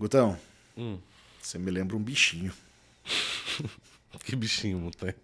[0.00, 0.34] Gutão,
[1.42, 2.52] você me lembra um bichinho.
[4.24, 5.14] Que bichinho, montanha.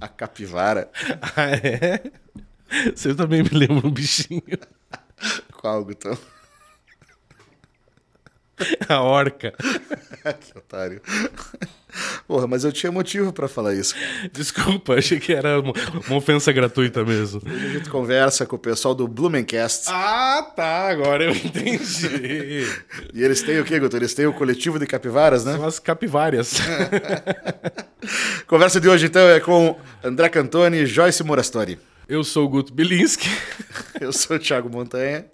[0.00, 0.90] A capivara.
[1.36, 2.02] Ah, é?
[2.94, 4.42] Você também me lembra um bichinho.
[5.52, 6.16] Qual, Gutão?
[8.88, 9.52] A orca.
[10.40, 11.02] que otário.
[12.30, 13.92] Porra, mas eu tinha motivo pra falar isso.
[14.32, 15.72] Desculpa, achei que era uma,
[16.06, 17.42] uma ofensa gratuita mesmo.
[17.44, 19.86] Hoje a gente conversa com o pessoal do Blumencast.
[19.88, 22.68] Ah, tá, agora eu entendi.
[23.12, 23.98] E eles têm o quê, Gutão?
[23.98, 25.56] Eles têm o coletivo de capivaras, né?
[25.56, 26.54] São as capivárias.
[28.46, 31.80] Conversa de hoje, então, é com André Cantoni e Joyce Morastori.
[32.08, 33.28] Eu sou o Guto Bilinski
[34.00, 35.24] Eu sou o Thiago Montanha,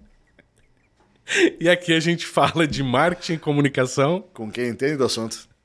[1.60, 4.24] e aqui a gente fala de marketing e comunicação.
[4.32, 5.55] com quem entende do assunto.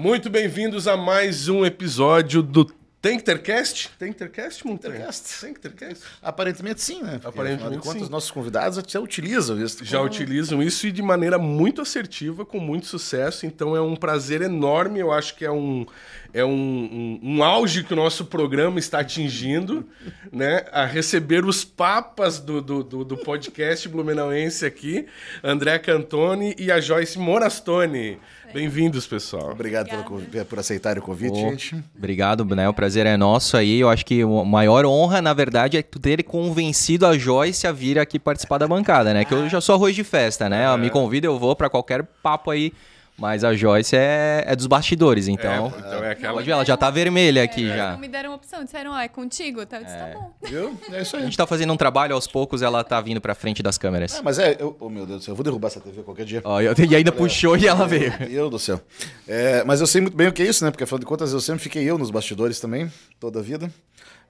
[0.00, 2.64] Muito bem-vindos a mais um episódio do
[3.02, 3.90] Tanktercast.
[3.98, 4.94] Tanktercast, Montanha?
[4.94, 5.40] Tanktercast.
[5.40, 6.04] Tanktercast.
[6.22, 7.18] Aparentemente sim, né?
[7.22, 8.02] Porque, Aparentemente afinal sim.
[8.04, 9.84] os nossos convidados já utilizam isso.
[9.84, 13.44] Já utilizam isso e de maneira muito assertiva, com muito sucesso.
[13.44, 15.00] Então é um prazer enorme.
[15.00, 15.84] Eu acho que é um,
[16.32, 19.86] é um, um, um auge que o nosso programa está atingindo,
[20.32, 20.64] né?
[20.72, 25.06] A receber os papas do, do, do, do podcast blumenauense aqui,
[25.44, 28.18] André Cantoni e a Joyce Morastoni.
[28.52, 29.52] Bem-vindos, pessoal.
[29.52, 31.76] Obrigado pelo por aceitar o convite, Ô, gente.
[31.96, 32.68] Obrigado, né?
[32.68, 33.80] O prazer é nosso aí.
[33.80, 37.72] Eu acho que a maior honra, na verdade, é tu ter convencido a Joyce a
[37.72, 39.24] vir aqui participar da bancada, né?
[39.24, 40.64] Que eu já sou arroz de festa, né?
[40.64, 42.72] Ela Me convida, eu vou pra qualquer papo aí.
[43.20, 45.66] Mas a Joyce é, é dos bastidores, então.
[45.66, 46.32] É, então é aquela.
[46.34, 47.96] Pode ver, ela já tá vermelha aqui Não já.
[47.98, 49.66] me deram opção, disseram, ó, é contigo?
[49.66, 50.32] Tá, eu disse, tá bom.
[50.42, 50.80] Viu?
[50.90, 51.26] É isso A aí.
[51.26, 54.14] gente tá fazendo um trabalho, aos poucos ela tá vindo pra frente das câmeras.
[54.16, 56.24] Ah, mas é, eu, oh meu Deus do céu, eu vou derrubar essa TV qualquer
[56.24, 56.40] dia.
[56.44, 58.10] Ó, eu- e ainda puxou e ela veio.
[58.20, 58.80] Meu Deus do céu.
[59.28, 60.70] É, mas eu sei muito bem o que é isso, né?
[60.70, 62.90] Porque afinal de contas eu sempre fiquei eu nos bastidores também,
[63.20, 63.70] toda a vida.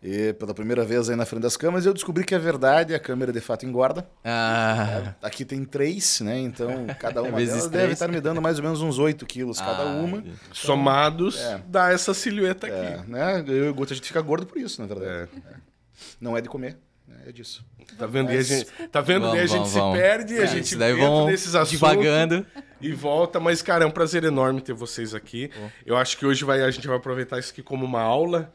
[0.02, 2.98] E pela primeira vez aí na frente das câmeras eu descobri que é verdade, a
[2.98, 4.08] câmera de fato engorda.
[4.24, 6.38] Ah, Aqui tem três, né?
[6.38, 7.92] Então cada uma delas deve três.
[7.92, 10.24] estar me dando mais ou menos uns 8 quilos cada Ah, uma.
[10.54, 12.76] Somados, dá essa silhueta aqui.
[12.76, 13.44] É, né?
[13.46, 15.28] Eu e o Guto a gente fica gordo por isso, na verdade.
[15.34, 15.50] É.
[15.50, 15.54] É.
[16.18, 17.16] Não é de comer, né?
[17.26, 17.62] é disso.
[17.98, 18.32] Tá vendo?
[18.32, 19.22] E a gente, tá vendo?
[19.22, 19.98] Vamos, e a gente vamos, se vamos.
[19.98, 22.46] perde, a É, gente isso daí entra vão nesses assuntos devagando.
[22.80, 23.40] e volta.
[23.40, 25.50] Mas, cara, é um prazer enorme ter vocês aqui.
[25.84, 28.50] Eu acho que hoje vai, a gente vai aproveitar isso aqui como uma aula.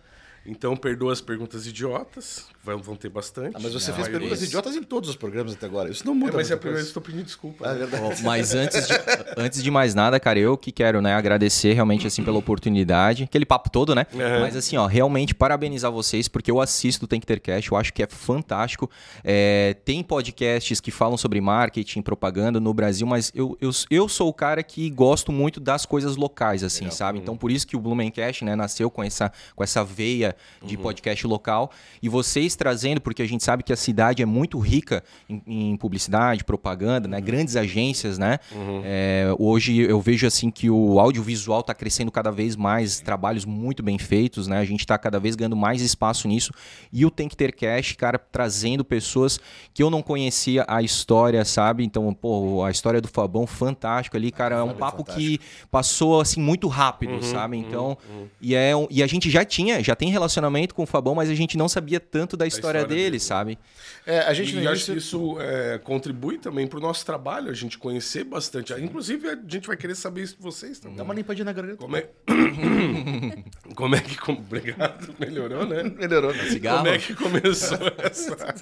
[0.46, 3.56] Então, perdoa as perguntas idiotas, vão, vão ter bastante.
[3.56, 4.48] Ah, mas você Não, fez é perguntas isso.
[4.48, 5.90] idiotas em todos os programas até agora.
[5.90, 6.34] Isso não É, muda.
[6.34, 7.68] mas é a muita primeira vez tô pedindo desculpa.
[7.70, 8.16] Ah, é né?
[8.24, 8.94] Mas antes de,
[9.38, 13.24] antes de mais nada, cara, eu que quero, né, agradecer realmente, assim, pela oportunidade.
[13.24, 14.06] Aquele papo todo, né?
[14.14, 14.42] Uhum.
[14.42, 17.78] Mas, assim, ó, realmente parabenizar vocês, porque eu assisto o Tem que Ter Cash, eu
[17.78, 18.90] acho que é fantástico.
[19.24, 24.30] É, tem podcasts que falam sobre marketing, propaganda no Brasil, mas eu, eu, eu sou
[24.30, 27.20] o cara que gosto muito das coisas locais, assim, sabe?
[27.20, 31.26] Então, por isso que o Blumencast, né, nasceu com essa, com essa veia de podcast
[31.28, 31.72] local.
[32.02, 35.78] E vocês trazendo, porque a gente sabe que a cidade é muito rica em, em
[35.78, 37.20] publicidade, propaganda, né?
[37.22, 38.40] Grandes agências, né?
[38.84, 43.82] É, hoje eu vejo assim que o audiovisual está crescendo cada vez mais, trabalhos muito
[43.84, 44.60] bem feitos, né?
[44.60, 46.52] A gente está cada vez ganhando mais espaço nisso.
[46.92, 49.40] E o Tem que Ter Cash, cara, trazendo pessoas
[49.74, 51.84] que eu não conhecia a história, sabe?
[51.84, 54.56] Então, pô, a história do Fabão, fantástico ali, cara.
[54.56, 55.20] É um é papo fantástico.
[55.20, 55.40] que
[55.70, 57.58] passou assim muito rápido, sabe?
[57.58, 57.98] Então,
[58.42, 61.36] e é e a gente já tinha, já tem relacionamento com o Fabão, mas a
[61.36, 63.20] gente não sabia tanto da história, história dele, dele.
[63.20, 63.60] sabe?
[64.06, 67.78] É, a gente E acho que isso é, contribui também pro nosso trabalho, a gente
[67.78, 68.72] conhecer bastante.
[68.74, 70.98] Inclusive, a gente vai querer saber isso de vocês também.
[70.98, 71.78] Dá uma limpadinha na garganta.
[71.78, 72.08] Como é...
[73.76, 74.18] Como é que...
[74.18, 75.84] como- Obrigado, melhorou, né?
[75.98, 76.46] Melhorou, né?
[76.46, 76.78] Cigarro?
[76.84, 78.56] Como é que começou essa.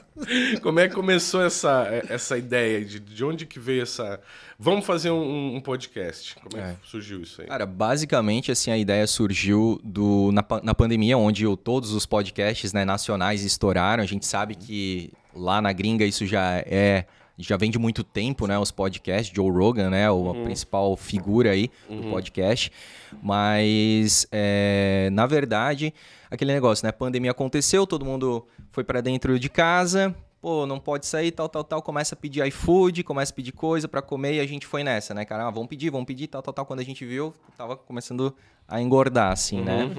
[0.62, 2.84] Como é que começou essa, essa ideia?
[2.84, 4.20] De, de onde que veio essa.
[4.64, 6.36] Vamos fazer um, um podcast.
[6.36, 6.76] Como é, É.
[6.82, 7.48] que surgiu isso aí?
[7.48, 12.72] Cara, basicamente, assim, a ideia surgiu do, na, na pandemia, onde o- todos os podcasts
[12.72, 14.02] né, nacionais estouraram.
[14.02, 17.06] A gente sabe que lá na gringa isso já é.
[17.38, 18.58] Já vem de muito tempo, né?
[18.60, 20.10] Os podcasts, Joe Rogan, né?
[20.10, 22.72] O, A principal figura aí do podcast.
[23.22, 25.94] Mas, é, na verdade,
[26.30, 26.90] aquele negócio, né?
[26.92, 30.16] A pandemia aconteceu, todo mundo foi pra dentro de casa.
[30.44, 31.82] Pô, não pode sair, tal, tal, tal.
[31.82, 35.14] Começa a pedir iFood, começa a pedir coisa pra comer e a gente foi nessa,
[35.14, 35.48] né, cara?
[35.48, 36.66] Ah, vamos pedir, vamos pedir, tal, tal, tal.
[36.66, 38.36] Quando a gente viu, tava começando
[38.68, 39.90] a engordar, assim, né?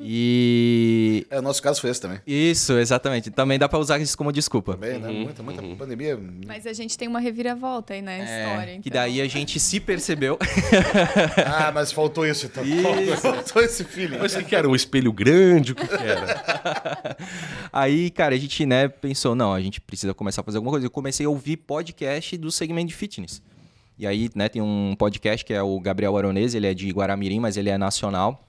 [0.00, 1.26] E.
[1.30, 2.18] É, o nosso caso foi esse também.
[2.26, 3.30] Isso, exatamente.
[3.30, 4.74] Também dá pra usar isso como desculpa.
[4.74, 5.10] Também, né?
[5.10, 6.18] Muita, muita pandemia.
[6.46, 8.72] Mas a gente tem uma reviravolta aí na É, história.
[8.80, 8.92] que então.
[9.00, 10.38] daí a gente se percebeu.
[11.46, 12.64] Ah, mas faltou isso então.
[12.64, 13.16] Isso.
[13.22, 14.18] Faltou esse feeling.
[14.18, 15.72] Mas que era um espelho grande?
[15.72, 17.16] O que, que era?
[17.72, 20.86] Aí, cara, a gente, né, pensou, não, a gente precisa começar a fazer alguma coisa.
[20.86, 23.42] Eu comecei a ouvir podcast do segmento de fitness.
[23.98, 27.40] E aí, né, tem um podcast que é o Gabriel Aronese, ele é de Guaramirim,
[27.40, 28.48] mas ele é nacional.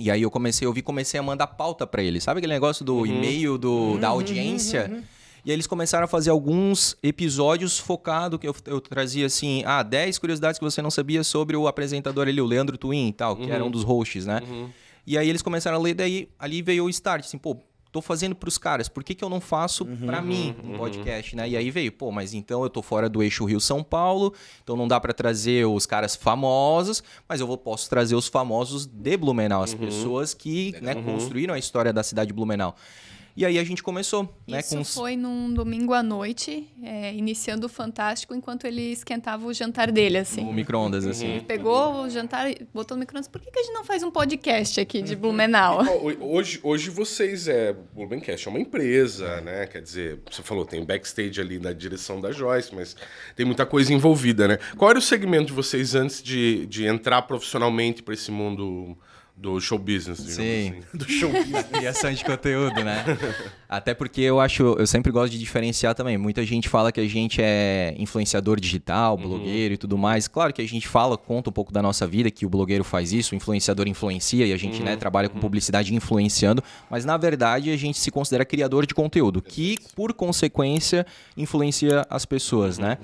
[0.00, 2.20] E aí eu comecei a ouvir, comecei a mandar pauta para ele.
[2.20, 5.04] Sabe aquele negócio do e-mail do, da audiência?
[5.44, 9.82] E aí eles começaram a fazer alguns episódios focados, que eu, eu trazia assim, ah,
[9.82, 13.36] 10 curiosidades que você não sabia sobre o apresentador ali, o Leandro Twin e tal,
[13.36, 14.40] que era um dos hosts, né?
[15.06, 17.58] E aí eles começaram a ler, daí ali veio o start, assim, pô,
[17.94, 21.48] tô fazendo pros caras, por que, que eu não faço pra mim um podcast, né?
[21.48, 24.88] E aí veio, pô, mas então eu tô fora do eixo Rio-São Paulo, então não
[24.88, 29.62] dá pra trazer os caras famosos, mas eu vou, posso trazer os famosos de Blumenau,
[29.62, 32.74] as pessoas que né, construíram a história da cidade de Blumenau.
[33.36, 34.60] E aí a gente começou, né?
[34.60, 39.52] Isso com foi num domingo à noite, é, iniciando o Fantástico, enquanto ele esquentava o
[39.52, 40.44] jantar dele, assim.
[40.44, 41.26] no micro-ondas, assim.
[41.26, 43.26] Ele pegou o jantar e botou no micro-ondas.
[43.26, 45.82] Por que, que a gente não faz um podcast aqui de Blumenau?
[46.20, 49.66] Hoje, hoje vocês, é, o Blumencast é uma empresa, né?
[49.66, 52.94] Quer dizer, você falou, tem backstage ali na direção da Joyce, mas
[53.34, 54.58] tem muita coisa envolvida, né?
[54.76, 58.96] Qual era o segmento de vocês antes de, de entrar profissionalmente para esse mundo
[59.36, 60.68] do show business, digamos Sim.
[60.70, 60.82] assim?
[60.96, 61.30] Do show.
[61.72, 63.04] Criação de conteúdo, né?
[63.68, 66.16] Até porque eu acho, eu sempre gosto de diferenciar também.
[66.16, 70.28] Muita gente fala que a gente é influenciador digital, blogueiro e tudo mais.
[70.28, 73.12] Claro que a gente fala, conta um pouco da nossa vida, que o blogueiro faz
[73.12, 77.70] isso, o influenciador influencia e a gente, né, trabalha com publicidade influenciando, mas na verdade
[77.70, 81.04] a gente se considera criador de conteúdo, que por consequência
[81.36, 82.98] influencia as pessoas, né?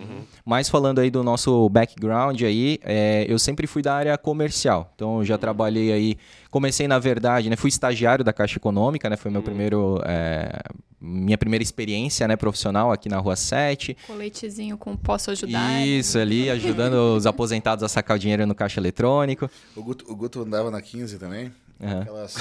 [0.45, 4.93] Mas falando aí do nosso background aí, é, eu sempre fui da área comercial.
[4.95, 6.17] Então eu já trabalhei aí,
[6.51, 10.63] comecei na verdade, né, fui estagiário da Caixa Econômica, né, foi meu primeiro, é,
[11.01, 13.97] minha primeira experiência, né, profissional aqui na Rua 7.
[14.07, 15.87] Coletezinho com posso ajudar.
[15.87, 19.51] Isso ali, ajudando os aposentados a sacar o dinheiro no caixa eletrônico.
[19.77, 21.53] O Guto, o Guto andava na 15 também.
[21.83, 22.01] Aham.
[22.03, 22.37] Aquelas.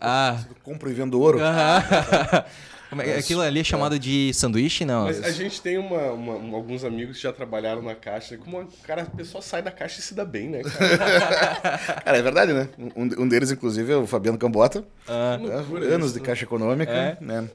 [0.00, 1.38] Ah, Compro e vendo ouro.
[1.38, 1.48] como
[2.98, 5.04] é- aquilo ali é chamado de sanduíche, não?
[5.04, 8.36] Mas a gente tem uma, uma- um- alguns amigos que já trabalharam na caixa.
[8.38, 11.78] Como o cara, a pessoa sai da caixa e se dá bem, né, cara?
[12.04, 12.68] Cara, é verdade, né?
[12.96, 14.84] Um, um deles, inclusive, é o Fabiano Cambota.
[15.06, 15.38] Ah.
[15.40, 15.56] né?
[15.56, 16.26] loucura Anos isso, de né?
[16.26, 17.16] caixa econômica, É.
[17.20, 17.48] né?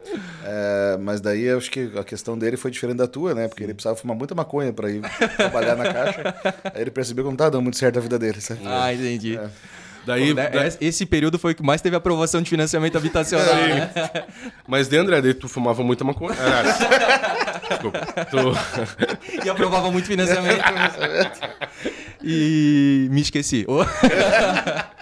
[0.44, 3.48] É, mas daí eu acho que a questão dele foi diferente da tua, né?
[3.48, 5.02] Porque ele precisava fumar muita maconha pra ir
[5.38, 6.36] trabalhar na caixa.
[6.74, 8.62] Aí ele percebeu que não tava dando muito certo a vida dele, sabe?
[8.66, 9.40] Ah, entendi.
[10.06, 10.50] Daí, né,
[10.82, 13.90] Esse período foi o que mais teve aprovação de financiamento habitacional, né?
[14.68, 16.36] Mas de André, daí tu fumava muita maconha.
[16.40, 18.00] Ah, desculpa.
[18.30, 19.46] Tu...
[19.46, 20.64] E aprovava muito financiamento.
[22.24, 23.66] e me esqueci.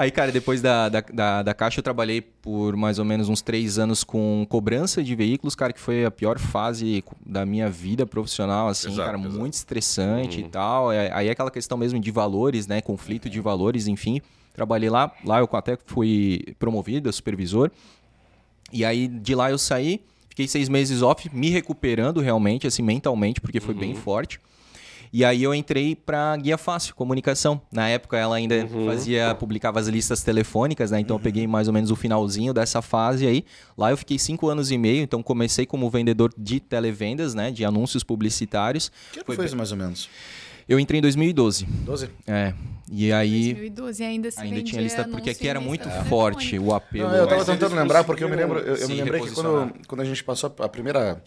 [0.00, 3.42] Aí, cara, depois da, da, da, da Caixa, eu trabalhei por mais ou menos uns
[3.42, 8.06] três anos com cobrança de veículos, cara, que foi a pior fase da minha vida
[8.06, 9.34] profissional, assim, Exato, cara, exato.
[9.36, 10.92] muito estressante e tal.
[10.92, 12.80] É- Aí é aquela questão mesmo de valores, né?
[12.80, 14.20] Conflito de valores, enfim.
[14.54, 17.68] Trabalhei lá, lá eu até fui promovido a supervisor.
[18.72, 23.40] E aí de lá eu saí, fiquei seis meses off, me recuperando realmente, assim, mentalmente,
[23.40, 24.38] porque foi bem forte.
[25.12, 27.60] E aí eu entrei para Guia Fácil, comunicação.
[27.72, 31.00] Na época ela ainda fazia, publicava as listas telefônicas, né?
[31.00, 33.44] Então eu peguei mais ou menos o finalzinho dessa fase aí.
[33.76, 37.50] Lá eu fiquei cinco anos e meio, então comecei como vendedor de televendas, né?
[37.50, 38.90] De anúncios publicitários.
[39.12, 40.08] Que ano foi isso, mais ou menos?
[40.68, 41.64] Eu entrei em 2012.
[41.64, 42.10] 12?
[42.26, 42.52] É.
[42.90, 46.08] E aí 2012 ainda se ainda tinha lista, porque aqui era muito telefônica.
[46.08, 47.08] forte o apelo.
[47.08, 49.22] Não, eu tava Mas eles tentando lembrar, porque eu me lembro, eu, eu me lembrei
[49.22, 51.22] que quando, quando a gente passou a primeira,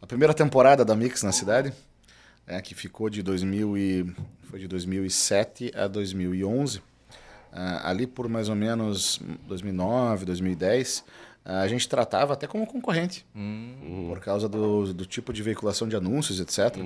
[0.00, 1.74] a primeira temporada da Mix na cidade,
[2.46, 4.14] né, que ficou de 2000 e,
[4.48, 6.80] foi de 2007 a 2011,
[7.52, 11.04] ah, ali por mais ou menos 2009, 2010,
[11.44, 14.06] ah, a gente tratava até como concorrente, Hum.
[14.08, 16.76] por causa do, do tipo de veiculação de anúncios, etc.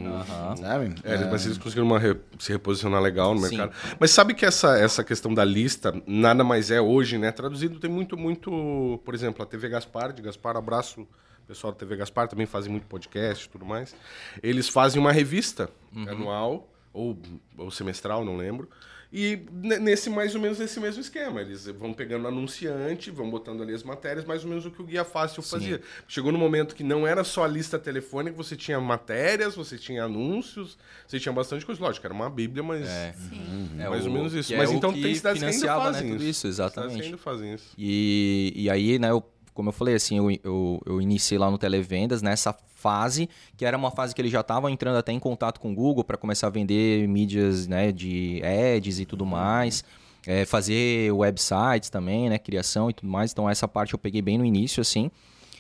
[0.61, 0.95] Sabe?
[1.02, 3.57] É, Ah, mas eles conseguiram uma re- se reposicionar legal no Sim.
[3.57, 3.97] mercado.
[3.99, 7.33] Mas sabe que essa, essa questão da lista nada mais é hoje, né?
[7.33, 9.00] Traduzido tem muito, muito.
[9.05, 11.07] Por exemplo, a TV Gaspar, de Gaspar, abraço.
[11.50, 13.92] O pessoal da TV Gaspar também fazem muito podcast e tudo mais.
[14.40, 15.69] Eles fazem uma revista
[16.07, 17.19] anual, ou,
[17.59, 18.69] ou semestral, não lembro.
[19.12, 21.40] E ne- nesse mais ou menos nesse mesmo esquema.
[21.40, 24.85] Eles vão pegando anunciante, vão botando ali as matérias, mais ou menos o que o
[24.85, 25.83] Guia Fácil fazia.
[26.07, 30.04] Chegou no momento que não era só a lista telefônica, você tinha matérias, você tinha
[30.04, 31.83] anúncios, você tinha bastante coisa.
[31.83, 33.12] Lógico, era uma bíblia, mas É.
[33.28, 33.71] Sim.
[33.80, 34.54] É mais o- ou menos isso.
[34.54, 36.47] é Mas o então tem cidades que ainda né, fazem tudo isso.
[36.47, 37.04] isso, Cidades que exatamente.
[37.07, 37.75] ainda fazem isso.
[37.76, 39.28] E, e aí, né, eu,
[39.61, 43.76] como eu falei, assim, eu, eu, eu iniciei lá no Televendas nessa fase, que era
[43.76, 46.47] uma fase que ele já estava entrando até em contato com o Google para começar
[46.47, 49.85] a vender mídias né, de ads e tudo mais.
[50.26, 52.38] é, fazer websites também, né?
[52.38, 53.33] Criação e tudo mais.
[53.33, 55.11] Então, essa parte eu peguei bem no início, assim.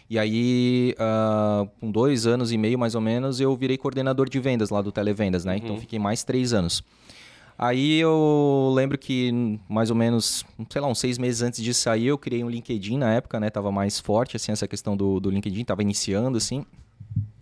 [0.08, 4.40] E aí, ah, com dois anos e meio, mais ou menos, eu virei coordenador de
[4.40, 5.58] vendas lá do Televendas, né?
[5.58, 6.82] Então, fiquei mais três anos.
[7.62, 12.06] Aí eu lembro que mais ou menos, sei lá, uns seis meses antes de sair,
[12.06, 13.50] eu criei um LinkedIn na época, né?
[13.50, 16.64] Tava mais forte, assim, essa questão do, do LinkedIn, tava iniciando, assim.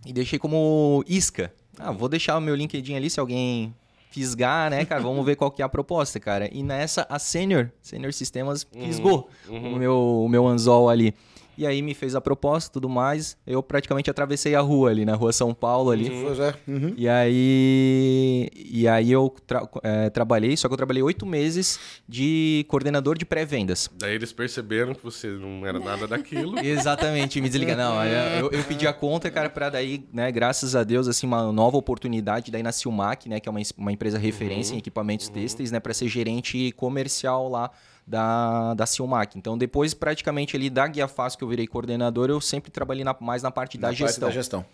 [0.05, 3.73] E deixei como isca, Ah, vou deixar o meu LinkedIn ali se alguém
[4.11, 5.01] fisgar, né, cara?
[5.01, 6.49] Vamos ver qual que é a proposta, cara.
[6.53, 11.15] E nessa, a Senior, Senior Sistemas, fisgou o, meu, o meu anzol ali.
[11.59, 13.35] E aí me fez a proposta e tudo mais.
[13.45, 16.09] Eu praticamente atravessei a rua ali, na rua São Paulo ali.
[16.09, 16.53] Pois é.
[16.65, 16.93] Uhum.
[16.95, 22.65] E aí, e aí eu tra- é, trabalhei, só que eu trabalhei oito meses de
[22.69, 23.89] coordenador de pré-vendas.
[23.97, 26.57] Daí eles perceberam que você não era nada daquilo.
[26.63, 27.75] Exatamente, me desliga.
[27.75, 31.51] Não, eu, eu pedi a conta, cara, pra daí, né, graças a Deus, assim, uma
[31.51, 35.71] nova oportunidade daí na Silmac, né, que é uma, uma empresa referência em equipamentos têxteis,
[35.71, 37.69] né, pra ser gerente comercial lá
[38.09, 39.37] da, da Silmac.
[39.37, 43.15] Então, depois, praticamente, ali da Guia Fácil que eu virei coordenador, eu sempre trabalhei na-
[43.21, 44.29] mais na parte da Na parte gestão.
[44.29, 44.65] da gestão.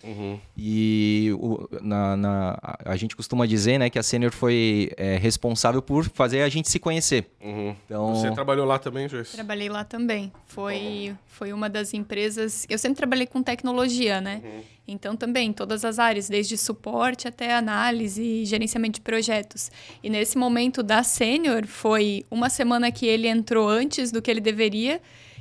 [0.56, 5.82] E o- na, na- a gente costuma dizer, né, que a Sênior foi é, responsável
[5.82, 7.30] por fazer a gente se conhecer.
[7.42, 7.76] Uhum.
[7.84, 9.32] Então, Você trabalhou lá também, Joyce?
[9.32, 10.32] Trabalhei lá também.
[10.46, 12.64] Foi, foi uma das empresas.
[12.70, 14.40] Eu sempre trabalhei com tecnologia, né?
[14.88, 19.70] Então, também, todas as áreas, desde suporte até análise e gerenciamento de projetos.
[20.02, 24.40] E nesse momento da Sênior, foi uma semana que ele entrou antes do que ele
[24.40, 25.00] deveria.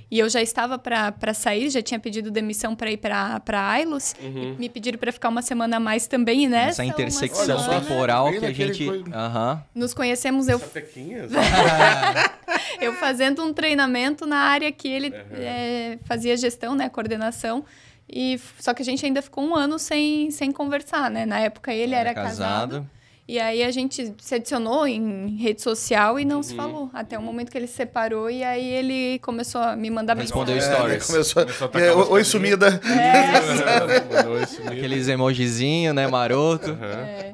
[0.10, 4.14] E eu já estava para sair, já tinha pedido demissão para ir para a Ailos.
[4.22, 6.44] E me pediram para ficar uma semana a mais também.
[6.46, 8.86] E nessa essa intersecção semana- temporal que a gente.
[8.86, 9.64] coi- Aham.
[9.74, 11.32] Nos conhecemos, eu Sapequinhas?
[12.80, 17.66] eu fazendo um treinamento na área que ele é, fazia gestão, né, coordenação.
[18.10, 21.26] E só que a gente ainda ficou um ano sem, sem conversar, né?
[21.26, 22.70] Na época ele era, Era casado.
[22.72, 22.90] casado.
[23.28, 26.92] E aí a gente se adicionou em rede social e não se falou.
[26.94, 30.54] Até o momento que ele se separou e aí ele começou a me mandar Respondeu
[30.54, 31.00] mensagem.
[31.00, 31.10] stories.
[31.10, 32.80] É, começou, Começou a É, Oi, sumida.
[32.84, 34.70] Mesmo.
[34.70, 36.78] Aqueles emojizinhos, né, maroto.
[36.82, 37.34] É.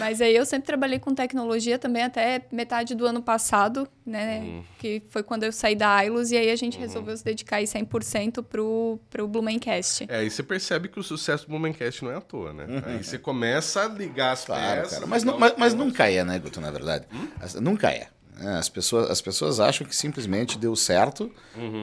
[0.00, 4.62] Mas aí eu sempre trabalhei com tecnologia também até metade do ano passado, né?
[4.78, 7.64] Que foi quando eu saí da Ailos e aí a gente resolveu se dedicar aí
[7.66, 10.06] 100% pro, pro Blumencast.
[10.08, 12.64] É, aí você percebe que o sucesso do Momencast não é à toa, né?
[12.86, 14.94] Aí você começa a ligar as Claro, peças.
[14.94, 15.06] cara.
[15.06, 17.06] Mas, mas, mas nunca é, né, Guto, na verdade?
[17.38, 18.08] As- Nunca é.
[18.40, 21.30] É, As pessoas, as pessoas acham que simplesmente deu certo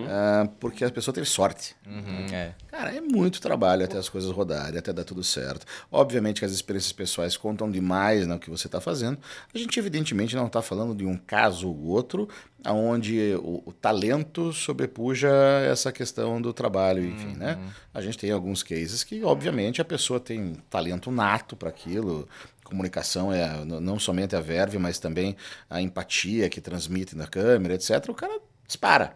[0.10, 1.76] ah, porque a pessoa teve sorte.
[1.86, 2.54] Uhum, é.
[2.70, 5.66] Cara, é muito trabalho até as coisas rodarem, até dar tudo certo.
[5.92, 9.18] Obviamente que as experiências pessoais contam demais no que você está fazendo.
[9.54, 12.28] A gente, evidentemente, não está falando de um caso ou outro
[12.66, 15.30] onde o, o talento sobrepuja
[15.70, 17.58] essa questão do trabalho, enfim, né?
[17.94, 22.28] A gente tem alguns cases que, obviamente, a pessoa tem talento nato para aquilo.
[22.68, 25.36] Comunicação é não somente a verve, mas também
[25.70, 28.10] a empatia que transmite na câmera, etc.
[28.10, 29.16] O cara dispara.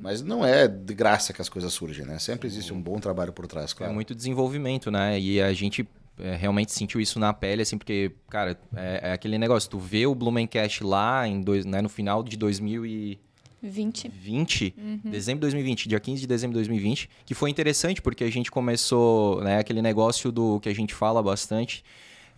[0.00, 2.18] Mas não é de graça que as coisas surgem, né?
[2.18, 3.92] Sempre existe um bom trabalho por trás, É claro.
[3.92, 5.18] muito desenvolvimento, né?
[5.18, 5.86] E a gente
[6.18, 10.06] é, realmente sentiu isso na pele, assim, porque, cara, é, é aquele negócio, tu vê
[10.06, 14.74] o Blumencast lá em dois, né, no final de 2020, 20.
[15.04, 18.50] dezembro de 2020, dia 15 de dezembro de 2020, que foi interessante porque a gente
[18.50, 21.82] começou, né, aquele negócio do que a gente fala bastante,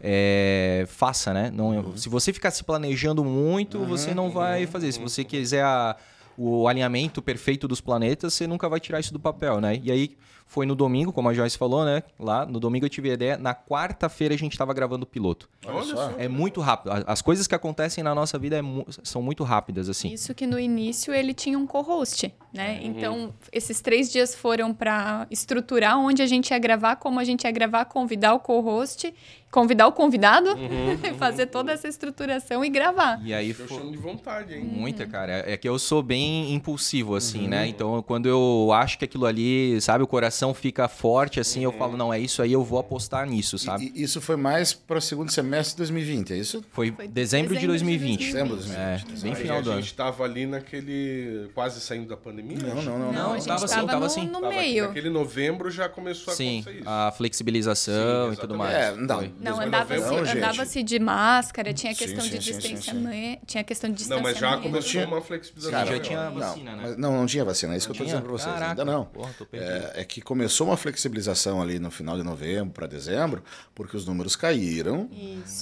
[0.00, 1.50] é, faça, né?
[1.52, 4.92] Não, Se você ficar se planejando muito, você não vai fazer.
[4.92, 5.96] Se você quiser a-
[6.36, 9.80] o alinhamento perfeito dos planetas, você nunca vai tirar isso do papel, né?
[9.82, 12.02] E aí foi no domingo, como a Joyce falou, né?
[12.18, 13.36] Lá no domingo eu tive a ideia.
[13.36, 15.48] Na quarta-feira a gente estava gravando o piloto.
[15.66, 16.12] Olha só.
[16.16, 16.92] É muito rápido.
[17.06, 20.12] As coisas que acontecem na nossa vida é mu- são muito rápidas, assim.
[20.12, 22.78] Isso que no início ele tinha um co-host, né?
[22.82, 27.44] Então, esses três dias foram para estruturar onde a gente ia gravar, como a gente
[27.44, 29.12] ia gravar, convidar o co-host,
[29.50, 30.50] convidar o convidado,
[31.18, 33.20] fazer toda essa estruturação e gravar.
[33.24, 33.90] E aí foi.
[33.90, 34.64] de vontade, hein?
[34.64, 35.44] Muita, cara.
[35.50, 37.66] É que eu sou bem impulsivo, assim, né?
[37.66, 41.96] Então, quando eu acho que aquilo ali, sabe, o coração fica forte, assim, eu falo,
[41.96, 43.92] não, é isso aí, eu vou apostar nisso, sabe?
[43.94, 46.64] E, e isso foi mais para o segundo semestre de 2020, é isso?
[46.72, 48.18] Foi, Foi dezembro, de dezembro de 2020.
[48.18, 48.32] 2020.
[48.32, 49.18] Dezembro de 2020.
[49.18, 49.82] É, bem Aí final do a ano.
[49.82, 51.48] gente tava ali naquele...
[51.54, 52.58] Quase saindo da pandemia.
[52.58, 53.12] Não, não, não.
[53.12, 54.26] Não, a estava assim, tava no, assim.
[54.26, 54.88] no Tava meio.
[54.88, 56.88] Naquele novembro já começou a Sim, acontecer isso.
[56.88, 58.74] a flexibilização Sim, e tudo mais.
[58.74, 59.18] É, não.
[59.18, 59.32] Foi.
[59.40, 62.68] Não, andava-se andava de máscara, tinha Sim, questão sim, de sim, sim, sim.
[62.74, 64.62] distanciamento, tinha questão de Não, mas já distanciamento.
[64.68, 65.78] começou tinha- uma flexibilização.
[65.78, 66.82] Cara, já tinha Não, vacina, né?
[66.82, 68.52] mas não, não tinha vacina, é isso que eu estou dizendo para vocês.
[68.52, 69.04] Caraca, Ainda não.
[69.06, 69.70] porra, tô perdido.
[69.70, 73.42] É, é que começou uma flexibilização ali no final de novembro para dezembro,
[73.74, 75.08] porque os números caíram,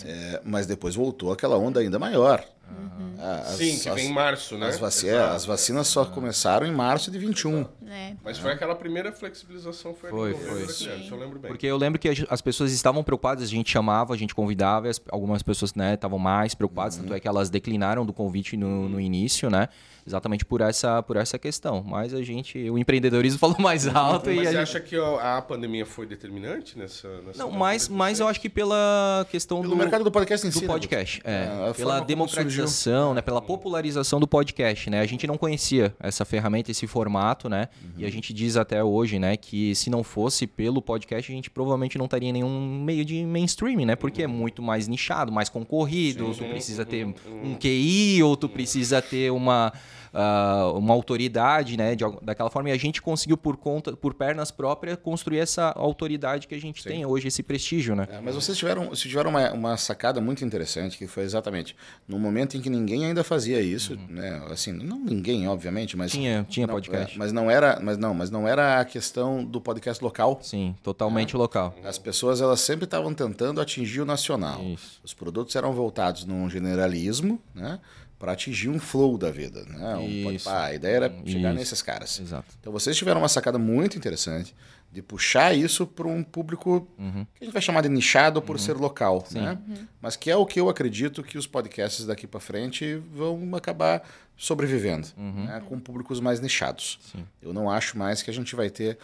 [0.04, 2.42] é, mas depois voltou aquela onda ainda maior.
[3.18, 4.66] Ah, as- Sim, que as- vem em março, né?
[4.68, 7.66] As, vaci- é, as vacinas só começaram em março de 21.
[7.88, 8.14] É.
[8.24, 10.62] Mas foi aquela primeira flexibilização, foi, Foi, foi.
[10.64, 11.50] Isso eu lembro bem.
[11.50, 14.90] Porque eu lembro que as pessoas estavam preocupadas, a gente chamava, a gente convidava, e
[14.90, 18.88] as- algumas pessoas né, estavam mais preocupadas, tanto é que elas declinaram do convite no,
[18.88, 19.68] no início, né?
[20.04, 21.80] Exatamente por essa, por essa questão.
[21.86, 24.62] Mas a gente, o empreendedorismo falou mais alto e Mas a você gente...
[24.62, 27.08] acha que a, pandemia foi determinante nessa...
[27.22, 30.50] nessa Não, mas, mas eu acho que pela questão Pelo do, mercado do podcast em
[30.50, 30.62] do si.
[30.62, 33.22] né, podcast, é, É, pela democratização, popularização, né?
[33.22, 35.00] Pela popularização do podcast, né?
[35.00, 37.68] A gente não conhecia essa ferramenta, esse formato, né?
[37.96, 41.50] E a gente diz até hoje, né, que se não fosse pelo podcast, a gente
[41.50, 43.96] provavelmente não estaria em nenhum meio de mainstream, né?
[43.96, 49.00] Porque é muito mais nichado, mais concorrido, tu precisa ter um QI ou tu precisa
[49.00, 49.72] ter uma
[50.12, 54.50] uh, uma autoridade, né, de, daquela forma, e a gente conseguiu por conta, por pernas
[54.50, 56.88] próprias, construir essa autoridade que a gente Sim.
[56.88, 58.06] tem hoje, esse prestígio, né?
[58.10, 61.74] É, mas vocês tiveram, vocês tiveram uma, uma, sacada muito interessante, que foi exatamente
[62.06, 64.06] no momento em que ninguém ainda fazia isso, uhum.
[64.10, 67.98] né, assim, não ninguém, obviamente, mas tinha, tinha não, podcast, é, mas não era, mas
[67.98, 70.38] não, mas não era a questão do podcast local.
[70.42, 71.38] Sim, totalmente é.
[71.38, 71.74] local.
[71.84, 74.62] As pessoas elas sempre estavam tentando atingir o nacional.
[74.62, 75.00] Isso.
[75.02, 77.78] Os produtos eram voltados num generalismo, né?
[78.22, 79.64] Para atingir um flow da vida.
[79.64, 79.96] Né?
[79.96, 81.58] Um, pá, a ideia era chegar isso.
[81.58, 82.20] nesses caras.
[82.20, 82.54] Exato.
[82.60, 84.54] Então vocês tiveram uma sacada muito interessante
[84.92, 87.26] de puxar isso para um público uhum.
[87.34, 88.62] que a gente vai chamar de nichado por uhum.
[88.62, 89.58] ser local, né?
[89.66, 89.88] Uhum.
[90.00, 94.08] Mas que é o que eu acredito que os podcasts daqui para frente vão acabar
[94.36, 95.46] sobrevivendo, uhum.
[95.46, 95.60] né?
[95.68, 97.00] com públicos mais nichados.
[97.10, 97.24] Sim.
[97.42, 98.98] Eu não acho mais que a gente vai ter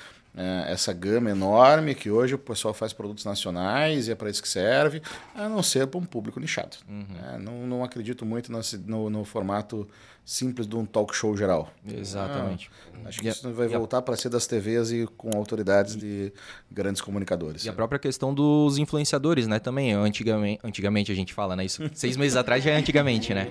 [0.69, 4.49] essa gama enorme que hoje o pessoal faz produtos nacionais e é para isso que
[4.49, 5.03] serve,
[5.35, 6.77] a não ser para um público nichado.
[6.89, 7.07] Uhum.
[7.35, 8.53] É, não, não acredito muito
[8.87, 9.89] no, no, formato
[10.25, 11.73] simples de um talk show geral.
[11.87, 12.71] Exatamente.
[12.95, 16.33] Ah, acho que isso vai voltar para ser das TVs e com autoridades de
[16.71, 17.65] grandes comunicadores.
[17.65, 19.59] E a própria questão dos influenciadores, né?
[19.59, 21.65] Também, antigamente, antigamente a gente fala, né?
[21.65, 23.51] Isso seis meses atrás já é antigamente, né?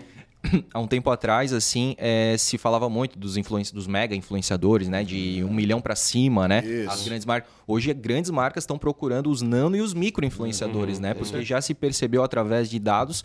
[0.74, 5.04] há um tempo atrás, assim, é, se falava muito dos, influenci dos mega influenciadores, né?
[5.04, 6.63] De um milhão para cima, né?
[6.66, 6.89] Isso.
[6.89, 7.51] As grandes marcas.
[7.66, 11.13] Hoje, grandes marcas estão procurando os nano e os micro influenciadores, uhum, né?
[11.13, 13.24] Porque já se percebeu através de dados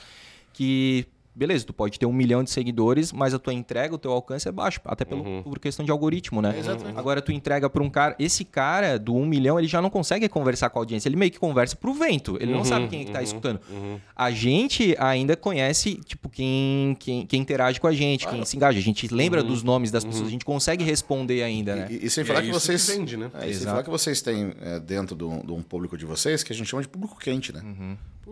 [0.52, 4.12] que beleza, tu pode ter um milhão de seguidores, mas a tua entrega, o teu
[4.12, 5.42] alcance é baixo, até pelo, uhum.
[5.42, 6.54] por questão de algoritmo, né?
[6.58, 6.98] Exatamente.
[6.98, 10.28] Agora tu entrega para um cara, esse cara do um milhão, ele já não consegue
[10.28, 13.02] conversar com a audiência, ele meio que conversa pro vento, ele uhum, não sabe quem
[13.02, 13.60] é que tá uhum, escutando.
[13.70, 13.98] Uhum.
[14.14, 18.36] A gente ainda conhece, tipo, quem, quem, quem interage com a gente, claro.
[18.36, 19.48] quem se engaja, a gente lembra uhum.
[19.48, 20.28] dos nomes das pessoas, uhum.
[20.28, 21.88] a gente consegue responder ainda, né?
[21.90, 22.84] E, e sem falar é que vocês...
[22.84, 23.30] Que vende, né?
[23.40, 26.52] É, e sem falar que vocês têm é, dentro de um público de vocês, que
[26.52, 27.62] a gente chama de público quente, né?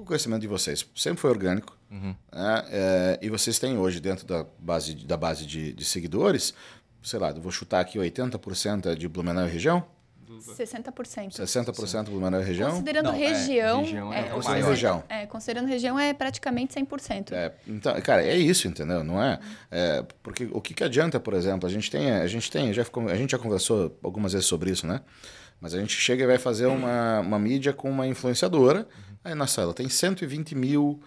[0.01, 1.77] O conhecimento de vocês sempre foi orgânico.
[1.91, 2.15] Uhum.
[2.33, 2.65] Né?
[2.71, 6.55] É, e vocês têm hoje, dentro da base, da base de, de seguidores,
[7.03, 9.85] sei lá, vou chutar aqui 80% de Blumenau e região.
[10.41, 11.41] 60%.
[11.41, 12.71] 60% Blumenau e região?
[12.71, 13.81] Considerando Não, região.
[13.81, 15.05] É, região, é, é, considerando região.
[15.09, 17.33] É, considerando região é praticamente 100%.
[17.33, 19.05] É, então, cara, é isso, entendeu?
[19.05, 19.39] Não é,
[19.71, 20.05] é?
[20.23, 23.17] porque o que, que adianta, por exemplo, a gente tem, a gente tem, já, a
[23.17, 25.01] gente já conversou algumas vezes sobre isso, né?
[25.61, 28.89] Mas a gente chega e vai fazer uma, uma mídia com uma influenciadora.
[29.23, 31.01] Aí, nossa, ela tem 120 mil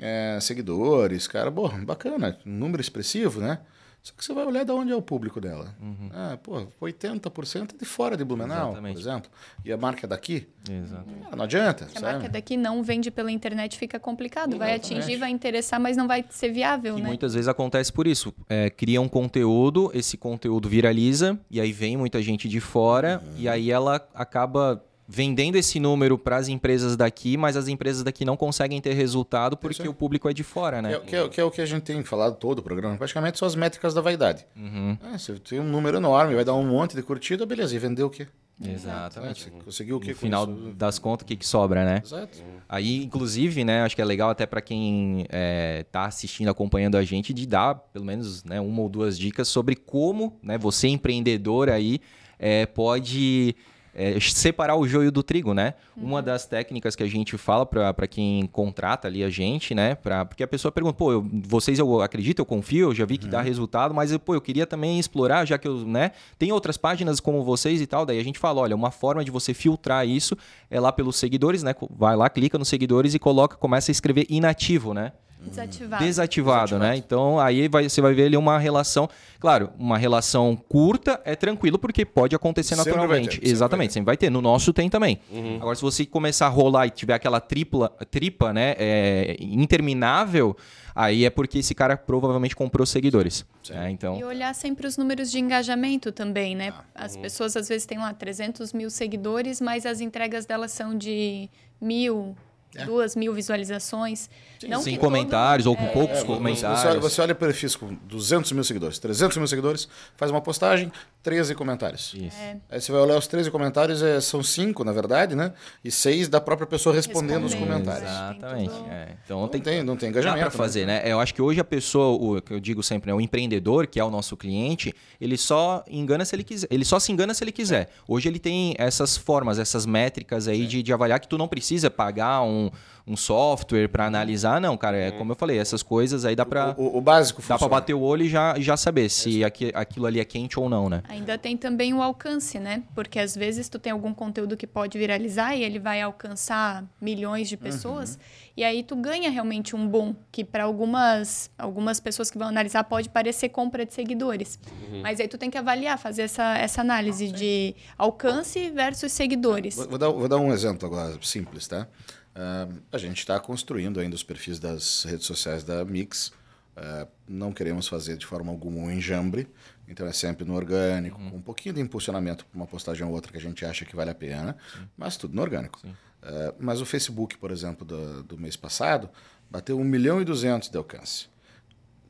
[0.00, 3.60] é, seguidores, cara, pô, bacana, um número expressivo, né?
[4.02, 5.74] Só que você vai olhar de onde é o público dela.
[5.80, 6.08] Uhum.
[6.12, 8.94] Ah, pô, 80% é de fora de Blumenau, Exatamente.
[8.94, 9.30] por exemplo.
[9.62, 10.48] E a marca é daqui?
[10.68, 11.26] Exatamente.
[11.30, 11.86] Ah, não adianta.
[11.88, 14.56] Se a marca é daqui não vende pela internet, fica complicado.
[14.56, 17.08] Vai atingir, vai interessar, mas não vai ser viável, e né?
[17.08, 18.32] muitas vezes acontece por isso.
[18.48, 23.34] É, cria um conteúdo, esse conteúdo viraliza, e aí vem muita gente de fora, uhum.
[23.38, 24.82] e aí ela acaba
[25.12, 29.56] vendendo esse número para as empresas daqui, mas as empresas daqui não conseguem ter resultado
[29.56, 30.90] porque o público é de fora, né?
[30.90, 32.96] Que é, que, é, que é, o que a gente tem falado todo o programa.
[32.96, 34.46] Praticamente são as métricas da vaidade.
[34.54, 34.96] Uhum.
[35.12, 37.74] É, você tem um número enorme, vai dar um monte de curtida, beleza.
[37.74, 38.28] E vendeu o quê?
[38.64, 39.48] Exatamente.
[39.48, 40.10] É, conseguiu o que?
[40.10, 40.74] No final isso?
[40.76, 42.02] das contas, o que, que sobra, né?
[42.04, 42.38] Exato.
[42.68, 46.96] Aí, inclusive, né, acho que é legal até para quem está é, tá assistindo, acompanhando
[46.96, 50.86] a gente, de dar pelo menos né, uma ou duas dicas sobre como né, você,
[50.86, 52.00] empreendedor aí,
[52.38, 53.56] é, pode
[54.00, 55.74] é, separar o joio do trigo, né?
[55.94, 56.06] Uhum.
[56.06, 59.94] Uma das técnicas que a gente fala para quem contrata ali a gente, né?
[59.94, 63.18] Pra, porque a pessoa pergunta, pô, eu, vocês eu acredito, eu confio, eu já vi
[63.18, 63.32] que uhum.
[63.32, 66.12] dá resultado, mas pô, eu queria também explorar, já que eu, né?
[66.38, 69.30] Tem outras páginas como vocês e tal, daí a gente fala, olha, uma forma de
[69.30, 70.34] você filtrar isso
[70.70, 71.74] é lá pelos seguidores, né?
[71.90, 75.12] Vai lá, clica nos seguidores e coloca, começa a escrever inativo, né?
[75.46, 76.04] Desativado.
[76.04, 76.96] Desativado, né?
[76.96, 79.08] Então aí vai, você vai ver ali uma relação.
[79.38, 83.40] Claro, uma relação curta é tranquilo porque pode acontecer sempre naturalmente.
[83.40, 84.30] Ter, Exatamente, sempre vai, ter.
[84.30, 85.18] No nosso tem também.
[85.30, 85.56] Uhum.
[85.56, 88.74] Agora, se você começar a rolar e tiver aquela tripla, tripa, né?
[88.78, 90.56] É, interminável,
[90.94, 93.44] aí é porque esse cara provavelmente comprou seguidores.
[93.70, 94.18] É, então...
[94.18, 96.72] E olhar sempre os números de engajamento também, né?
[96.94, 97.22] Ah, as uhum.
[97.22, 101.48] pessoas às vezes têm lá 300 mil seguidores, mas as entregas delas são de
[101.80, 102.36] mil,
[102.74, 102.84] é.
[102.84, 104.30] duas mil visualizações.
[104.60, 105.72] Sim, não sem comentários todo...
[105.72, 106.80] ou com é, poucos é, comentários.
[106.80, 110.92] Você olha, você olha perfis com 200 mil seguidores, 300 mil seguidores, faz uma postagem,
[111.22, 112.14] 13 comentários.
[112.14, 112.36] Isso.
[112.40, 112.56] É.
[112.70, 115.52] Aí você vai olhar os 13 comentários, é, são 5, na verdade, né?
[115.84, 118.10] E 6 da própria pessoa respondendo, os comentários.
[118.10, 118.74] Exatamente.
[118.90, 119.08] É.
[119.24, 120.44] Então não tem, tem, não tem engajamento.
[120.44, 121.02] Dá pra fazer, né?
[121.02, 121.12] né?
[121.12, 123.14] Eu acho que hoje a pessoa, o que eu digo sempre, né?
[123.14, 126.68] o empreendedor, que é o nosso cliente, ele só engana se ele quiser.
[126.70, 127.90] Ele só se engana se ele quiser.
[128.08, 131.90] Hoje ele tem essas formas, essas métricas aí de, de avaliar que tu não precisa
[131.90, 132.70] pagar um
[133.06, 134.96] um, software para analisar, não, cara.
[134.96, 137.94] É como eu falei, essas coisas aí dá para O, o básico dá para bater
[137.94, 141.02] o olho e já, já saber se aqui- aquilo ali é quente ou não, né?
[141.10, 142.84] Ainda tem também o alcance, né?
[142.94, 147.48] Porque às vezes tu tem algum conteúdo que pode viralizar e ele vai alcançar milhões
[147.48, 148.16] de pessoas.
[148.56, 152.84] E aí tu ganha realmente um boom, que para algumas, algumas pessoas que vão analisar
[152.84, 154.56] pode parecer compra de seguidores.
[155.02, 159.74] Mas aí tu tem que avaliar, fazer essa, essa análise de alcance versus seguidores.
[159.74, 161.88] Vou, vou dar, vou dar um exemplo agora, simples, tá?
[162.36, 166.32] Ah, a gente está construindo ainda os perfis das redes sociais da Mix.
[166.76, 169.48] Ah, não queremos fazer de forma alguma um enjambre,
[169.90, 173.32] então é sempre no orgânico, com um pouquinho de impulsionamento para uma postagem ou outra
[173.32, 174.56] que a gente acha que vale a pena,
[174.96, 175.80] mas tudo no orgânico.
[176.22, 179.10] Ah, mas o Facebook, por exemplo, do, do mês passado,
[179.50, 181.28] bateu 1 milhão e 200 de alcance.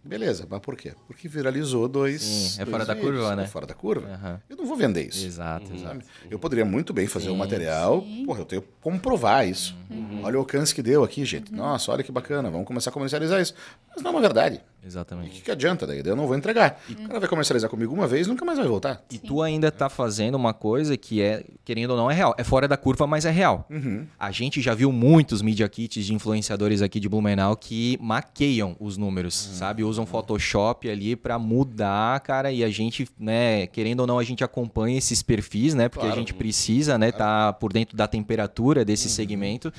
[0.03, 0.95] Beleza, mas por quê?
[1.07, 2.23] Porque viralizou dois.
[2.23, 3.45] Sim, é dois fora da vídeos, curva, né?
[3.45, 4.09] É fora da curva.
[4.09, 4.41] Aham.
[4.49, 5.27] Eu não vou vender isso.
[5.27, 5.83] Exato, exato.
[5.83, 6.05] Sabe?
[6.31, 8.25] Eu poderia muito bem fazer um Sim, material, sim.
[8.25, 9.77] porra, eu tenho como provar isso.
[10.23, 11.53] Olha o alcance que deu aqui, gente.
[11.53, 13.55] Nossa, olha que bacana, vamos começar a comercializar isso.
[13.91, 14.63] Mas não é uma verdade.
[14.83, 15.31] E o Exatamente.
[15.31, 16.03] que, que adianta daí?
[16.03, 16.81] Daí Eu não vou entregar.
[16.89, 19.05] O cara vai comercializar comigo uma vez, nunca mais vai voltar.
[19.11, 22.35] E tu ainda tá fazendo uma coisa que é, querendo ou não, é real.
[22.39, 23.69] É fora da curva, mas é real.
[24.19, 28.97] A gente já viu muitos media kits de influenciadores aqui de Blumenau que maqueiam os
[28.97, 29.85] números, sabe?
[29.85, 34.43] Usam Photoshop ali pra mudar, cara, e a gente, né, querendo ou não, a gente
[34.43, 35.89] acompanha esses perfis, né?
[35.89, 36.21] Porque a Claro.
[36.21, 39.73] gente precisa, né, tá por dentro da temperatura desse segmento.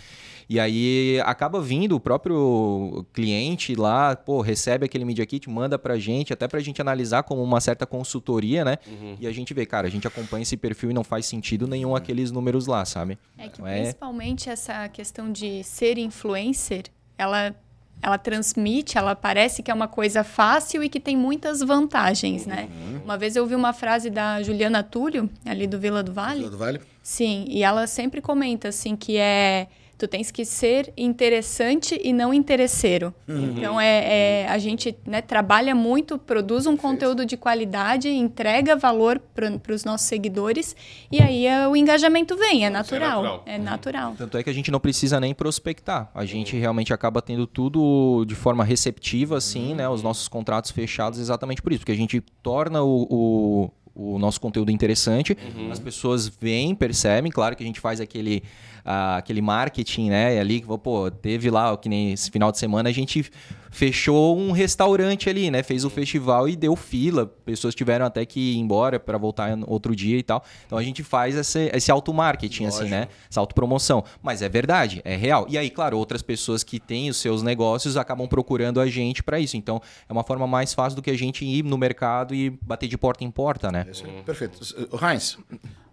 [0.51, 5.97] E aí acaba vindo o próprio cliente lá, pô, recebe aquele Media Kit, manda pra
[5.97, 8.77] gente, até pra gente analisar como uma certa consultoria, né?
[9.17, 11.95] E a gente vê, cara, a gente acompanha esse perfil e não faz sentido nenhum
[11.95, 13.17] aqueles números lá, sabe?
[13.37, 16.83] É que é- principalmente essa questão de ser influencer,
[17.17, 17.55] ela,
[18.01, 22.67] ela transmite, ela parece que é uma coisa fácil e que tem muitas vantagens, né?
[23.05, 26.39] Uma vez eu ouvi uma frase da Juliana Túlio, ali do Vila do Vale.
[26.39, 26.81] Vila do Vale?
[27.01, 29.67] Sim, e ela sempre comenta assim que é
[30.01, 33.13] tu tens que ser interessante e não interesseiro.
[33.27, 39.21] Então é, é- a gente né, trabalha muito, produz um conteúdo de qualidade, entrega valor
[39.35, 40.75] para os nossos seguidores
[41.11, 43.43] e aí é, o engajamento vem, é natural, natural.
[43.45, 44.15] é natural.
[44.17, 46.09] Tanto é que a gente não precisa nem prospectar.
[46.15, 49.87] A gente realmente acaba tendo tudo de forma receptiva, assim, né?
[49.87, 51.81] Os nossos contratos fechados exatamente por isso.
[51.81, 55.37] Porque a gente torna o, o, o nosso conteúdo interessante,
[55.71, 57.31] as pessoas veem, percebem.
[57.31, 58.43] Claro que a gente faz aquele,
[58.85, 60.39] ah, aquele marketing, né?
[60.39, 63.29] Ali, pô, teve lá, que nem esse final de semana, a gente
[63.71, 65.63] fechou um restaurante ali, né?
[65.63, 67.25] Fez o festival e deu fila.
[67.25, 70.43] Pessoas tiveram até que ir embora para voltar outro dia e tal.
[70.65, 73.07] Então a gente faz esse, esse auto-marketing, assim, né?
[73.29, 74.03] Essa autopromoção.
[74.21, 75.47] Mas é verdade, é real.
[75.49, 79.39] E aí, claro, outras pessoas que têm os seus negócios acabam procurando a gente para
[79.39, 79.55] isso.
[79.55, 82.87] Então é uma forma mais fácil do que a gente ir no mercado e bater
[82.87, 83.85] de porta em porta, né?
[84.25, 84.59] Perfeito.
[85.01, 85.37] Heinz,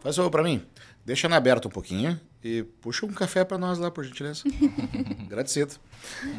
[0.00, 0.60] faz favor pra mim.
[1.06, 4.42] Deixa na aberta um pouquinho e puxa um café pra nós lá, por gentileza.
[5.26, 5.74] Agradecido.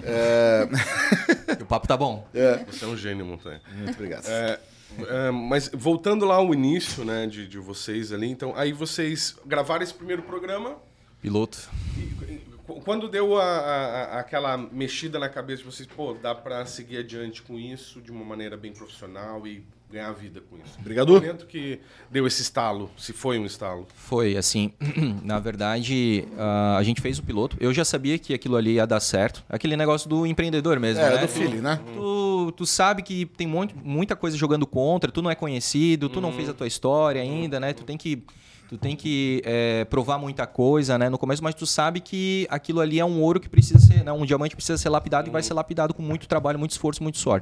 [0.03, 0.67] É,
[1.61, 2.27] O papo tá bom.
[2.67, 3.61] Você é um gênio, Montanha.
[3.75, 4.25] Muito obrigado.
[4.27, 4.59] É,
[5.07, 9.83] é, mas voltando lá ao início, né, de, de vocês ali, então, aí vocês gravaram
[9.83, 10.77] esse primeiro programa.
[11.21, 11.69] Piloto.
[11.97, 16.65] e- qu- quando deu a, a- aquela mexida na cabeça de vocês, pô, dá pra
[16.65, 20.77] seguir adiante com isso de uma maneira bem profissional e ganhar vida com isso.
[20.79, 21.07] Obrigado.
[21.07, 21.79] No momento que
[22.11, 23.87] deu esse estalo, se foi um estalo.
[23.95, 24.71] Foi, assim,
[25.23, 27.57] na verdade, ah, a gente fez o piloto.
[27.59, 29.43] Eu já sabia que aquilo ali ia dar certo.
[29.49, 31.21] Aquele negócio do empreendedor mesmo, É, né?
[31.21, 31.79] do feeling, né?
[31.95, 36.21] Tu, tu sabe que tem muito, muita coisa jogando contra, tu não é conhecido, tu
[36.21, 37.73] não fez a tua história ainda, né?
[37.73, 38.23] Tu tem que,
[38.69, 41.09] tu tem que é, provar muita coisa, né?
[41.09, 44.11] No começo, mas tu sabe que aquilo ali é um ouro que precisa ser, né?
[44.11, 47.01] um diamante que precisa ser lapidado e vai ser lapidado com muito trabalho, muito esforço,
[47.01, 47.41] muito suor.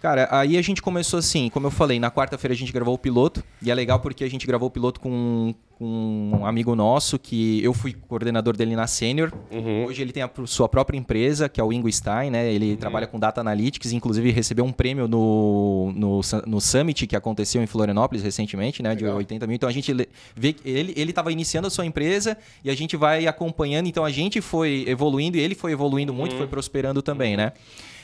[0.00, 2.98] Cara, aí a gente começou assim, como eu falei, na quarta-feira a gente gravou o
[2.98, 7.18] piloto, e é legal porque a gente gravou o piloto com, com um amigo nosso,
[7.18, 9.32] que eu fui coordenador dele na Sênior.
[9.88, 12.52] Hoje ele tem a sua própria empresa, que é o Ingo Stein, né?
[12.52, 17.60] Ele trabalha com Data Analytics, inclusive recebeu um prêmio no, no, no Summit que aconteceu
[17.60, 18.94] em Florianópolis recentemente, né?
[18.94, 19.18] De Legal.
[19.18, 19.56] 80 mil.
[19.56, 19.92] Então a gente
[20.36, 23.88] vê que ele ele estava iniciando a sua empresa e a gente vai acompanhando.
[23.88, 27.52] Então a gente foi evoluindo e ele foi evoluindo muito, foi prosperando também, né?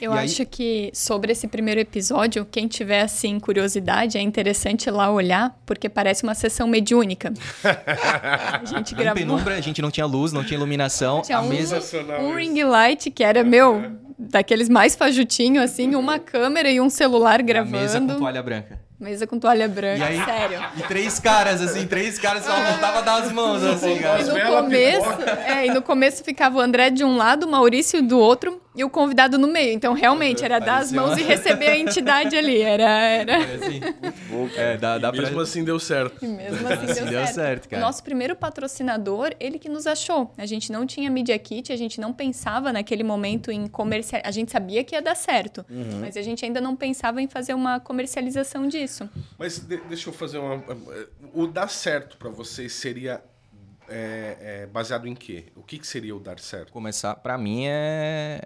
[0.01, 4.87] Eu E aí- acho que sobre esse primeiro episódio, quem tiver assim curiosidade, é interessante
[4.87, 7.33] ir lá olhar, porque parece uma sessão mediúnica.
[7.65, 11.23] a gente Em gravou penumbra, a gente não tinha luz, não tinha iluminação.
[11.23, 11.81] Tinha a um- mesa.
[12.21, 17.41] Um ring light que era meu, daqueles mais fajutinho assim, uma câmera e um celular
[17.41, 17.77] a gravando.
[17.79, 18.79] mesa com toalha branca.
[18.99, 20.61] Mesa com toalha branca, E aí- sério.
[20.79, 24.21] E três caras, assim, três caras só voltava das mãos, assim, E cara.
[24.21, 28.01] As no começo, é, e no começo ficava o André de um lado, o Maurício
[28.03, 29.73] do outro, e o convidado no meio.
[29.73, 32.61] Então, realmente, era dar as mãos uma- e receber a entidade ali.
[32.61, 32.89] Era.
[32.89, 33.39] era...
[33.39, 33.81] Assim,
[34.57, 35.43] é, dá, dá E mesmo pra...
[35.43, 36.25] assim deu certo.
[36.25, 37.35] E mesmo assim deu, Deu certo.
[37.35, 37.83] certo, cara.
[37.83, 40.33] O nosso primeiro patrocinador, ele que nos achou.
[40.37, 44.23] A gente não tinha Media Kit, a gente não pensava naquele momento em comercial.
[44.25, 46.01] A gente sabia que ia dar certo, Uhum.
[46.01, 49.09] mas a gente ainda não pensava em fazer uma comercialização disso.
[49.39, 50.63] Mas de- deixa eu fazer uma.
[51.33, 53.23] O dar certo pra vocês seria
[53.89, 55.45] é, é, baseado em quê?
[55.55, 56.73] O que, que seria o dar certo?
[56.73, 58.41] começar, pra mim é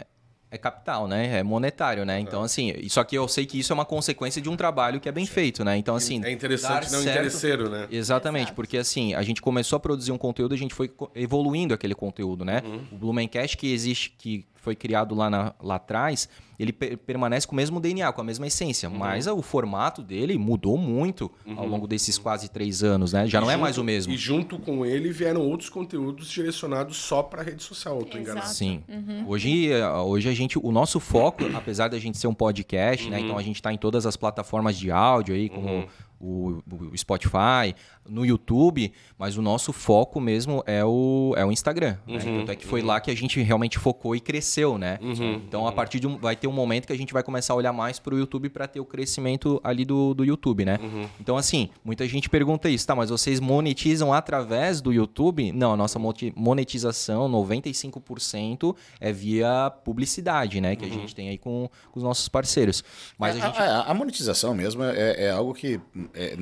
[0.51, 1.39] é capital, né?
[1.39, 2.19] É monetário, né?
[2.21, 5.09] Então assim, só que eu sei que isso é uma consequência de um trabalho que
[5.09, 5.77] é bem feito, né?
[5.77, 7.87] Então assim, é interessante, dar não certo- interesseiro, né?
[7.91, 8.55] Exatamente, Exato.
[8.57, 12.45] porque assim, a gente começou a produzir um conteúdo, a gente foi evoluindo aquele conteúdo,
[12.45, 12.63] né?
[12.93, 16.29] O Blumencast que existe, que foi criado lá, na- lá atrás,
[16.59, 20.37] ele per- permanece com o mesmo DNA, com a mesma essência, mas o formato dele
[20.37, 23.27] mudou muito ao longo desses quase três anos, né?
[23.27, 24.13] Já não é junto- mais o mesmo.
[24.13, 28.41] E junto com ele vieram outros conteúdos direcionados só pra rede social, eu tô enganado.
[28.47, 28.55] Exato.
[28.59, 28.83] Sim.
[29.27, 33.21] Hoje, eh, hoje a gente, o nosso foco, apesar da gente ser um podcast, né?
[33.21, 35.87] Então a gente está em todas as plataformas de áudio aí, como
[36.21, 37.75] o, o Spotify,
[38.09, 41.97] no YouTube, mas o nosso foco mesmo é o, é o Instagram.
[42.07, 42.19] Né?
[42.39, 44.99] Tanto é que foi lá que a gente realmente focou e cresceu, né?
[45.47, 47.57] Então a partir de um, vai ter um momento que a gente vai começar a
[47.57, 50.79] olhar mais para o YouTube para ter o crescimento ali do, do YouTube, né?
[51.21, 52.95] Então assim, muita gente pergunta isso, tá?
[52.97, 55.53] Mas vocês monetizam através do YouTube?
[55.53, 55.99] Não, a nossa
[56.35, 60.77] monetização, 95% é via publicidade, né?
[60.77, 62.83] Que a gente tem aí com, com os nossos parceiros.
[63.19, 65.81] Mas a a, gente a- a monetização mesmo é, é algo que,
[66.15, 66.37] é,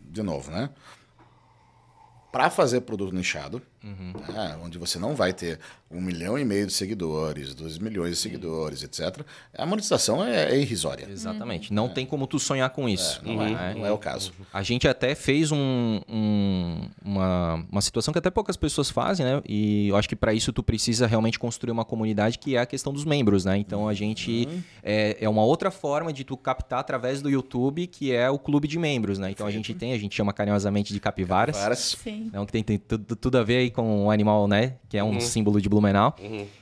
[0.00, 0.70] de novo, né?
[2.32, 5.58] Para fazer produto nichado, né, onde você não vai ter
[5.90, 9.24] um milhão e meio de seguidores, dois milhões de seguidores, etc.,
[9.56, 11.08] a monetização é, é irrisória.
[11.10, 11.72] Exatamente.
[11.72, 13.20] Não tem como tu sonhar com isso.
[13.24, 14.32] Não, é, não é o caso.
[14.52, 19.42] A gente até fez um- um- uma, uma situação que até poucas pessoas fazem, né?
[19.48, 22.66] E eu acho que para isso tu precisa realmente construir uma comunidade que é a
[22.66, 23.56] questão dos membros, né?
[23.58, 24.48] Então a gente
[24.82, 28.68] é, é uma outra forma de tu captar através do YouTube, que é o clube
[28.68, 29.30] de membros, né?
[29.30, 31.56] Então a gente tem, a gente chama carinhosamente de capivaras.
[31.56, 32.30] Várias- Sim.
[32.32, 34.74] Não, que tem, tem tudo, tudo a ver aí com o animal, né?
[34.88, 36.14] Que é um símbolo de Blumenau.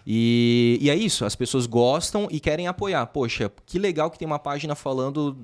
[0.06, 3.06] E, e é isso, as pessoas gostam e querem apoiar.
[3.06, 5.36] Poxa, que legal que tem uma página falando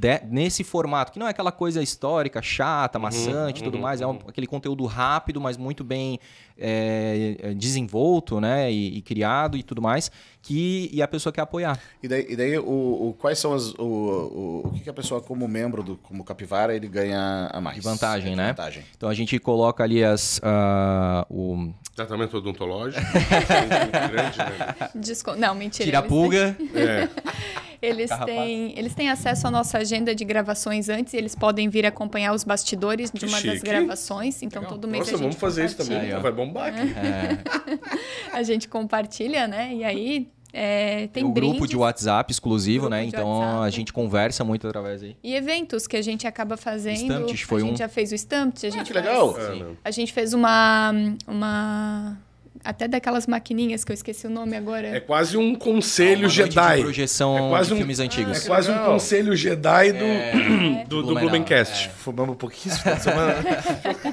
[0.00, 4.00] de- nesse formato, que não é aquela coisa histórica, chata, maçante e tudo mais.
[4.00, 6.18] É um- aquele conteúdo rápido, mas muito bem
[6.62, 8.70] é, é, desenvolto, né?
[8.70, 10.10] E, e criado e tudo mais.
[10.42, 11.78] Que, e a pessoa quer apoiar.
[12.02, 12.62] E daí, e daí o,
[13.08, 13.72] o- quais são as.
[13.74, 17.60] O, o, o que, que a pessoa, como membro do como capivara, ele ganha a
[17.60, 17.76] mais?
[17.76, 18.48] De vantagem, É, de né?
[18.48, 18.84] Vantagem.
[18.96, 20.40] Então a gente coloca ali as.
[20.42, 23.00] ah, o, Tratamento odontológico.
[23.04, 24.90] muito grande, né?
[24.94, 25.84] Descon- Não, mentira.
[25.84, 26.56] tira a pulga.
[26.74, 27.08] É.
[27.90, 28.36] Eles Carrapato.
[28.36, 32.34] têm, eles têm acesso à nossa agenda de gravações antes e eles podem vir acompanhar
[32.34, 33.64] os bastidores de Que uma das chique.
[33.64, 34.42] gravações.
[34.42, 36.10] Então, todo mês Nossa, a gente vamos fazer isso também.
[36.20, 36.80] Vai bombar aqui.
[38.32, 39.74] A gente compartilha, né?
[39.74, 43.04] E aí é, tem um brindes grupo de WhatsApp exclusivo, Grupo né?
[43.04, 43.66] Então WhatsApp.
[43.66, 45.16] a gente conversa muito através aí.
[45.22, 46.96] e eventos que a gente acaba fazendo.
[46.96, 47.76] Stamped foi a gente um.
[47.78, 48.66] já fez o Stamped.
[48.66, 49.36] A gente que faz- legal!
[49.38, 49.72] Ah.
[49.84, 50.92] A gente fez uma,
[51.26, 52.18] uma...
[52.62, 54.88] Até daquelas maquininhas que eu esqueci o nome agora.
[54.88, 56.82] É quase um conselho Jedi.
[56.82, 58.44] projeção É quase de um- filmes antigos.
[58.44, 61.88] É quase um conselho Jedi do, do, do Blumenau, Blumencast.
[61.88, 63.34] Fumamos pouquíssimo essa semana.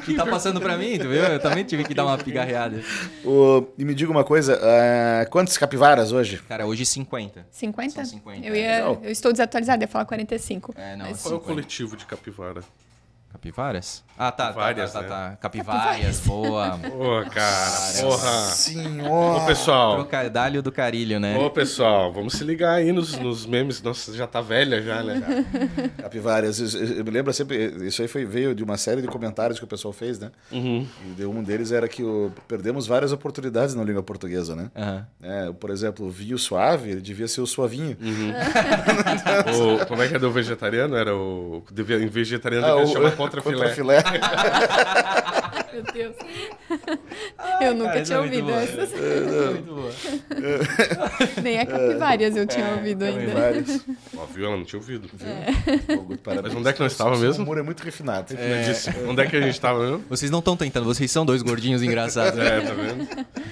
[0.06, 1.24] Que tá passando pra mim, tu viu?
[1.24, 2.82] Eu também tive que dar uma pigarreada.
[3.26, 6.38] O- e me diga uma coisa: ah, quantas capivaras hoje?
[6.48, 7.46] Cara, hoje 50.
[7.52, 7.92] 50?
[7.94, 9.02] São 50, Eu, é ia, legal.
[9.04, 10.74] eu estou desatualizada, ia falar 45.
[10.78, 11.46] É, não, Mas- Qual é o 50.
[11.54, 12.62] coletivo de capivara?
[13.42, 14.04] Capivaras?
[14.20, 15.10] Ah, tá, Várias, tá, tá, né?
[15.16, 15.36] tá, tá.
[15.36, 16.72] Capivárias, boa.
[16.82, 18.32] Pô, cara, porra.
[18.50, 19.44] Senhora!
[19.44, 19.94] Ô, pessoal.
[19.98, 21.38] Trocadalho do carilho, né?
[21.38, 23.80] Ô, pessoal, vamos se ligar aí nos, nos memes.
[23.80, 25.22] Nossa, já tá velha já, né?
[26.02, 26.74] Capivaras.
[26.74, 27.86] Eu, eu- eu me lembro sempre.
[27.86, 30.32] Isso aí foi, veio de uma série de comentários que o pessoal fez, né?
[30.52, 30.88] Uhum.
[31.16, 34.72] E um deles era que o- perdemos várias oportunidades na língua portuguesa, né?
[34.76, 35.06] Aham.
[35.22, 37.96] É, por exemplo, o vinho suave, ele devia ser o suavinho.
[39.48, 40.96] O, como é que é do vegetariano?
[40.96, 41.64] Era o.
[41.72, 43.58] Devia, em vegetariano Ah, devia o- chamar contra filé.
[43.58, 44.04] Contrafilé.
[45.74, 46.16] Meu Deus.
[47.62, 48.62] eu nunca cara, tinha é muito ouvido boa.
[48.64, 48.90] essas.
[49.52, 49.92] Muito boa.
[51.44, 53.34] Nem a capivárias eu tinha ouvido Tem ainda.
[53.34, 53.86] vários.
[54.18, 54.46] Ó, viu?
[54.48, 55.10] Ela não tinha ouvido.
[56.24, 56.54] Parabéns.
[56.54, 57.44] Mas onde é que nós estava Seu mesmo?
[57.44, 58.34] humor é muito refinado.
[59.08, 60.04] Onde é que a gente tava mesmo?
[60.10, 62.40] Vocês não estão tentando, vocês são dois gordinhos engraçados.
[62.40, 63.08] É, tá vendo?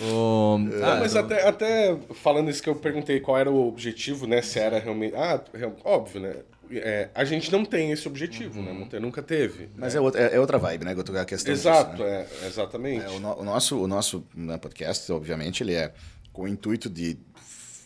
[0.00, 4.40] O- Ah, mas até, até falando isso que eu perguntei qual era o objetivo, né?
[4.40, 5.14] Se era realmente.
[5.14, 5.38] Ah,
[5.84, 6.36] óbvio, né?
[6.70, 8.72] É, a gente não tem esse objetivo, né?
[8.72, 9.68] Não tem- nunca teve.
[9.76, 11.16] Mas é outra, é, é outra vibe, né, Guto?
[11.16, 12.26] A questão Exato, disso, né?
[12.42, 13.04] é, exatamente.
[13.04, 15.92] É, o, no- o nosso, o nosso né, podcast, obviamente, ele é
[16.32, 17.18] com o intuito de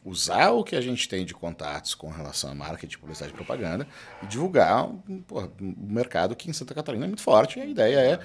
[0.04, 3.86] usar o que a gente tem de contatos com relação a marketing, publicidade e propaganda
[4.22, 7.58] e divulgar um, porra, um mercado que em Santa Catarina é muito forte.
[7.58, 8.18] E a ideia é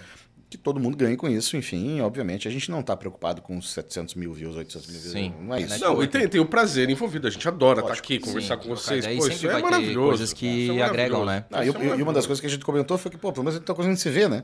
[0.50, 4.16] que todo mundo ganhe com isso, enfim, obviamente a gente não está preocupado com 700
[4.16, 5.34] mil views, 800 mil views, Sim.
[5.42, 5.80] não é isso.
[5.84, 7.28] Não, e tem, tem o prazer envolvido.
[7.28, 9.06] A gente adora estar aqui, conversar Sim, com vocês.
[9.06, 10.08] Pô, sempre isso é maravilhoso.
[10.08, 11.44] coisas que Isso é agregam, né?
[11.52, 13.44] Ah, e, é e- uma das coisas que a gente comentou foi que, pô, pelo
[13.44, 14.44] menos a gente tá conseguindo se ver, né?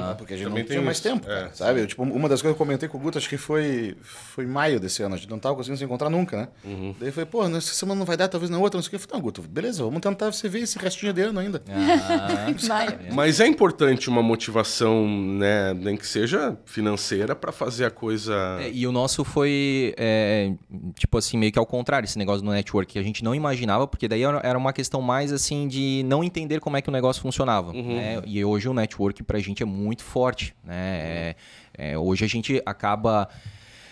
[0.00, 1.08] Ah, porque a gente Também não tem tinha mais isso.
[1.08, 1.80] tempo, É, cara, sabe?
[1.80, 4.46] Eu, tipo, uma das coisas que eu comentei com o Guto, acho que foi, foi
[4.46, 6.48] maio desse ano, a gente não tava conseguindo se encontrar nunca, né?
[6.64, 6.94] Uhum.
[6.98, 8.90] Daí eu falei, pô, nessa semana não vai dar, talvez na outra, não sei o
[8.90, 8.96] que.
[8.96, 11.60] Eu falei, não, Guto, beleza, vamos tentar você ver esse restinho de ano ainda.
[11.68, 12.98] Ah, Vai.
[13.12, 15.06] Mas é importante uma motivação,
[15.40, 18.58] né, nem que seja financeira, para fazer a coisa.
[18.60, 20.52] É, e o nosso foi, é,
[20.94, 23.86] tipo assim, meio que ao contrário, esse negócio do network, que a gente não imaginava,
[23.86, 27.20] porque daí era uma questão mais, assim, de não entender como é que o negócio
[27.22, 27.72] funcionava.
[27.72, 28.22] né?
[28.26, 30.74] E hoje o network pra gente é muito forte, né?
[30.76, 31.36] É,
[31.76, 33.28] é, hoje a gente acaba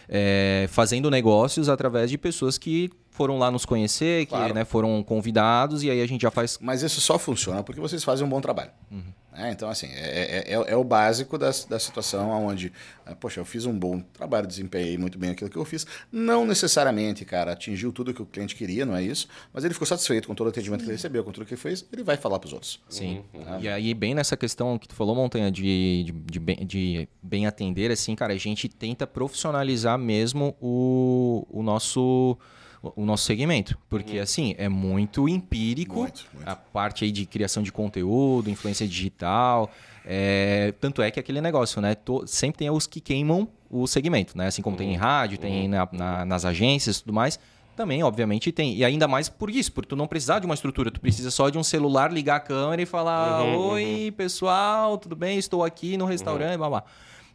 [0.08, 4.54] é, fazendo negócios através de pessoas que foram lá nos conhecer, que Claro.
[4.54, 6.56] né, foram convidados, e aí a gente já faz...
[6.62, 8.70] Mas isso só funciona porque vocês fazem um bom trabalho.
[8.92, 9.02] Uhum.
[9.32, 9.50] né?
[9.52, 12.72] Então, assim, é, é, é- é o básico da, da situação onde,
[13.06, 15.84] ah, poxa, eu fiz um bom trabalho, desempenhei muito bem aquilo que eu fiz.
[16.12, 19.86] Não necessariamente, cara, atingiu tudo que o cliente queria, não é isso, mas ele ficou
[19.86, 22.16] satisfeito com todo o atendimento que ele recebeu, com tudo que ele fez, ele vai
[22.16, 22.80] falar para os outros.
[22.88, 23.22] Sim.
[23.60, 27.46] E aí, bem nessa questão que tu falou, Montanha, de, de, de bem, de bem
[27.46, 32.36] atender, assim, cara, a gente tenta profissionalizar mesmo o, o nosso
[32.82, 33.76] o nosso segmento.
[33.88, 36.48] Porque, assim, é muito empírico Muito, muito.
[36.48, 39.70] a parte aí de criação de conteúdo, influência digital.
[40.10, 41.94] é, tanto é que aquele negócio, né?
[41.94, 44.46] to- sempre tem os que queimam o segmento, né?
[44.46, 47.38] Assim como tem em rádio, tem na- na- nas agências e tudo mais.
[47.76, 48.74] Também, obviamente, tem.
[48.74, 51.48] E ainda mais por isso, porque tu não precisa de uma estrutura, tu precisa só
[51.50, 55.38] de um celular, ligar a câmera e falar: Oi, pessoal, tudo bem?
[55.38, 56.84] Estou aqui no restaurante, blá blá.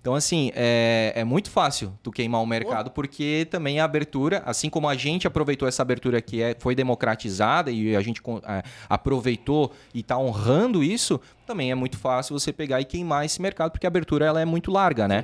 [0.03, 4.69] Então, assim, é, é muito fácil tu queimar o mercado, porque também a abertura, assim
[4.69, 9.71] como a gente aproveitou essa abertura que é, foi democratizada e a gente é, aproveitou
[9.93, 11.21] e está honrando isso,
[11.53, 14.45] também é muito fácil você pegar e queimar esse mercado, porque a abertura ela é
[14.45, 15.23] muito larga, né?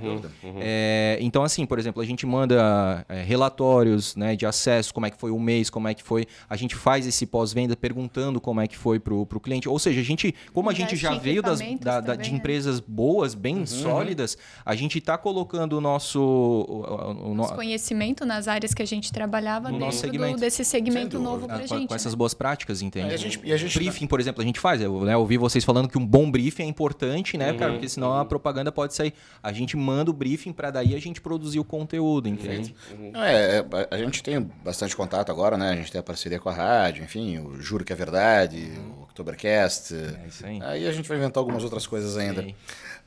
[0.59, 5.09] É, então, assim, por exemplo, a gente manda é, relatórios né, de acesso, como é
[5.09, 6.25] que foi o mês, como é que foi.
[6.49, 9.67] A gente faz esse pós-venda perguntando como é que foi pro, pro cliente.
[9.67, 12.37] Ou seja, a gente, como a gente já veio das, da- da- também, de né?
[12.37, 16.19] empresas boas, bem sólidas, a gente está colocando o nosso.
[16.19, 19.97] o- o- o no- Nosso conhecimento nas áreas que a gente trabalhava No dentro nosso
[19.97, 20.39] do- segmento.
[20.39, 21.87] desse segmento novo ah, com, gente.
[21.87, 22.17] com essas né?
[22.17, 23.09] boas práticas, entende?
[23.11, 24.81] E a gente- e a gente- briefing, por exemplo, a gente faz.
[24.81, 27.73] Eu né, ouvi vocês falando que um bom briefing é importante, né, cara?
[27.73, 29.13] Porque senão a propaganda pode sair.
[29.43, 32.73] A gente manda o briefing para daí a gente produzir o conteúdo, entende?
[33.13, 35.69] Não, é, é, a gente tem bastante contato agora, né?
[35.69, 39.03] A gente tem a parceria com a rádio, enfim, o Juro que é Verdade, o
[39.03, 39.93] Oktobercast.
[39.93, 40.59] É isso aí.
[40.63, 42.41] Aí a gente vai inventar algumas outras coisas ainda.
[42.41, 42.55] Sim.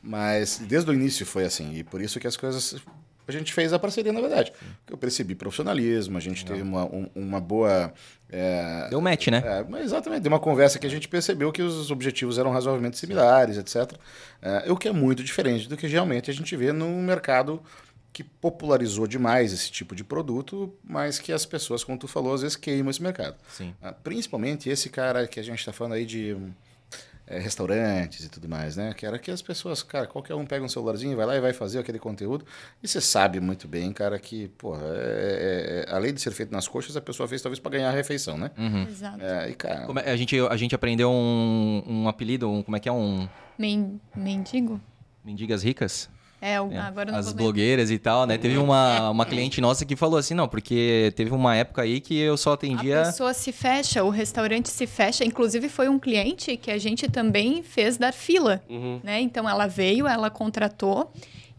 [0.03, 2.77] Mas desde o início foi assim, e por isso que as coisas.
[3.27, 4.53] A gente fez a parceria, na verdade.
[4.91, 7.93] Eu percebi profissionalismo, a gente teve uma, um- uma boa.
[8.31, 9.43] é, Deu match, né?
[9.45, 13.57] é, exatamente, deu uma conversa que a gente percebeu que os objetivos eram razoavelmente similares,
[13.59, 13.93] etc.
[14.41, 17.63] É, o que é muito diferente do que realmente a gente vê no mercado
[18.13, 22.43] que popularizou demais esse tipo de produto, mas que as pessoas, como tu falou, às
[22.43, 23.37] vezes queimam esse mercado.
[23.49, 23.73] Sim.
[23.81, 26.37] Ah, Principalmente esse cara que a gente está falando aí de
[27.33, 28.93] é, restaurantes e tudo mais, né?
[28.95, 31.53] Que era que as pessoas, cara, qualquer um pega um celularzinho, vai lá e vai
[31.53, 32.45] fazer aquele conteúdo.
[32.83, 36.53] E você sabe muito bem, cara, que, porra, é, é- é- além de ser feito
[36.53, 38.51] nas coxas, a pessoa fez talvez para ganhar a refeição, né?
[38.89, 39.23] Exato.
[39.23, 39.87] É, e, cara, Uhum.
[39.87, 42.93] Como é- a, gente, a gente aprendeu um, um apelido, um, como é que é?
[42.93, 43.29] Um.
[43.59, 44.81] Men- mendigo?
[45.25, 46.09] Mendigas ricas?
[46.45, 48.37] É, o- É, agora As blogueiras e tal, né?
[48.37, 52.19] Teve uma, uma cliente nossa que falou assim, não, porque teve uma época aí que
[52.19, 53.05] eu só A atendia.
[53.05, 55.25] pessoa se fecha, o restaurante se fecha.
[55.25, 58.61] Inclusive, foi um cliente que a gente também fez dar fila.
[59.05, 59.21] Né?
[59.21, 61.13] Então, ela veio, ela contratou.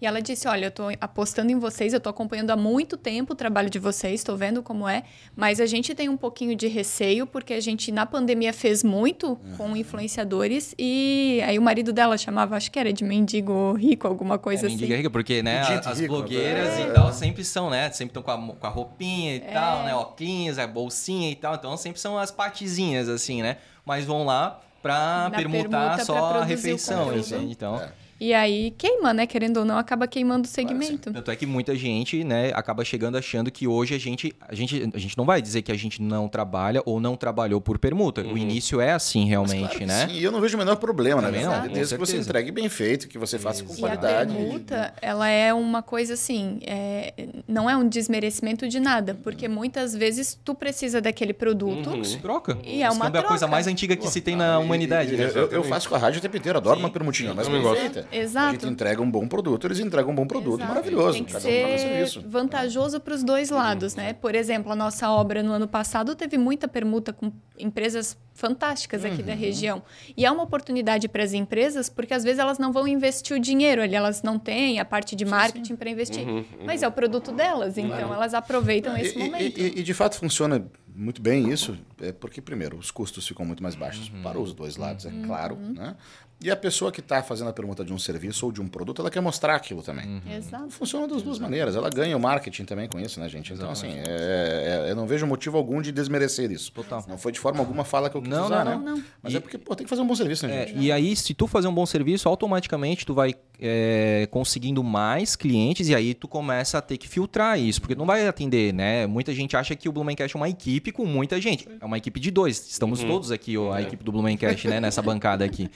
[0.03, 3.31] E ela disse: Olha, eu tô apostando em vocês, eu tô acompanhando há muito tempo
[3.31, 6.67] o trabalho de vocês, tô vendo como é, mas a gente tem um pouquinho de
[6.67, 12.17] receio, porque a gente na pandemia fez muito com influenciadores, e aí o marido dela
[12.17, 14.75] chamava, acho que era de mendigo rico, alguma É, coisa assim.
[14.75, 16.81] mendiga rica, porque, né, as rico, blogueiras é.
[16.81, 17.89] e tal sempre são, né?
[17.91, 19.51] Sempre estão com com a roupinha e É.
[19.53, 19.95] tal, né?
[19.95, 21.55] Óculos, a bolsinha e tal.
[21.55, 23.55] Então sempre são as patezinhas, assim, né?
[23.85, 27.49] Mas vão lá pra Na permutar permuta só pra a refeição, entende?
[27.53, 27.77] Então.
[27.77, 28.02] É.
[28.23, 29.27] E aí queima, né?
[29.27, 31.11] Querendo ou não, acaba queimando o segmento.
[31.11, 34.89] Tanto é que muita gente, né, acaba chegando achando que hoje a gente, a gente,
[34.93, 38.21] a gente não vai dizer que a gente não trabalha ou não trabalhou por permuta.
[38.21, 40.07] O início é assim realmente, Claro né?
[40.07, 41.67] Sim, e eu não vejo o menor problema, na não, verdade.
[41.67, 44.33] com Desde que você entregue bem feito, que você faça com E a qualidade.
[44.33, 47.13] permuta, ela é uma coisa assim, é,
[47.45, 51.91] não é um desmerecimento de nada, porque muitas vezes tu precisa daquele produto.
[52.21, 52.57] Troca.
[52.63, 53.51] E é uma câmbio é a coisa troca.
[53.51, 55.29] mais antiga que se tem na humanidade, né?
[55.35, 56.83] eu, eu- faço com a rádio o tempo inteiro, adoro Sim.
[56.85, 57.81] uma permutinha, mas bem gosto.
[57.81, 58.12] feita.
[58.13, 58.49] Exato.
[58.49, 60.69] A gente entrega um bom produto, eles entregam um bom produto, Exato.
[60.69, 61.13] maravilhoso.
[61.17, 62.23] Tem que cada um ser serviço.
[62.27, 64.13] vantajoso para os dois lados, né?
[64.13, 69.21] Por exemplo, a nossa obra no ano passado teve muita permuta com empresas fantásticas aqui
[69.21, 69.27] Uhum.
[69.27, 69.83] da região.
[70.17, 73.39] E é uma oportunidade para as empresas, porque às vezes elas não vão investir o
[73.39, 76.25] dinheiro ali, elas não têm a parte de marketing para investir.
[76.65, 79.57] Mas é o produto delas, então elas aproveitam esse E- e- momento.
[79.59, 83.61] E, e, de fato funciona muito bem isso, é porque, primeiro, os custos ficam muito
[83.63, 85.55] mais baixos para os dois lados, é claro.
[85.55, 85.95] Né?
[86.43, 89.01] E a pessoa que está fazendo a pergunta de um serviço ou de um produto,
[89.01, 90.21] ela quer mostrar aquilo também.
[90.37, 90.69] Exato.
[90.71, 91.75] Funciona das duas maneiras.
[91.75, 93.53] Ela ganha o marketing também com isso, né, gente?
[93.53, 96.71] Então, assim, é- é- eu não vejo motivo algum de desmerecer isso.
[96.73, 97.03] Total.
[97.07, 98.85] Não foi de forma alguma fala que eu quis Não, usar, não, né?
[98.85, 99.03] não, não.
[99.21, 100.79] Mas E- é porque, pô, tem que fazer um bom serviço, né, É, gente?
[100.83, 103.33] e aí, se tu fazer um bom serviço, automaticamente tu vai
[103.65, 108.05] é, conseguindo mais clientes e aí tu começa a ter que filtrar isso, porque não
[108.05, 109.07] vai atender, né?
[109.07, 111.65] Muita gente acha que o Blumencast é uma equipe com muita gente.
[111.79, 112.67] É uma equipe de dois.
[112.69, 114.81] Estamos todos aqui, ó, a equipe do Blumencast, né?
[114.81, 115.69] Nessa bancada aqui.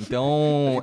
[0.00, 0.13] Então,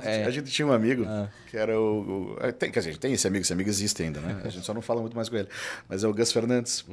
[0.02, 1.28] é, A gente tinha um amigo Ah.
[1.50, 2.36] que era o.
[2.40, 4.40] o tem, quer dizer, tem esse amigo, esse amigo existe ainda, né?
[4.44, 5.48] A gente só não fala muito mais com ele.
[5.88, 6.84] Mas é o Gus Fernandes.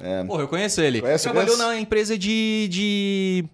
[0.00, 1.00] É, Porra, eu conheço ele.
[1.00, 1.66] Conhece o Trabalhou Gus?
[1.66, 3.44] na empresa de, de.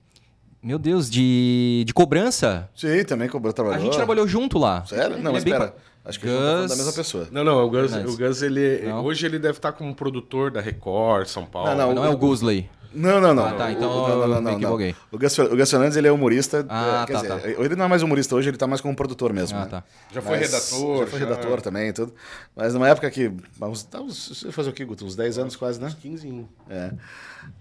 [0.62, 2.70] Meu Deus, de, de cobrança.
[2.74, 3.80] sim, também cobrou, A trabalhou.
[3.84, 4.84] gente trabalhou junto lá.
[4.86, 5.18] Sério?
[5.18, 5.68] Não, Ele é bem espera.
[5.72, 7.28] pa- Acho que a gente tá da Gus- mesma pessoa.
[7.30, 9.02] Não, não, o Gus, o Gus ele, Não?
[9.04, 11.74] hoje ele deve estar como produtor da Record, São Paulo.
[11.74, 12.68] Não, Não, é o Gusley.
[12.94, 13.46] Não, não, não.
[13.46, 14.52] Ah, tá, então o- não, eu não, não, não.
[14.52, 14.94] equivoquei.
[15.10, 16.64] O Gus, o Gus Fernandes, ele é humorista.
[16.68, 17.62] Ah, é, quer tá, dizer, tá.
[17.64, 19.58] ele não é mais humorista hoje, ele tá mais como produtor mesmo.
[19.58, 19.66] Ah, né?
[19.68, 19.84] tá.
[20.12, 20.98] Já foi Mas- redator.
[21.04, 22.14] Já foi redator também e tudo.
[22.54, 23.32] Mas numa época que.
[23.60, 25.04] Uns, uns, você fazer o quê, Guto?
[25.04, 25.94] Uns 10 anos quase, né?
[26.00, 26.46] 15.
[26.70, 26.92] É.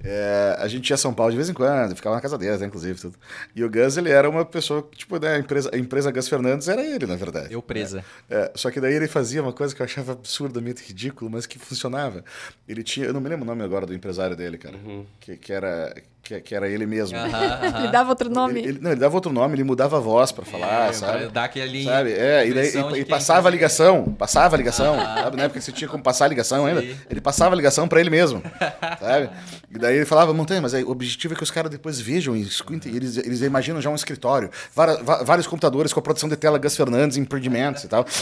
[0.04, 2.60] É, a gente ia a São Paulo de vez em quando, ficava na casa deles,
[2.60, 3.00] né, inclusive.
[3.00, 3.18] Tudo.
[3.56, 6.68] E o Gus, ele era uma pessoa tipo, né, a empresa, a empresa Gus Fernandes
[6.68, 7.54] era ele, na verdade.
[7.54, 8.04] Eu presa.
[8.30, 11.58] É, só que daí ele fazia uma coisa que eu achava absurdamente ridículo, mas que
[11.58, 12.24] funcionava.
[12.68, 14.78] Ele tinha, eu não me lembro o nome agora do empresário dele, cara,
[15.20, 15.94] que, que era
[16.24, 17.18] que, que era ele mesmo.
[17.18, 18.60] Ele dava outro nome.
[18.60, 21.18] Ele, ele- não, ele dava outro nome, ele mudava a voz pra falar, É, sabe?
[21.20, 22.14] pra dar aquele Sabe?
[22.14, 25.36] É, e, daí, e, e passava a ligação, passava a ligação, sabe?
[25.38, 26.96] Na época que você tinha como passar a ligação ainda, Sim.
[27.10, 28.42] ele passava a ligação pra ele mesmo,
[29.02, 29.30] sabe?
[29.70, 32.36] E daí ele falava, Montanha, mas aí, o objetivo é que os caras depois vejam
[32.36, 36.30] e escutem, eles, eles imaginam já um escritório, várias- va- vários computadores com a produção
[36.30, 38.06] de tela Gus Fernandes, empreendimentos e tal.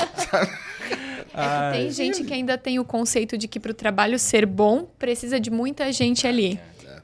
[1.33, 4.45] É que tem gente que ainda tem o conceito de que para o trabalho ser
[4.45, 6.59] bom, precisa de muita gente ali.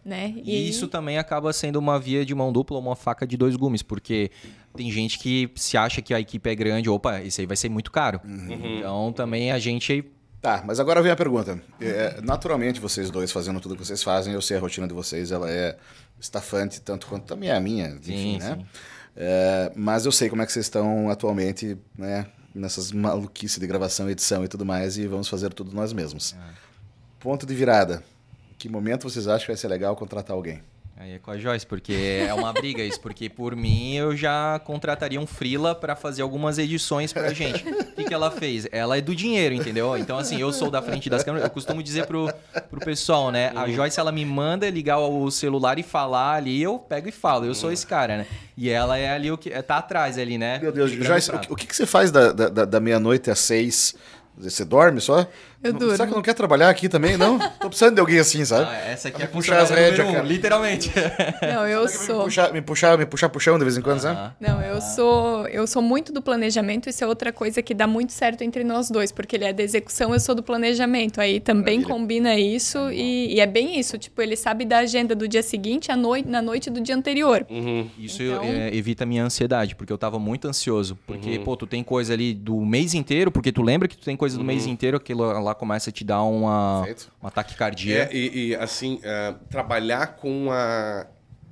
[0.08, 0.36] Né?
[0.42, 3.84] E isso também acaba sendo uma via de mão dupla, uma faca de dois gumes,
[3.84, 4.32] porque
[4.74, 7.68] tem gente que se acha que a equipe é grande, opa, isso aí vai ser
[7.68, 8.22] muito caro.
[8.24, 10.06] Então também a gente.
[10.42, 11.62] Tá, mas agora vem a pergunta.
[11.82, 15.30] É, naturalmente, vocês dois fazendo tudo que vocês fazem, eu sei a rotina de vocês,
[15.30, 15.76] ela é
[16.18, 18.56] estafante, tanto quanto também é a minha, enfim, Sim, né?
[18.56, 18.66] sim.
[19.14, 22.28] É, mas eu sei como é que vocês estão atualmente, né?
[22.56, 26.34] Nessas maluquices de gravação, edição e tudo mais, e vamos fazer tudo nós mesmos.
[27.20, 28.02] Ponto de virada.
[28.58, 30.62] Que momento vocês acham que vai ser legal contratar alguém?
[31.00, 31.94] Aí é com a Joyce, porque
[32.28, 36.58] é uma briga isso, porque por mim eu já contrataria um freela pra fazer algumas
[36.58, 37.64] edições pra gente.
[37.70, 38.68] O que, que ela fez?
[38.72, 39.96] Ela é do dinheiro, entendeu?
[39.96, 42.34] Então, assim, eu sou da frente das câmeras, eu costumo dizer pro,
[42.72, 43.52] pro pessoal, né?
[43.56, 47.46] A Joyce, ela me manda ligar o celular e falar ali, eu pego e falo,
[47.46, 48.28] eu sou esse cara, né?
[48.58, 49.52] E ela é ali o que.
[49.62, 50.58] Tá atrás ali, né?
[50.58, 53.38] Meu Deus, Joyce, o que- o que, você faz da, da, da- da meia-noite às
[53.38, 53.94] seis?
[54.40, 55.28] Você dorme só?
[55.64, 55.96] Eu Não- durmo.
[55.96, 57.18] Será que não quer trabalhar aqui também?
[57.18, 57.40] Não?
[57.40, 58.70] Tô precisando de alguém assim, sabe?
[58.70, 60.24] Ah, essa aqui é a puxar as rédeas, um, cara.
[60.26, 60.92] literalmente.
[61.42, 62.24] Não, eu Me sou.
[62.26, 64.20] puxar, me puxar, me puxar pro chão de vez em quando, sabe?
[64.20, 64.34] Aham.
[64.40, 68.14] Não, eu sou, eu sou muito do planejamento, isso é outra coisa que dá muito
[68.14, 71.20] certo entre nós dois, porque ele é da execução, eu sou do planejamento.
[71.20, 71.88] Aí também Maravilha.
[71.88, 75.92] combina isso e, e é bem isso, tipo, ele sabe da agenda do dia seguinte
[75.92, 77.46] à noite, na noite do dia anterior.
[77.98, 80.98] Isso Então- é, evita a minha ansiedade, porque eu tava muito ansioso.
[81.08, 84.16] Porque, pô, tu tem coisa ali do mês inteiro, porque tu lembra que tu tem
[84.16, 87.12] coisa do mês inteiro, aquilo lá começa a te dar uma, Perfeito.
[87.24, 88.14] um ataque cardíaco.
[88.14, 91.08] É, e, e, assim, é, trabalhar com a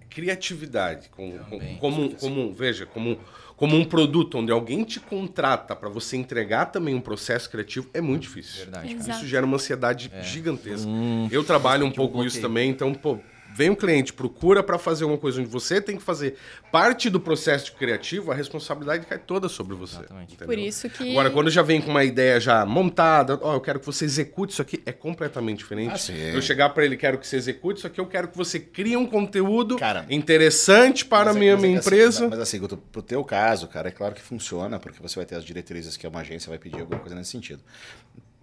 [0.10, 3.18] criatividade, com, com- como, um- como, veja, como, um-
[3.58, 8.00] como um produto onde alguém te contrata para você entregar também um processo criativo é
[8.02, 8.66] muito difícil.
[8.66, 8.96] Verdade.
[9.12, 10.88] Isso gera uma ansiedade gigantesca.
[10.88, 13.20] Hum, Eu trabalho um pouco isso também, então, pô,
[13.56, 16.36] vem um cliente, procura para fazer uma coisa onde você tem que fazer
[16.72, 19.95] parte do processo criativo, a responsabilidade cai toda sobre você.
[19.97, 20.34] Exatamente.
[20.34, 20.47] entendeu?
[20.47, 23.80] Por isso que Agora, quando já vem com uma ideia já montada, ó, eu quero
[23.80, 25.93] que você execute isso aqui, é completamente diferente.
[25.93, 26.14] Ah, sim.
[26.18, 28.97] Eu chegar para ele, quero que você execute isso aqui, eu quero que você crie
[28.97, 32.28] um conteúdo Cara, interessante para a é- minha, é minha que assim, empresa.
[32.28, 35.36] mas assim, Guto, pro teu caso, cara, é claro que funciona, porque você vai ter
[35.36, 37.64] as diretrizes que uma agência vai pedir alguma coisa nesse sentido.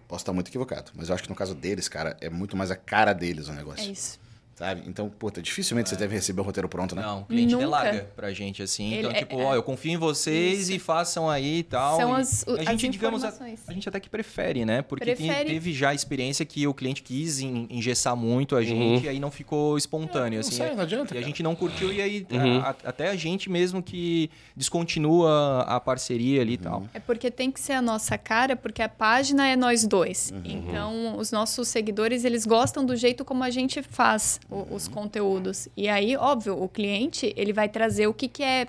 [0.07, 2.69] Posso estar muito equivocado, mas eu acho que no caso deles, cara, é muito mais
[2.71, 3.91] a cara deles o é negócio.
[3.91, 4.19] isso.
[4.55, 4.83] Sabe?
[4.87, 7.01] Então, puta, dificilmente você deve receber o roteiro pronto, né?
[7.01, 7.65] Não, o cliente Nunca.
[7.65, 8.91] delaga pra gente, assim.
[8.93, 10.73] Ele então, é- tipo, é- ó, eu confio em vocês Isso.
[10.73, 11.97] e façam aí e tal.
[11.97, 13.33] São E as- o- a gente, as digamos, a,
[13.67, 14.83] a gente até que prefere, né?
[14.83, 15.49] Porque tem- Prefere.
[15.49, 19.19] teve já a experiência que o cliente quis en- engessar muito a gente e aí
[19.19, 20.57] não ficou espontâneo, Não assim.
[20.57, 21.25] sai, não adianta, E a cara.
[21.25, 22.59] gente não curtiu e aí Uhum.
[22.59, 26.83] a- a- até a gente mesmo que descontinua a parceria ali e tal.
[26.93, 30.31] É porque tem que ser a nossa cara, porque a página é nós dois.
[30.33, 30.41] Uhum.
[30.45, 35.67] Então, os nossos seguidores, eles gostam do jeito como a gente faz o- os conteúdos.
[35.75, 38.67] E aí, óbvio, o cliente, ele vai trazer o que, que é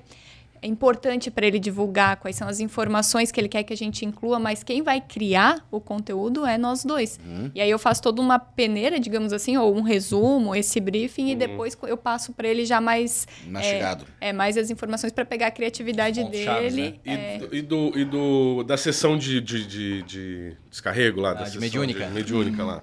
[0.62, 4.38] importante para ele divulgar, quais são as informações que ele quer que a gente inclua,
[4.38, 7.20] mas quem vai criar o conteúdo é nós dois.
[7.22, 7.50] Uhum.
[7.54, 11.36] E aí eu faço toda uma peneira, digamos assim, ou um resumo, esse briefing, e
[11.36, 13.28] depois eu passo para ele já mais...
[13.46, 14.06] Mastigado.
[14.18, 16.98] É, é, mais as informações para pegar a criatividade chaves, dele.
[17.04, 21.34] E, é, do- e do, e do- da sessão de, de, de- de descarrego lá,
[21.34, 22.06] da Ah, de sessão mediúnica.
[22.06, 22.82] de mediúnica lá.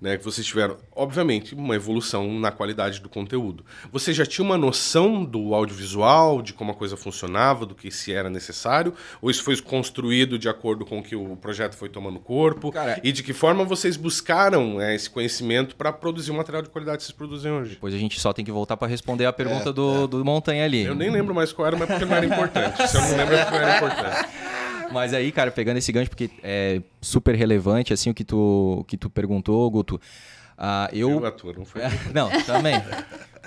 [0.00, 3.64] Né, que vocês tiveram, obviamente, uma evolução na qualidade do conteúdo.
[3.90, 8.12] Você já tinha uma noção do audiovisual, de como a coisa funcionava, do que se
[8.12, 8.94] era necessário?
[9.20, 12.70] Ou isso foi construído de acordo com o que o projeto foi tomando corpo?
[12.70, 16.68] Cara- e de que forma vocês buscaram é, esse conhecimento para produzir o material de
[16.68, 17.70] qualidade que vocês produzem hoje?
[17.70, 20.84] Depois a gente só tem que voltar pra responder a pergunta do, do Montanha ali.
[20.84, 22.86] Eu nem lembro mais qual era, mas porque não era importante.
[22.88, 24.28] Se eu não lembro, é porque não era importante.
[24.92, 28.84] Mas aí, cara, pegando esse gancho, porque é super relevante, assim, o que tu, o
[28.84, 30.00] que tu perguntou, Guto.
[30.56, 31.10] ah, eu.
[31.10, 31.82] Eu atuo, não foi?
[32.14, 32.74] Não, também.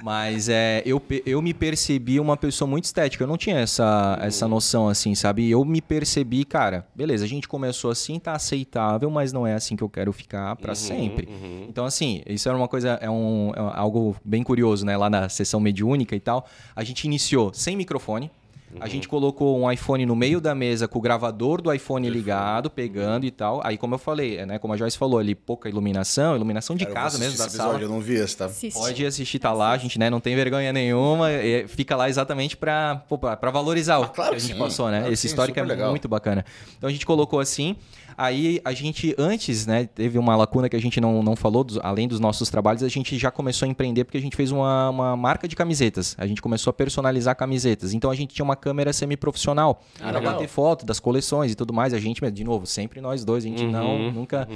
[0.04, 3.24] Mas é, eu, eu me percebi uma pessoa muito estética.
[3.24, 5.48] Eu não tinha essa, essa noção, assim, sabe?
[5.50, 9.76] Eu me percebi, cara, beleza, a gente começou assim, tá aceitável, mas não é assim
[9.76, 11.30] que eu quero ficar pra sempre.
[11.70, 14.98] Então, assim, isso era uma coisa, é, um, é algo bem curioso, né?
[14.98, 16.48] Lá na sessão mediúnica e tal.
[16.76, 18.32] A gente iniciou sem microfone.
[18.80, 22.70] A gente colocou um iPhone no meio da mesa com o gravador do iPhone ligado,
[22.70, 23.62] pegando e tal.
[23.64, 24.58] Aí, como eu falei, né?
[24.60, 27.46] Como a Joyce falou ali, pouca iluminação, iluminação de Cara, eu vou casa mesmo, da
[27.46, 27.70] esse sala.
[27.72, 28.46] episódio, Eu não vi esse, tá?
[28.46, 28.78] assiste.
[28.78, 31.28] Pode assistir, tá lá, a gente né, não tem vergonha nenhuma,
[31.68, 34.60] fica lá exatamente pra, pô, pra pra valorizar o Ah, claro que a gente sim,
[34.60, 34.98] passou, né?
[34.98, 35.90] claro que Esse sim, histórico é legal.
[35.90, 36.46] muito bacana.
[36.78, 37.76] Então a gente colocou assim,
[38.18, 41.80] aí a gente antes, né, teve uma lacuna que a gente não, não falou, dos-
[41.82, 44.90] além dos nossos trabalhos, a gente já começou a empreender porque a gente fez uma,
[44.90, 48.56] uma marca de camisetas, a gente começou a personalizar camisetas, então a gente tinha uma
[48.56, 50.34] câmera semi-profissional Ah, legal.
[50.34, 53.48] bater foto das coleções e tudo mais, a gente, de novo, sempre nós dois, a
[53.48, 54.48] gente não, nunca...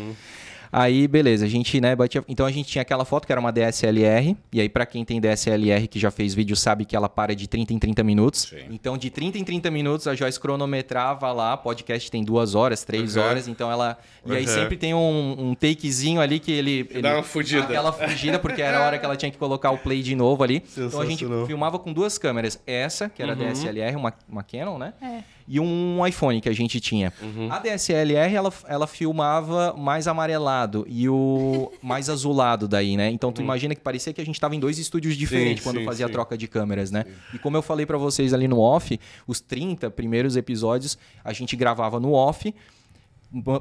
[0.78, 2.21] Aí, beleza, a gente, né, batia...
[2.28, 5.21] Então a gente tinha aquela foto que era uma DSLR, e aí pra quem tem
[5.21, 8.41] DSLR que já fez vídeo sabe que ela para de 30 em 30 minutos.
[8.49, 8.57] Sim.
[8.71, 13.15] Então de 30 em 30 minutos a Joyce cronometrava lá, podcast tem duas horas, três
[13.15, 13.23] Uhum.
[13.23, 13.97] horas, então ela...
[14.26, 14.53] E aí Uhum.
[14.53, 16.86] sempre tem um, um takezinho ali que ele...
[16.89, 17.01] ele...
[17.01, 17.63] dá uma fugida.
[17.63, 20.43] Aquela fugida, porque era a hora que ela tinha que colocar o play de novo
[20.43, 20.61] ali.
[20.78, 22.59] Então a gente filmava com duas câmeras.
[22.67, 24.93] Essa, que era a DSLR, uma, uma Canon, né?
[25.01, 25.19] É.
[25.47, 27.13] E um iPhone que a gente tinha.
[27.21, 27.51] Uhum.
[27.51, 33.09] A DSLR, ela, ela filmava mais amarelado e o mais azulado daí, né?
[33.11, 35.82] Então tu imagina que parecia que a gente tava em dois estúdios diferentes quando Uhum.
[35.82, 36.11] sim, fazia sim.
[36.11, 37.05] a troca de câmeras, né?
[37.34, 41.55] E como eu falei pra vocês ali no off, os 30 primeiros episódios a gente
[41.55, 42.53] gravava no off,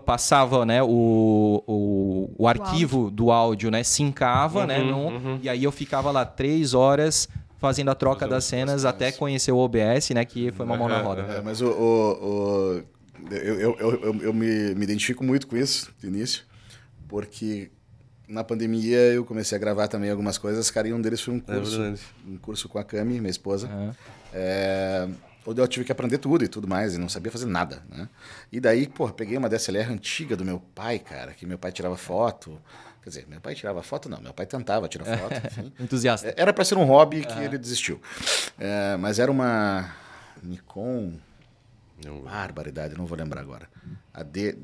[0.04, 3.82] passava né, o, o, o arquivo do áudio, né?
[3.82, 4.78] Sincava, né?
[4.78, 7.28] num- E aí eu ficava lá três horas
[7.58, 10.24] fazendo a troca das as cenas até conhecer o OBS, né?
[10.24, 11.22] Que foi uma mão na roda.
[11.22, 12.82] É, mas o, o- o-
[13.30, 16.42] eu, eu, eu, eu- me, me identifico muito com isso, de início,
[17.14, 17.70] porque
[18.26, 21.38] na pandemia eu comecei a gravar também algumas coisas, cara, e um deles foi um
[21.38, 22.02] curso, verdade.
[22.26, 23.94] um curso com a Cami, minha esposa, Aham.
[24.32, 25.08] é,
[25.46, 28.08] onde eu tive que aprender tudo e tudo mais, e não sabia fazer nada, né?
[28.50, 31.96] E daí, pô, peguei uma DSLR antiga do meu pai, cara, que meu pai tirava
[31.96, 32.60] foto,
[33.00, 35.72] quer dizer, meu pai tirava foto não, meu pai tentava tirar foto, enfim.
[35.78, 36.26] Entusiasta.
[36.30, 38.00] É, Era para ser um hobby que ele desistiu.
[38.58, 39.94] É, mas era uma
[40.42, 41.12] Nikon.
[42.04, 42.22] Não.
[42.22, 43.68] Barbaridade, não vou lembrar agora.
[44.12, 44.58] A D.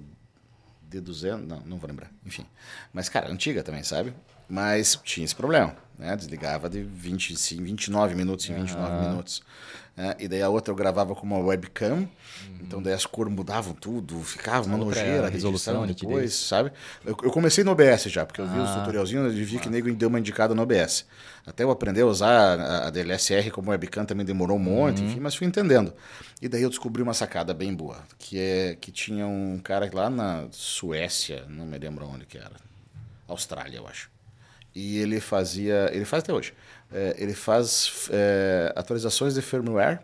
[0.91, 1.47] D200?
[1.47, 2.11] Não, não vou lembrar.
[2.27, 2.47] Enfim.
[2.93, 4.13] Mas, cara, antiga também, sabe?
[4.49, 5.77] Mas tinha esse problema.
[5.99, 6.17] Né?
[6.17, 9.43] Desligava de 25, 29 minutos em 29 minutos.
[10.01, 12.09] É, e daí a outra eu gravava com uma webcam.
[12.59, 16.73] Então daí as cores mudavam tudo, ficava uma nojeira, resolução, depois, sabe?
[17.05, 19.93] Eu, eu comecei no OBS já, porque eu vi os tutorialzinhos e vi que nego
[19.93, 21.05] deu uma indicada no OBS.
[21.47, 25.21] Até eu aprender a usar a, a DLSR como webcam também demorou um monte, enfim,
[25.21, 25.93] mas fui entendendo.
[26.41, 30.09] E daí eu descobri uma sacada bem boa, que é que tinha um cara lá
[30.09, 32.57] na Suécia, não me lembro onde que era.
[33.29, 34.11] Austrália, eu acho.
[34.75, 36.55] E ele fazia, ele faz até hoje.
[36.93, 40.01] É, ele faz é, atualizações de firmware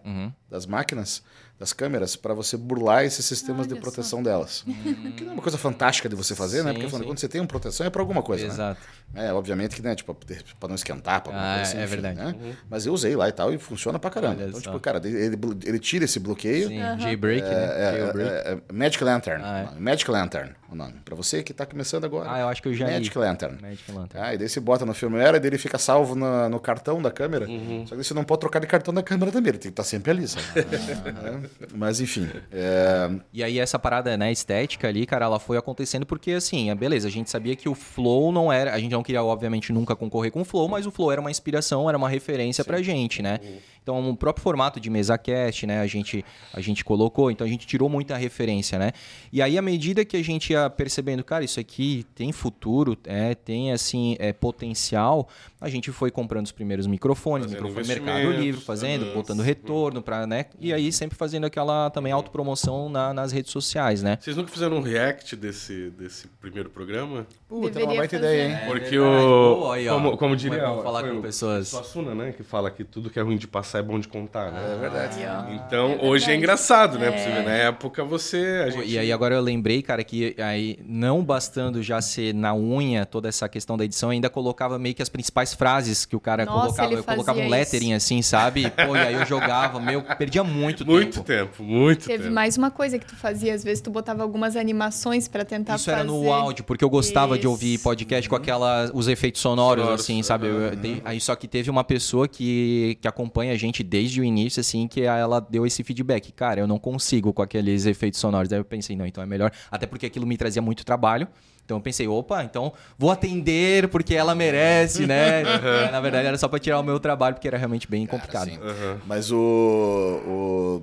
[0.48, 1.22] das máquinas
[1.58, 4.62] das câmeras para você burlar esses sistemas de Olha proteção delas.
[5.16, 6.68] Que não é uma coisa fantástica de você fazer, né?
[6.70, 7.10] Sim, Porque afinal de sim.
[7.10, 8.52] quando você tem uma proteção é para alguma coisa, né?
[8.52, 8.80] Exato.
[9.14, 10.14] É, obviamente que, né, tipo,
[10.60, 12.36] para não esquentar, pra alguma Ah, coisa assim, é enfim, verdade.
[12.38, 12.56] né?
[12.68, 14.34] Mas eu usei lá e tal e funciona pra caramba.
[14.42, 14.70] Olha então, só.
[14.70, 16.68] tipo, cara, ele, ele tira esse bloqueio.
[16.68, 17.54] Sim, Jailbreak, né?
[17.54, 18.30] É, Jailbreak.
[18.30, 19.42] é, é, Magic Lantern.
[19.42, 19.80] Ah, é.
[19.80, 20.94] Magic Lantern, o nome.
[21.04, 22.30] Pra você que tá começando agora.
[22.30, 22.92] Ah, eu acho que eu já li.
[22.94, 23.58] Magic Lantern.
[23.62, 24.24] Magic Lantern.
[24.26, 27.00] Ah, e daí você bota no firmware e daí ele fica salvo na- no cartão
[27.00, 27.46] da câmera.
[27.46, 27.50] Só
[27.90, 29.84] que daí você não pode trocar de cartão da câmera também, ele tem que estar
[29.84, 30.44] sempre ali, sabe?
[31.45, 32.28] É, Mas enfim.
[32.52, 36.74] é, E aí essa parada, né, estética ali, cara, ela foi acontecendo porque, assim, é
[36.74, 38.74] beleza, a gente sabia que o Flow não era...
[38.74, 41.30] A gente não queria, obviamente, nunca concorrer com o Flow, mas o Flow era uma
[41.30, 43.38] inspiração, era uma referência pra gente, né?
[43.82, 47.48] Então, o próprio formato de mesa cast, né, a gente, a gente colocou, então a
[47.48, 48.90] gente tirou muita referência, né?
[49.32, 53.32] E aí, à medida que a gente ia percebendo, cara, isso aqui tem futuro, é,
[53.36, 55.28] tem, assim, é, potencial,
[55.60, 60.26] a gente foi comprando os primeiros microfones, Fazendo microfone Mercado Livre, fazendo, botando retorno para,
[60.26, 60.46] né?
[60.58, 64.16] E aí sempre fazendo aquela também autopromoção na, nas redes sociais, né?
[64.20, 67.26] Vocês nunca fizeram um react desse, desse primeiro programa?
[67.48, 68.26] Puta, Deveria uma baita fazer.
[68.34, 68.58] ideia, hein?
[68.66, 69.24] Porque É verdade.
[69.26, 69.56] o.
[69.60, 69.94] Pô, aí, ó.
[69.94, 70.58] como, como diria.
[70.60, 71.68] Como é bom falar com o- pessoas.
[71.68, 72.32] Suassuna, né?
[72.36, 74.74] Que fala que tudo que é ruim de passar é bom de contar, né?
[74.74, 75.18] É verdade.
[75.26, 75.52] Ó.
[75.54, 76.38] Então, É hoje é verdade.
[76.38, 77.08] engraçado, né?
[77.08, 77.18] É.
[77.18, 78.70] você ver, na época você.
[78.70, 78.88] Gente...
[78.90, 83.28] E aí agora eu lembrei, cara, que aí não bastando já ser na unha toda
[83.28, 86.60] essa questão da edição, ainda colocava meio que as principais frases que o cara Nossa,
[86.62, 86.88] colocava.
[86.92, 88.70] ele Eu colocava um lettering assim, sabe?
[88.70, 91.25] Pô, e aí eu jogava, meu, perdia muito, Muito tempo.
[91.26, 92.34] Tempo, muito Teve tempo.
[92.34, 95.84] mais uma coisa que tu fazia, às vezes tu botava algumas animações pra tentar Isso
[95.86, 95.96] fazer.
[96.00, 97.84] era no áudio, porque eu gostava de ouvir Isso.
[97.84, 100.46] podcast com aquela, os efeitos sonoros, Sonoros, assim, sabe?
[100.80, 104.60] Dei- aí só que teve uma pessoa que, que acompanha a gente desde o início,
[104.60, 106.32] assim, que ela deu esse feedback.
[106.32, 108.52] Cara, eu não consigo com aqueles efeitos sonoros.
[108.52, 109.50] Aí eu pensei, não, então é melhor.
[109.70, 111.26] Até porque aquilo me trazia muito trabalho.
[111.66, 115.42] Então eu pensei, opa, então vou atender porque ela merece, né?
[115.92, 118.48] Na verdade era só pra tirar o meu trabalho, porque era realmente bem complicado.
[118.48, 118.58] Sim.
[119.04, 120.82] Mas o.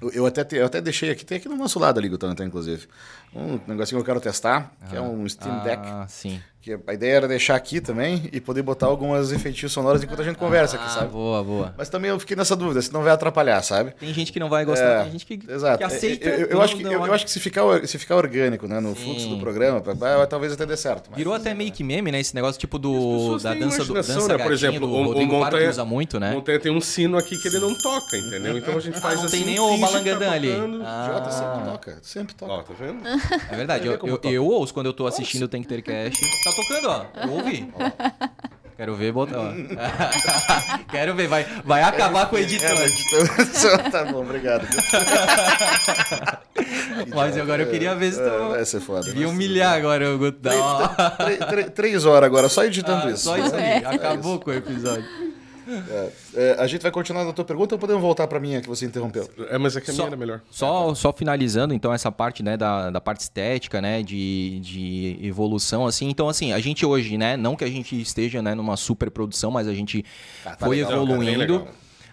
[0.00, 2.32] o- eu, até te- eu até deixei aqui, tem aqui no nosso lado ali, Gutano,
[2.32, 2.86] até, inclusive.
[3.34, 5.82] Um negocinho que eu quero testar, que é um Steam Deck.
[5.84, 6.40] Ah, sim.
[6.68, 10.24] Que a ideia era deixar aqui também e poder botar algumas efeitinhos sonoros enquanto a
[10.24, 11.12] gente conversa aqui, Ah, sabe?
[11.12, 11.74] boa, boa.
[11.78, 13.92] Mas também eu fiquei nessa dúvida, se não vai atrapalhar, sabe?
[13.98, 15.78] Tem gente que não vai gostar, É, tem gente que, Exato.
[15.78, 16.28] que aceita.
[16.28, 18.16] Eu, eu- eu não- acho que, não- eu, eu acho que se ficar, se ficar
[18.16, 19.02] orgânico né, no Sim.
[19.04, 19.80] fluxo do programa,
[20.28, 21.08] talvez até dê certo.
[21.10, 22.20] mas- Virou até meio que meme, né?
[22.20, 24.20] Esse negócio tipo do da dança do dança né?
[24.20, 26.32] Por gatinho exemplo, do o- o Montanha- usa muito, né?
[26.32, 28.58] Montanha tem um sino aqui que ele não toca, entendeu?
[28.58, 29.38] Então a gente faz não assim.
[29.38, 30.52] tem nem o que tá ali.
[30.84, 31.06] Ah.
[31.08, 32.52] Idiota sempre toca, sempre toca.
[32.52, 33.00] Ó, tá vendo?
[33.50, 33.88] É verdade.
[34.24, 36.18] Eu, ouço quando eu tô assistindo o Tem que ter Cash.
[36.44, 37.04] Tá tocando, ó.
[37.28, 37.72] Ouve.
[38.76, 39.38] Quero ver botar.
[39.40, 39.52] ó.
[40.90, 42.70] Quero ver, vai, vai acabar com o editor.
[42.70, 44.66] Então, tá bom, obrigado.
[47.14, 48.48] Mas agora eu queria ver se É, tu.
[48.50, 49.02] Vai ser foda.
[49.02, 50.38] Devia humilhar agora o Guto.
[51.74, 53.24] Três, horas agora, só editando Ah, isso.
[53.24, 53.78] Só isso É.
[53.78, 53.84] aí.
[53.96, 55.04] Acabou com o episódio.
[55.68, 58.68] É, é, a gente vai continuar na tua pergunta ou podemos voltar pra minha que
[58.68, 59.28] você interrompeu?
[59.50, 60.40] É, mas é que a minha Só- era melhor.
[60.50, 65.86] Só, só finalizando, então, essa parte, né, da, da parte estética, né, de, de evolução,
[65.86, 66.08] assim.
[66.08, 69.50] Então, assim, a gente hoje, né, não que a gente esteja, né, numa super produção,
[69.50, 70.04] mas a gente
[70.44, 71.38] Ah, tá foi legal, cara, evoluindo.
[71.38, 71.68] legal.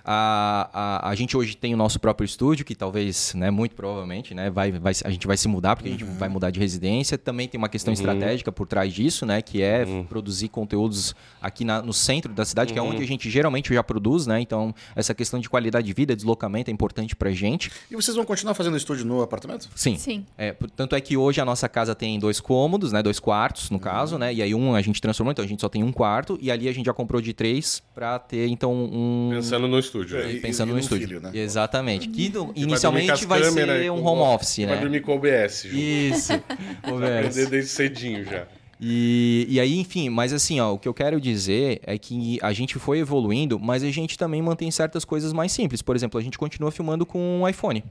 [0.05, 0.69] A,
[1.03, 4.49] a, a gente hoje tem o nosso próprio estúdio, que talvez, né, muito provavelmente, né,
[4.51, 6.17] vai, vai, a gente vai se mudar, porque a gente Uhum.
[6.17, 7.17] vai mudar de residência.
[7.17, 10.03] Também tem uma questão estratégica por trás disso, né, que é Uhum.
[10.05, 13.83] produzir conteúdos aqui na- no centro da cidade, que é onde a gente geralmente já
[13.83, 14.39] produz, né.
[14.39, 17.71] Então, essa questão de qualidade de vida, deslocamento é importante pra gente.
[17.89, 19.67] E vocês vão continuar fazendo estúdio no apartamento?
[19.75, 19.97] Sim.
[19.97, 20.23] Sim.
[20.37, 23.01] É, tanto é que hoje a nossa casa tem dois cômodos, né?
[23.01, 24.33] Dois quartos, no caso, né?
[24.33, 26.37] E aí um a gente transformou, então a gente só tem um quarto.
[26.41, 29.29] E ali a gente já comprou de três pra ter, então, um...
[29.31, 29.94] Pensando no estúdio.
[30.03, 30.31] É, né?
[30.33, 31.07] e- pensando no num estúdio.
[31.07, 31.31] filho, né?
[31.33, 32.07] Exatamente.
[32.09, 34.81] Que dormir inicialmente vai, câmeras ser e um home office, Vai né?
[34.81, 35.75] dormir com o OBS junto.
[35.77, 36.33] Isso.
[36.83, 37.45] Aprender Conversa.
[37.49, 38.47] desde cedinho já.
[38.79, 42.51] E, e aí, enfim, mas assim, ó, o que eu quero dizer é que a
[42.51, 45.81] gente foi evoluindo, mas a gente também mantém certas coisas mais simples.
[45.81, 47.83] Por exemplo, a gente continua filmando com um iPhone.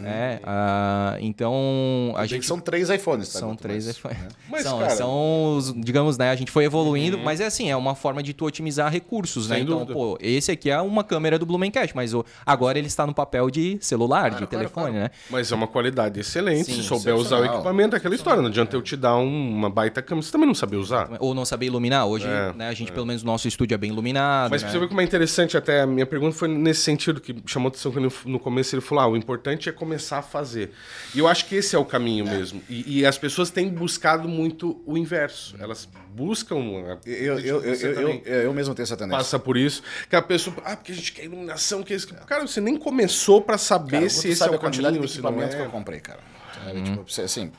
[0.00, 0.40] né?
[0.42, 3.38] Ah, então, a gente são três iPhones, tá?
[3.38, 4.18] São três iPhones.
[4.18, 4.28] né?
[4.48, 6.30] Mas, são, cara- são os, digamos, né?
[6.30, 9.56] A gente foi evoluindo, mas é assim, é uma forma de tu otimizar recursos, né?
[9.56, 9.92] Sem Então, dúvida.
[9.94, 13.48] pô, esse aqui é uma câmera do Blumencast, mas o, agora ele está no papel
[13.50, 15.10] de celular, de Claro, telefone, claro, né?
[15.30, 16.64] Mas é uma qualidade excelente.
[16.64, 18.40] Sim, se souber usar o equipamento, é aquela história.
[18.42, 20.29] Não adianta eu te dar um- uma baita câmera.
[20.30, 21.10] Você também não saber usar.
[21.18, 22.06] Ou não saber iluminar.
[22.06, 24.50] Hoje, É, né, a gente, pelo menos, o nosso estúdio é bem iluminado.
[24.50, 24.70] Mas né?
[24.70, 27.90] você ver como é interessante, até a minha pergunta foi nesse sentido que chamou atenção
[27.90, 30.70] quando no começo ele falou: ah, o importante é começar a fazer.
[31.12, 32.62] E eu acho que esse é o caminho mesmo.
[32.68, 35.56] E, e as pessoas têm buscado muito o inverso.
[35.58, 36.56] Elas buscam.
[36.56, 39.18] Eu, eu, eu, eu, eu, eu mesmo tenho essa tendência.
[39.18, 39.82] passa por isso.
[40.08, 42.06] Que a pessoa, ah, porque a gente quer iluminação, que é isso.
[42.06, 44.94] que-" Cara, você nem começou pra saber Cara, se esse sabe é a o quantidade
[44.94, 45.58] caminho, de se não equipamento é.
[45.58, 46.20] que eu comprei, cara.
[46.64, 47.50] Sabe, tipo, assim,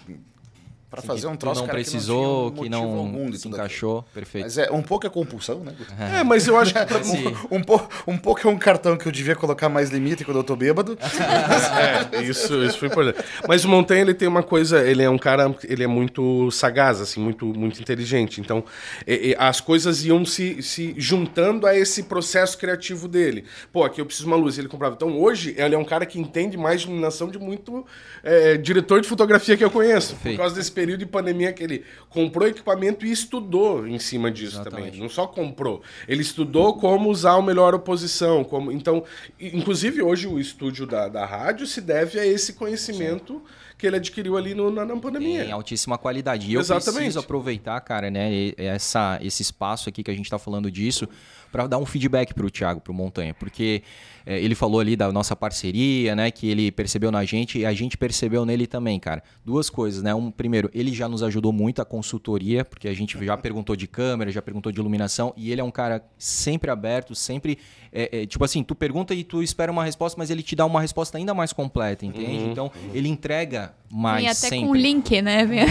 [0.92, 3.18] Para Assim, fazer que um troço não cara, precisou, que que não, tinha não, motivo
[3.18, 4.14] algum de se encaixou, aquilo.
[4.14, 4.44] perfeito.
[4.44, 5.74] Mas é um pouco é compulsão, né?
[5.78, 5.94] Guto?
[5.98, 6.86] É, mas eu acho que.
[6.86, 7.34] pra- Sim.
[7.50, 10.44] Um, po um, pouco é um cartão que eu devia colocar mais limite quando eu
[10.44, 10.98] tô bêbado.
[12.12, 13.24] É, isso, isso foi importante.
[13.48, 17.00] Mas o Montanha, ele tem uma coisa, ele é um cara, ele é muito sagaz,
[17.00, 18.42] assim, muito, muito inteligente.
[18.42, 18.64] Então,
[19.08, 23.46] e- e as coisas iam se, se juntando a esse processo criativo dele.
[23.72, 24.96] Pô, aqui eu preciso de uma luz, ele comprava.
[24.96, 27.86] Então, hoje, ele é um cara que entende mais de iluminação de muito
[28.24, 30.14] é, diretor de fotografia que eu conheço.
[30.16, 30.36] Perfeito.
[30.36, 34.56] Por causa desse período de pandemia que ele comprou equipamento e estudou em cima disso
[34.56, 34.86] Exatamente.
[34.86, 35.00] também.
[35.00, 35.84] Não só comprou.
[36.08, 38.44] Ele estudou como usar a melhor oposição.
[38.44, 38.72] Como...
[38.72, 39.04] Então,
[39.40, 43.44] inclusive hoje o estúdio da, da rádio se deve a esse conhecimento
[43.82, 45.44] que ele adquiriu ali no, na, na pandemia.
[45.44, 46.48] Em altíssima qualidade.
[46.48, 46.98] E eu Exatamente.
[46.98, 51.10] preciso aproveitar, cara, né, essa, esse espaço aqui que a gente está falando disso,
[51.52, 53.82] para dar um feedback para o Thiago, para o Montanha, porque
[54.24, 57.74] é, ele falou ali da nossa parceria, né, que ele percebeu na gente e a
[57.74, 59.24] gente percebeu nele também, cara.
[59.44, 60.14] Duas coisas, né?
[60.14, 63.88] Um, primeiro, ele já nos ajudou muito a consultoria, porque a gente já perguntou de
[63.88, 67.58] câmera, já perguntou de iluminação, e ele é um cara sempre aberto, sempre.
[67.92, 70.68] é, é, tipo assim, tu pergunta e tu espera uma resposta, mas ele te dá
[70.68, 72.44] uma resposta ainda mais completa, entende?
[72.44, 74.68] Então, ele entrega mais Vem até sempre.
[74.68, 75.46] com link, né?
[75.46, 75.66] Vem-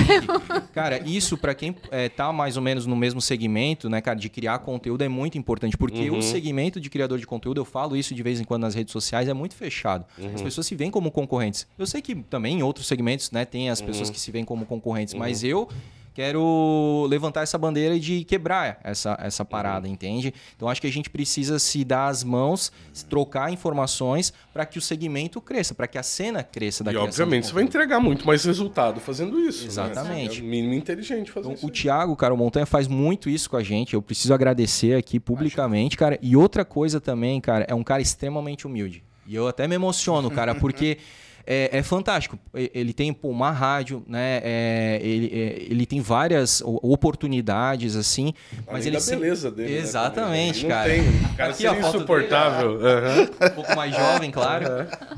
[0.75, 4.29] Cara, isso pra quem é, tá mais ou menos no mesmo segmento, né, cara, de
[4.29, 8.15] criar conteúdo é muito importante, porque o segmento de criador de conteúdo, eu falo isso
[8.15, 10.05] de vez em quando nas redes sociais, é muito fechado.
[10.35, 11.67] As pessoas se veem como concorrentes.
[11.79, 14.67] Eu sei que também em outros segmentos, né, tem as pessoas que se veem como
[14.67, 15.69] concorrentes, mas eu
[16.15, 20.35] quero levantar essa bandeira de quebrar essa, essa parada, entende?
[20.57, 24.79] Então acho que a gente precisa se dar as mãos, se trocar informações para que
[24.79, 28.27] o segmento cresça, para que a cena cresça da E obviamente você vai entregar muito
[28.27, 29.63] mais resultado fazendo isso.
[29.63, 29.69] né?
[29.69, 30.41] Exatamente.
[30.41, 31.67] É o mínimo inteligente fazer Então, isso.
[31.67, 33.95] o Thiago, cara, o Montanha faz muito isso com a gente.
[33.95, 36.19] Eu preciso agradecer aqui publicamente, cara.
[36.21, 39.03] E outra coisa também, cara, é um cara extremamente humilde.
[39.27, 40.99] E eu até me emociono, cara, porque
[41.47, 42.39] é, é fantástico.
[42.55, 44.41] Ele tem pô, uma rádio, né?
[44.43, 48.33] é, ele, é, ele tem várias oportunidades, assim.
[48.53, 49.73] Mas Além ele da sempre- beleza dele.
[49.75, 50.63] né, Exatamente, também.
[50.63, 50.91] Não cara.
[50.91, 51.01] Tem.
[51.33, 52.81] O cara Aqui, seria insuportável.
[52.87, 53.23] Aham.
[53.23, 54.67] um pouco mais jovem, claro.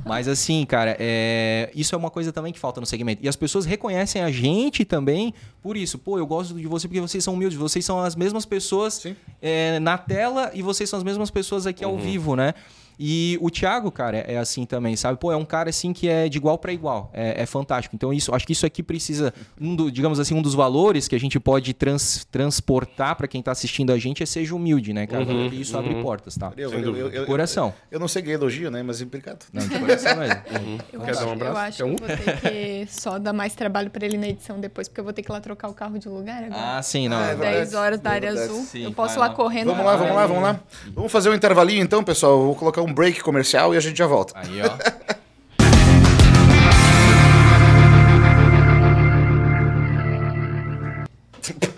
[0.04, 1.70] Mas assim, cara, é...
[1.74, 3.24] isso é uma coisa também que falta no segmento.
[3.24, 5.98] E as pessoas reconhecem a gente também por isso.
[5.98, 7.58] Pô, eu gosto de você porque vocês são humildes.
[7.58, 9.04] Vocês são as mesmas pessoas
[9.40, 12.54] é, na tela e vocês são as mesmas pessoas aqui ao vivo, né?
[12.98, 15.18] E o Thiago, cara, é assim também, sabe?
[15.18, 17.10] Pô, é um cara assim que é de igual para igual.
[17.12, 17.94] É, é fantástico.
[17.96, 21.14] Então, isso, acho que isso aqui precisa, um do, digamos assim, um dos valores que
[21.16, 25.06] a gente pode trans- transportar para quem tá assistindo a gente é seja humilde, né,
[25.06, 25.24] cara?
[25.24, 26.52] Porque isso abre portas, tá?
[26.56, 27.72] Eu, eu, eu, eu, Coração.
[27.90, 28.82] eu não sei que é elogio, né?
[28.82, 29.44] Mas obrigado.
[29.52, 30.42] Não, de coração mesmo.
[30.92, 31.52] Eu Quer acho, dar um abraço?
[31.52, 34.88] eu acho que vou ter que só dar mais trabalho pra ele na edição depois,
[34.88, 36.78] porque eu vou ter que ir lá trocar o carro de lugar agora.
[36.78, 37.16] Ah, sim, não.
[37.18, 37.56] Ah, é verdade.
[37.56, 38.52] 10 horas da é área verdade.
[38.52, 38.64] azul.
[38.64, 39.34] Sim, eu posso ir lá lá.
[39.34, 39.68] correndo.
[39.68, 40.60] Vamos lá, vamos lá, vamos lá.
[40.94, 42.32] Vamos fazer um intervalinho então, pessoal.
[42.38, 44.32] Eu vou colocar um break comercial e a gente já volta.
[44.36, 44.72] Aí, ó.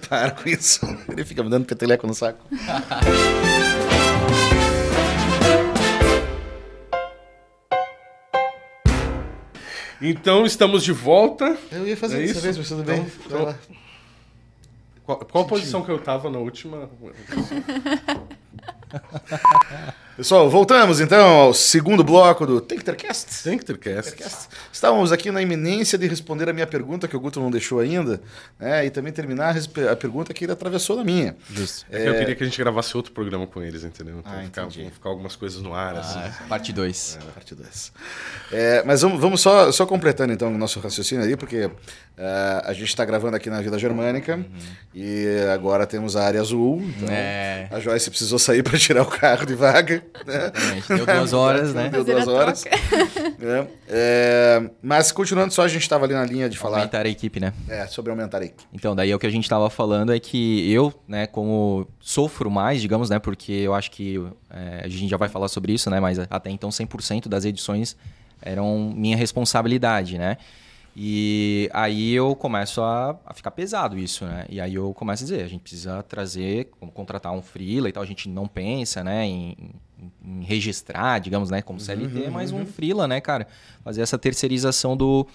[0.08, 0.80] Para com isso.
[1.08, 2.44] Ele fica me dando peteleco no saco.
[10.00, 11.56] Então estamos de volta.
[11.70, 12.40] Eu ia fazer É dessa isso?
[12.40, 13.06] vez, mas tudo bem.
[13.26, 13.54] Então- lá.
[15.04, 16.88] Qual, qual posição que eu tava na última?
[20.16, 23.42] Pessoal, voltamos então ao segundo bloco do Tinkercast.
[23.42, 24.48] Tem que ter cast.
[24.72, 28.20] Estávamos aqui na iminência de responder a minha pergunta, que o Guto não deixou ainda,
[28.56, 28.86] né?
[28.86, 29.56] e também terminar
[29.90, 31.34] a, pergunta que ele atravessou na minha.
[31.50, 31.84] Justo.
[31.90, 34.20] É que eu queria que a gente gravasse outro programa com eles, entendeu?
[34.20, 36.20] Então Ah, ficar, vão ficar algumas coisas no ar, assim.
[36.20, 37.18] Ah, parte 2.
[37.34, 37.92] Parte 2.
[38.86, 41.68] mas vamos, vamos só, só completando então o nosso raciocínio ali, porque
[42.16, 44.44] eh, a gente está gravando aqui na Vila Germânica
[44.94, 46.80] e agora temos a área azul.
[46.80, 47.66] Então É.
[47.68, 50.03] A Joyce precisou sair para tirar o carro de vaga.
[50.26, 50.52] Né?
[50.88, 51.88] Deu duas horas, né?
[51.88, 52.64] Deu duas horas.
[53.38, 53.66] né?
[53.88, 57.40] É, mas continuando só, a gente estava ali na linha de falar Aumentar a equipe,
[57.40, 57.52] né?
[57.68, 58.64] é, sobre aumentar a equipe.
[58.72, 62.50] Então, daí é o que a gente estava falando é que eu, né, como sofro
[62.50, 65.90] mais, digamos, né, porque eu acho que é, a gente já vai falar sobre isso,
[65.90, 67.96] né, mas até então 100% das edições
[68.42, 70.36] eram minha responsabilidade, né?
[70.96, 74.46] E aí eu começo a, a ficar pesado isso, né?
[74.48, 78.02] E aí eu começo a dizer, a gente precisa trazer, contratar um freela e tal,
[78.02, 82.64] a gente não pensa, né, em, em- em registrar, digamos, né, como CLT, mas um
[82.66, 83.46] freela, né, cara?
[83.82, 85.26] Fazer essa terceirização do,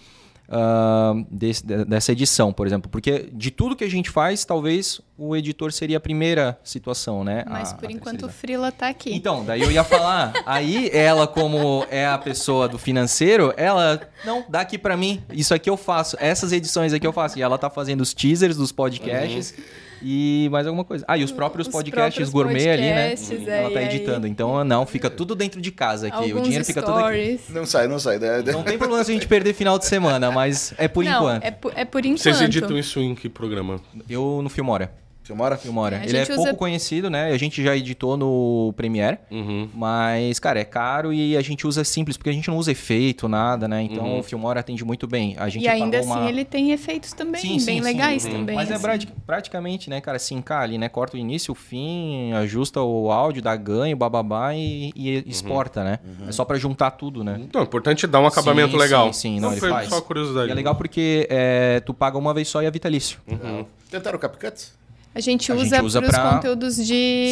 [0.49, 2.89] ah, desse- de- dessa edição, por exemplo.
[2.89, 7.43] Porque de tudo que a gente faz, talvez o editor seria a primeira situação, né?
[7.47, 8.29] Mas a- por a enquanto o.
[8.29, 9.13] Frila tá aqui.
[9.13, 14.43] Então, daí eu ia falar, aí ela como é a pessoa do financeiro, ela, não,
[14.49, 17.37] dá aqui pra mim, isso aqui eu faço, essas edições aqui eu faço.
[17.37, 19.53] E ela tá fazendo os teasers dos podcasts,
[20.01, 21.03] E mais alguma coisa.
[21.07, 23.09] Ah, e os próprios Os podcasts próprios gourmet ali, né?
[23.09, 24.27] podcasts, Ela é, tá e aí- editando.
[24.27, 26.15] Então, não, fica tudo dentro de casa aqui.
[26.17, 27.01] Alguns o dinheiro fica tudo aqui.
[27.01, 27.41] stories.
[27.49, 28.17] Não sai, não sai.
[28.19, 28.41] né?
[28.51, 31.43] Não tem problema se a gente perder final de semana, mas é por Não, enquanto.
[31.43, 32.19] é por, é por enquanto.
[32.21, 33.79] Vocês editam isso em que programa?
[34.09, 34.91] Eu no Filmora.
[35.30, 35.57] Filmora?
[35.57, 35.95] Filmora.
[35.97, 37.32] É, a Ele é gente pouco usa- conhecido, né?
[37.32, 39.19] A gente já editou no Premiere.
[39.30, 39.69] Uhum.
[39.75, 43.27] Mas, cara, é caro e a gente usa simples, porque a gente não usa efeito,
[43.27, 43.84] nada, né?
[43.84, 45.36] Então o Filmora atende muito bem.
[45.38, 46.27] A gente E ainda assim uma...
[46.27, 47.82] ele tem efeitos também, Sim, bem sim, sim.
[47.82, 48.32] legais Uhum.
[48.32, 48.55] também.
[48.55, 48.82] Mas é assim.
[48.84, 50.89] prati- praticamente, né, cara, sincar ali, né?
[50.89, 55.99] Corta o início, o fim, ajusta o áudio, dá ganho, bababá e, e exporta, né?
[56.27, 57.39] É só pra juntar tudo, né?
[57.39, 59.13] Então, o importante é dar um acabamento Sim, legal.
[59.13, 59.89] sim, sim, não, ele foi faz.
[59.89, 60.47] só curiosidade.
[60.49, 63.19] E é legal porque é, tu paga uma vez só e é vitalício.
[63.27, 63.65] Uhum.
[63.91, 64.71] Tentaram o CapCut?
[65.14, 66.84] A gente A usa, gente usa para os conteúdos de,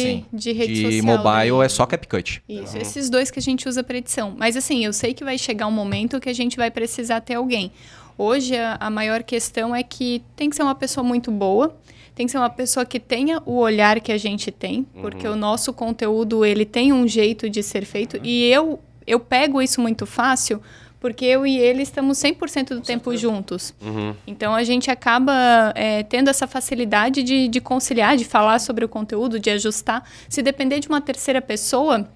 [0.02, 0.24] Sim.
[0.32, 1.04] de rede De social.
[1.18, 1.64] mobile daí.
[1.66, 2.42] é só CapCut.
[2.48, 4.34] Isso, esses dois que a gente usa para edição.
[4.36, 7.34] Mas assim, eu sei que vai chegar um momento que a gente vai precisar ter
[7.34, 7.70] alguém.
[8.16, 11.76] Hoje, a, a maior questão é que tem que ser uma pessoa muito boa,
[12.16, 15.36] tem que ser uma pessoa que tenha o olhar que a gente tem, porque o
[15.36, 18.18] nosso conteúdo, ele tem um jeito de ser feito.
[18.24, 20.60] E eu, eu pego isso muito fácil,
[21.00, 23.74] porque eu e ele estamos 100% do tempo juntos.
[23.80, 24.14] Uhum.
[24.26, 28.88] Então a gente acaba é, tendo essa facilidade de, de conciliar, de falar sobre o
[28.88, 30.02] conteúdo, de ajustar.
[30.28, 32.08] Se depender de uma terceira pessoa,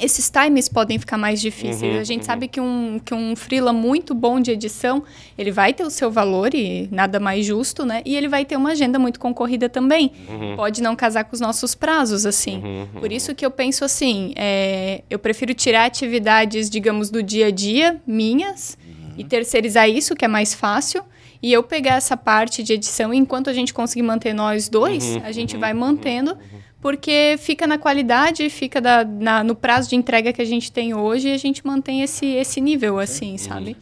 [0.00, 1.94] esses times podem ficar mais difíceis.
[1.94, 5.04] Uhum, a gente sabe que um, que um freela muito bom de edição,
[5.38, 8.02] ele vai ter o seu valor e nada mais justo, né?
[8.04, 10.10] E ele vai ter uma agenda muito concorrida também.
[10.28, 10.56] Uhum.
[10.56, 12.88] Pode não casar com os nossos prazos, assim.
[12.98, 17.50] Por isso que eu penso assim, é, eu prefiro tirar atividades, digamos, do dia a
[17.50, 18.76] dia, minhas,
[19.16, 21.04] e terceirizar isso, que é mais fácil.
[21.40, 25.30] E eu pegar essa parte de edição, enquanto a gente conseguir manter nós dois, a
[25.30, 26.38] gente vai mantendo,
[26.84, 30.92] porque fica na qualidade, fica da- na- no prazo de entrega que a gente tem
[30.92, 33.74] hoje, e a gente mantém esse, esse nível, assim, sabe?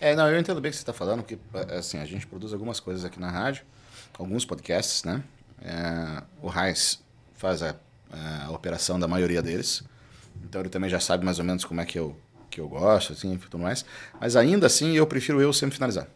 [0.00, 1.38] É, não, eu entendo bem o que você está falando, que
[1.78, 3.62] assim, a gente produz algumas coisas aqui na rádio,
[4.18, 5.22] alguns podcasts, né?
[5.62, 7.00] É, o Raiz
[7.36, 7.76] faz a,
[8.10, 9.84] a operação da maioria deles,
[10.44, 12.16] então ele também já sabe mais ou menos como é que eu,
[12.50, 13.84] que eu gosto, assim, e tudo mais.
[14.20, 16.06] Mas ainda assim, eu prefiro eu sempre finalizar.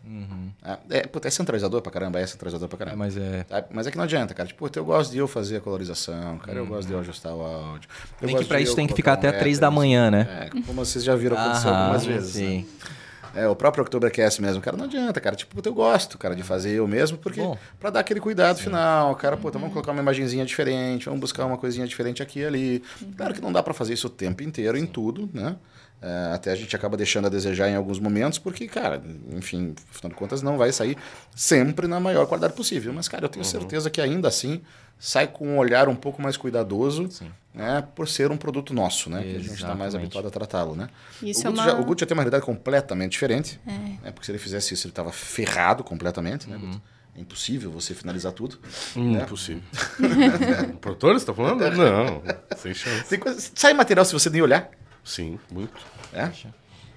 [0.64, 2.96] É, é, puta, é centralizador pra caramba, é centralizador pra É, caramba.
[2.96, 3.44] mas é.
[3.44, 3.64] Tá?
[3.70, 4.48] Mas é que não adianta, cara.
[4.48, 6.58] Tipo, eu gosto de eu fazer a colorização, cara.
[6.58, 7.88] Eu gosto de eu ajustar o áudio.
[8.20, 10.48] Eu gosto que pra isso tem que ficar até um três da hétero, manhã, né?
[10.52, 12.32] É, como vocês já viram acontecer Aham, algumas vezes.
[12.34, 12.58] sim.
[12.58, 12.92] Né?
[13.34, 15.34] É, o próprio Oktobercast mesmo, cara, não adianta, cara.
[15.34, 17.40] Tipo, eu gosto, cara, de fazer eu mesmo, porque
[17.80, 21.56] pra dar aquele cuidado final, cara, puta, vamos colocar uma imagenzinha diferente, vamos buscar uma
[21.56, 22.82] coisinha diferente aqui e ali.
[23.16, 25.56] Claro que não dá pra fazer isso o tempo inteiro em tudo, né?
[26.04, 29.00] É, até a gente acaba deixando a desejar em alguns momentos, porque, cara,
[29.30, 30.98] enfim, afinal de contas, não vai sair
[31.34, 32.92] sempre na maior qualidade possível.
[32.92, 34.60] Mas, cara, eu tenho certeza que ainda assim
[34.98, 37.08] sai com um olhar um pouco mais cuidadoso,
[37.54, 37.84] né?
[37.94, 39.22] Por ser um produto nosso, né?
[39.22, 39.96] Que a gente está mais Exatamente.
[39.96, 40.88] habituado a tratá-lo, né?
[41.22, 44.10] Isso o, é Guto uma- já, o Guto já tem uma realidade completamente diferente, né?
[44.12, 46.82] Porque se ele fizesse isso, ele estava ferrado completamente, né, Guto?
[47.14, 48.58] É impossível você finalizar tudo.
[48.96, 49.62] Hum, Impossível.
[50.80, 51.60] Produtor, você tá falando?
[51.76, 52.22] Não,
[52.56, 53.04] sem chance.
[53.08, 54.68] Tem coisa, sai material se você nem olhar.
[55.04, 55.74] Sim, muito.
[56.12, 56.30] É?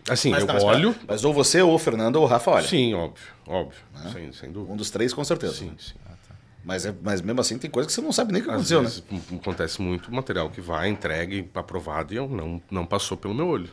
[0.08, 0.94] Assim, Mas eu não, mas olho.
[0.94, 2.68] pera, Mas ou você, ou o Fernando, ou o Rafa olha.
[2.68, 3.80] Sim, óbvio, óbvio.
[4.14, 4.76] Sem, sem Um dúvida.
[4.76, 5.54] dos três, com certeza.
[5.54, 5.94] Sim, sim.
[6.66, 8.56] Mas, é, mas mesmo assim, tem coisa que você não sabe nem o que Às
[8.56, 8.88] aconteceu, né?
[8.88, 13.36] vezes m- acontece muito material que vai, entregue, aprovado e eu não, não passou pelo
[13.36, 13.70] meu olho.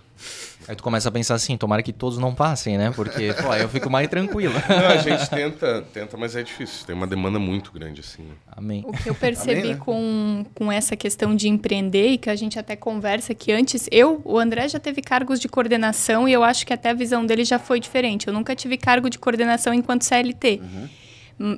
[0.69, 2.93] Aí tu começa a pensar assim, tomara que todos não passem, né?
[2.95, 4.55] Porque, pô, aí eu fico mais tranquilo.
[4.69, 6.87] Não, a gente tenta, tenta, mas é difícil.
[6.87, 8.23] Tem uma demanda muito grande, assim.
[8.47, 8.85] Amém.
[8.87, 9.81] O que eu percebi Amém, né?
[9.81, 14.21] com, com essa questão de empreender e que a gente até conversa que antes, eu,
[14.25, 17.45] o André já teve cargos de coordenação e eu acho que até a visão dele
[17.45, 18.29] já foi diferente.
[18.29, 20.61] Eu nunca tive cargo de coordenação enquanto CLT.
[20.63, 20.89] Hum,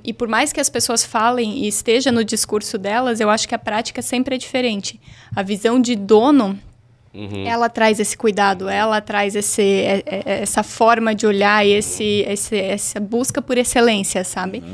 [0.03, 3.55] E por mais que as pessoas falem e esteja no discurso delas, eu acho que
[3.55, 5.01] a prática sempre é diferente.
[5.35, 6.59] A visão de dono
[7.13, 7.47] Uhum.
[7.47, 12.25] ela traz esse cuidado, ela traz esse, é- é- essa forma de olhar, e esse,
[12.29, 14.65] esse- essa busca por excelência, sabe?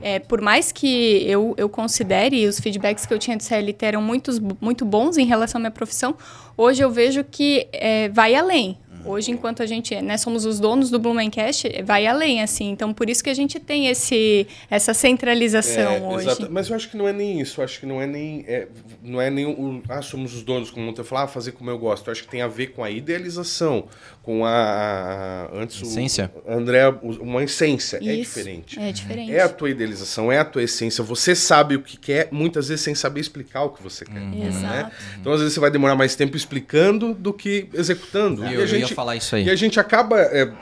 [0.00, 3.84] É, por mais que eu, eu considere, e os feedbacks que eu tinha do CLT
[3.84, 6.14] eram muitos, muito bons em relação à minha profissão,
[6.56, 8.78] hoje eu vejo que é, vai além.
[9.04, 12.70] Hoje, enquanto a gente né, somos os donos do Blumencast, vai além, assim.
[12.70, 16.26] Então, por isso que a gente tem esse, essa centralização É, hoje.
[16.28, 16.48] exato.
[16.50, 17.60] Mas eu acho que não é nem isso.
[17.60, 18.44] Eu acho que não é nem.
[18.46, 18.68] é,
[19.02, 19.82] não é nem o.
[19.88, 22.06] Ah, somos os donos, como você falar, ah, fazer como eu gosto.
[22.08, 23.84] Eu acho que tem a ver com a idealização,
[24.28, 24.50] com a.
[24.50, 26.30] a- antes Essência?
[26.44, 26.86] o André,
[27.18, 27.96] uma essência.
[27.96, 28.78] É Isso, diferente.
[28.78, 29.32] É diferente.
[29.34, 31.02] É a tua idealização, é a tua essência.
[31.02, 34.20] Você sabe o que quer, muitas vezes sem saber explicar o que você quer.
[34.20, 34.38] Uhum.
[34.38, 34.48] né?
[34.48, 34.92] Exato.
[35.18, 38.44] Então, às vezes, você vai demorar mais tempo explicando do que executando.
[38.44, 39.46] Eu, eu ia falar isso aí.
[39.46, 40.52] E a gente acaba é,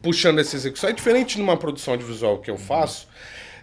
[0.00, 0.88] puxando essa execução.
[0.88, 3.08] É diferente numa produção audiovisual que eu faço.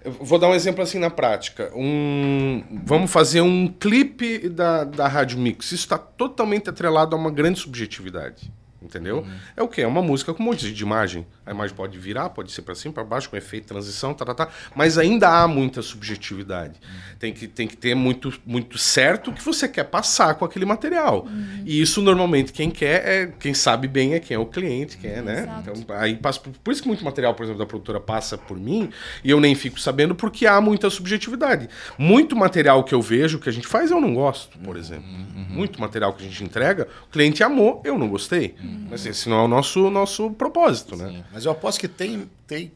[0.03, 1.71] Eu vou dar um exemplo assim na prática.
[1.73, 5.67] Um, vamos fazer um clipe da, da Rádio Mix.
[5.67, 8.51] Isso está totalmente atrelado a uma grande subjetividade.
[8.83, 9.19] Entendeu?
[9.19, 9.35] Uhum.
[9.55, 9.81] É o quê?
[9.81, 11.25] É uma música com um monte de imagem.
[11.45, 14.33] A imagem pode virar, pode ser para cima, para baixo, com efeito, transição, tá, tá,
[14.33, 14.49] tá.
[14.75, 16.73] Mas ainda há muita subjetividade.
[16.83, 17.15] Uhum.
[17.17, 20.65] Tem, que, tem que ter muito, muito certo o que você quer passar com aquele
[20.65, 21.25] material.
[21.25, 21.63] Uhum.
[21.65, 25.11] E isso, normalmente, quem quer, é quem sabe bem é quem é o cliente, quem
[25.11, 25.43] é, né?
[25.43, 25.79] Exato.
[25.79, 28.89] Então, aí passa, por isso que muito material, por exemplo, da produtora passa por mim
[29.23, 31.69] e eu nem fico sabendo porque há muita subjetividade.
[31.97, 35.05] Muito material que eu vejo, que a gente faz, eu não gosto, por exemplo.
[35.05, 35.45] Uhum.
[35.49, 38.55] Muito material que a gente entrega, o cliente amou, eu não gostei.
[38.89, 41.09] Mas esse não é o nosso, nosso propósito, né?
[41.09, 41.23] Sim.
[41.31, 42.71] Mas eu aposto que tem, tem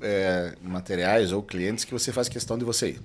[0.00, 3.00] é, materiais ou clientes que você faz questão de você ir.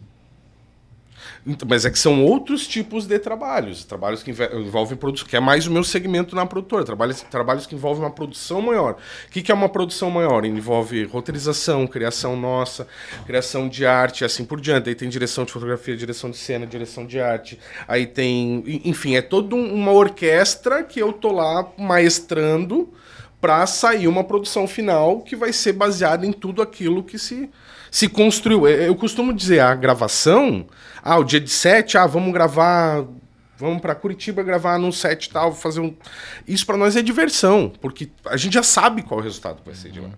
[1.47, 3.85] Então, mas é que são outros tipos de trabalhos.
[3.85, 6.83] Trabalhos que envolvem produção, que é mais o meu segmento na produtora.
[6.83, 8.97] Trabalhos, trabalhos que envolvem uma produção maior.
[9.27, 10.43] O que, que é uma produção maior?
[10.43, 12.85] Envolve roteirização, criação nossa,
[13.25, 14.89] criação de arte, assim por diante.
[14.89, 17.57] Aí tem direção de fotografia, direção de cena, direção de arte.
[17.87, 18.63] Aí tem.
[18.83, 22.93] Enfim, é toda uma orquestra que eu tô lá maestrando
[23.47, 27.49] para sair uma produção final que vai ser baseada em tudo aquilo que se,
[27.89, 28.67] se construiu.
[28.67, 30.67] Eu costumo dizer, a gravação
[31.01, 33.05] ah, o dia de set, ah, vamos gravar
[33.57, 35.95] vamos para Curitiba gravar num set tal, fazer um.
[36.45, 39.91] Isso para nós é diversão, porque a gente já sabe qual o resultado vai ser
[39.91, 40.09] de lá.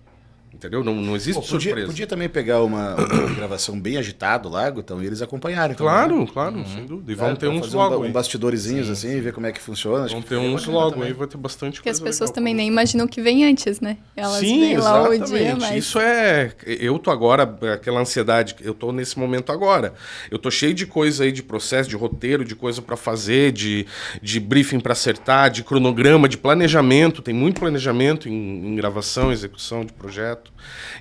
[0.60, 0.84] Entendeu?
[0.84, 1.88] Não, não existe Pô, podia, surpresa.
[1.88, 5.74] Podia também pegar uma, uma gravação bem agitada lago, então, e eles acompanharem.
[5.74, 6.32] Claro, também, né?
[6.34, 6.66] claro, uhum.
[6.66, 7.10] sem dúvida.
[7.10, 8.03] E vão ter uns logo.
[8.03, 10.05] Um, um bastidorzinhos assim, ver como é que funciona.
[10.07, 11.99] Vão ter uns logo aí, vai ter bastante Porque coisa.
[12.01, 13.97] Porque as pessoas também nem imaginam que vem antes, né?
[14.18, 15.78] Elas Sim, vêm lá o dia, mas...
[15.78, 16.51] Isso é.
[16.66, 17.43] Eu tô agora,
[17.74, 19.93] aquela ansiedade, eu tô nesse momento agora.
[20.30, 23.88] Eu tô cheio de coisa aí, de processo, de roteiro, de coisa para fazer, de,
[24.22, 27.22] de briefing para acertar, de cronograma, de planejamento.
[27.22, 30.48] Tem muito planejamento em, em gravação, execução de projeto.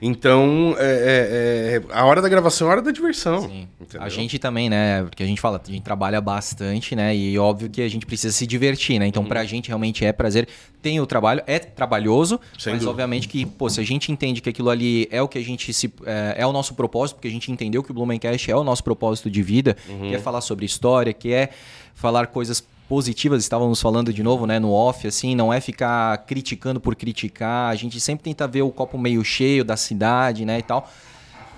[0.01, 3.49] Então, é, é, é, a hora da gravação é a hora da diversão.
[3.49, 3.69] Sim.
[3.99, 5.03] A gente também, né?
[5.03, 7.15] Porque a gente fala, a gente trabalha bastante, né?
[7.15, 9.07] E óbvio que a gente precisa se divertir, né?
[9.07, 9.29] Então, uhum.
[9.29, 10.49] pra gente realmente é prazer.
[10.81, 12.91] Tem o trabalho, é trabalhoso, Sem mas dúvida.
[12.91, 15.73] obviamente que, pô, se a gente entende que aquilo ali é o que a gente
[15.73, 15.93] se.
[16.07, 18.85] É, é o nosso propósito, porque a gente entendeu que o Blumencast é o nosso
[18.85, 20.09] propósito de vida, uhum.
[20.09, 21.51] que é falar sobre história, que é
[21.95, 26.81] falar coisas positivas, estávamos falando de novo, né, no off, assim, não é ficar criticando
[26.81, 30.63] por criticar, a gente sempre tenta ver o copo meio cheio da cidade, né, e
[30.63, 30.91] tal.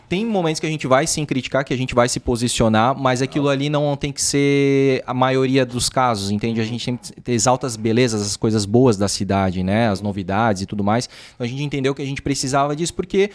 [0.08, 3.22] Tem momentos que a gente vai sim criticar, que a gente vai se posicionar, mas
[3.22, 6.60] aquilo ali não tem que ser a maioria dos casos, entende?
[6.60, 10.66] A gente sempre exalta as belezas, as coisas boas da cidade, né, as novidades e
[10.66, 11.08] tudo mais.
[11.36, 13.30] Então a gente entendeu que a gente precisava disso porque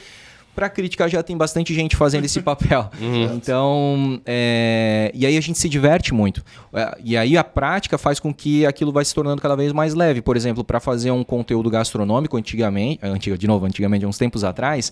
[0.56, 2.90] para criticar já tem bastante gente fazendo esse papel.
[3.00, 3.36] Uhum.
[3.36, 5.12] Então, é...
[5.14, 6.44] e aí a gente se diverte muito.
[6.74, 9.94] É, e aí a prática faz com que aquilo vai se tornando cada vez mais
[9.94, 10.22] leve.
[10.22, 14.92] Por exemplo, para fazer um conteúdo gastronômico, antigamente, antiga, de novo, antigamente, uns tempos atrás,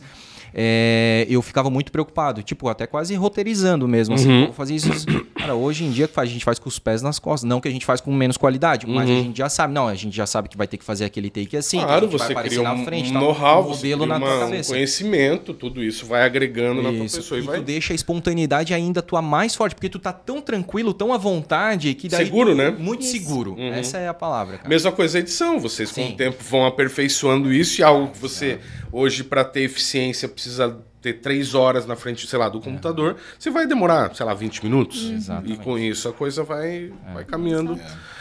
[0.53, 4.15] é, eu ficava muito preocupado, tipo, até quase roteirizando mesmo.
[4.15, 4.53] Assim, uhum.
[4.53, 4.89] fazer isso.
[5.35, 7.49] Cara, hoje em dia a gente faz com os pés nas costas.
[7.49, 9.19] Não que a gente faz com menos qualidade, mas uhum.
[9.19, 9.73] a gente já sabe.
[9.73, 11.79] Não, a gente já sabe que vai ter que fazer aquele take assim.
[11.79, 14.71] Claro, você cria um, na frente, um tá, know-how, um modelo na tua cabeça.
[14.71, 16.91] Um conhecimento, tudo isso vai agregando isso.
[16.91, 17.39] na tua pessoa.
[17.39, 17.57] E, e vai...
[17.59, 21.17] tu deixa a espontaneidade ainda tua mais forte, porque tu tá tão tranquilo, tão à
[21.17, 22.25] vontade, que daí...
[22.25, 22.69] Seguro, né?
[22.71, 23.11] Muito isso.
[23.11, 23.53] seguro.
[23.53, 23.73] Uhum.
[23.73, 24.69] Essa é a palavra, cara.
[24.69, 25.59] Mesma coisa a edição.
[25.59, 26.07] Vocês Sim.
[26.07, 28.59] com o tempo vão aperfeiçoando isso e algo que você,
[28.91, 33.21] hoje, para ter eficiência, precisa ter três horas na frente, sei lá, do computador, é.
[33.37, 35.27] você vai demorar, sei lá, 20 minutos.
[35.27, 35.43] Uhum.
[35.45, 37.13] E com isso a coisa vai, é.
[37.13, 37.73] vai caminhando.
[37.73, 38.13] É.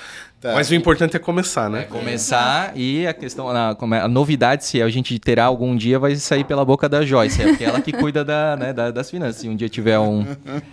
[0.42, 0.54] Tá.
[0.54, 1.82] Mas o importante é começar, né?
[1.82, 6.16] É começar e a questão, a, a, novidade, se a gente terá algum dia, vai
[6.16, 9.36] sair pela boca da Joyce, é porque ela que cuida da, né, da, das finanças.
[9.36, 10.26] Se um dia tiver um,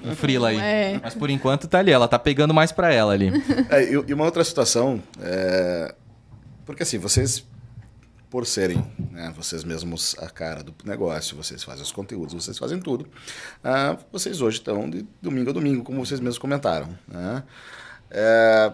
[0.04, 0.58] um frila aí.
[0.58, 1.00] É.
[1.04, 3.30] Mas por enquanto tá ali, ela tá pegando mais para ela ali.
[3.70, 5.94] É, e, uma outra situação, é...
[6.66, 7.46] porque assim, vocês
[8.30, 12.80] por serem né, vocês mesmos a cara do negócio, vocês fazem os conteúdos, vocês fazem
[12.80, 13.04] tudo.
[13.04, 16.90] Uh, vocês hoje estão de domingo a domingo, como vocês mesmos comentaram.
[17.08, 17.44] Né?
[18.10, 18.72] É,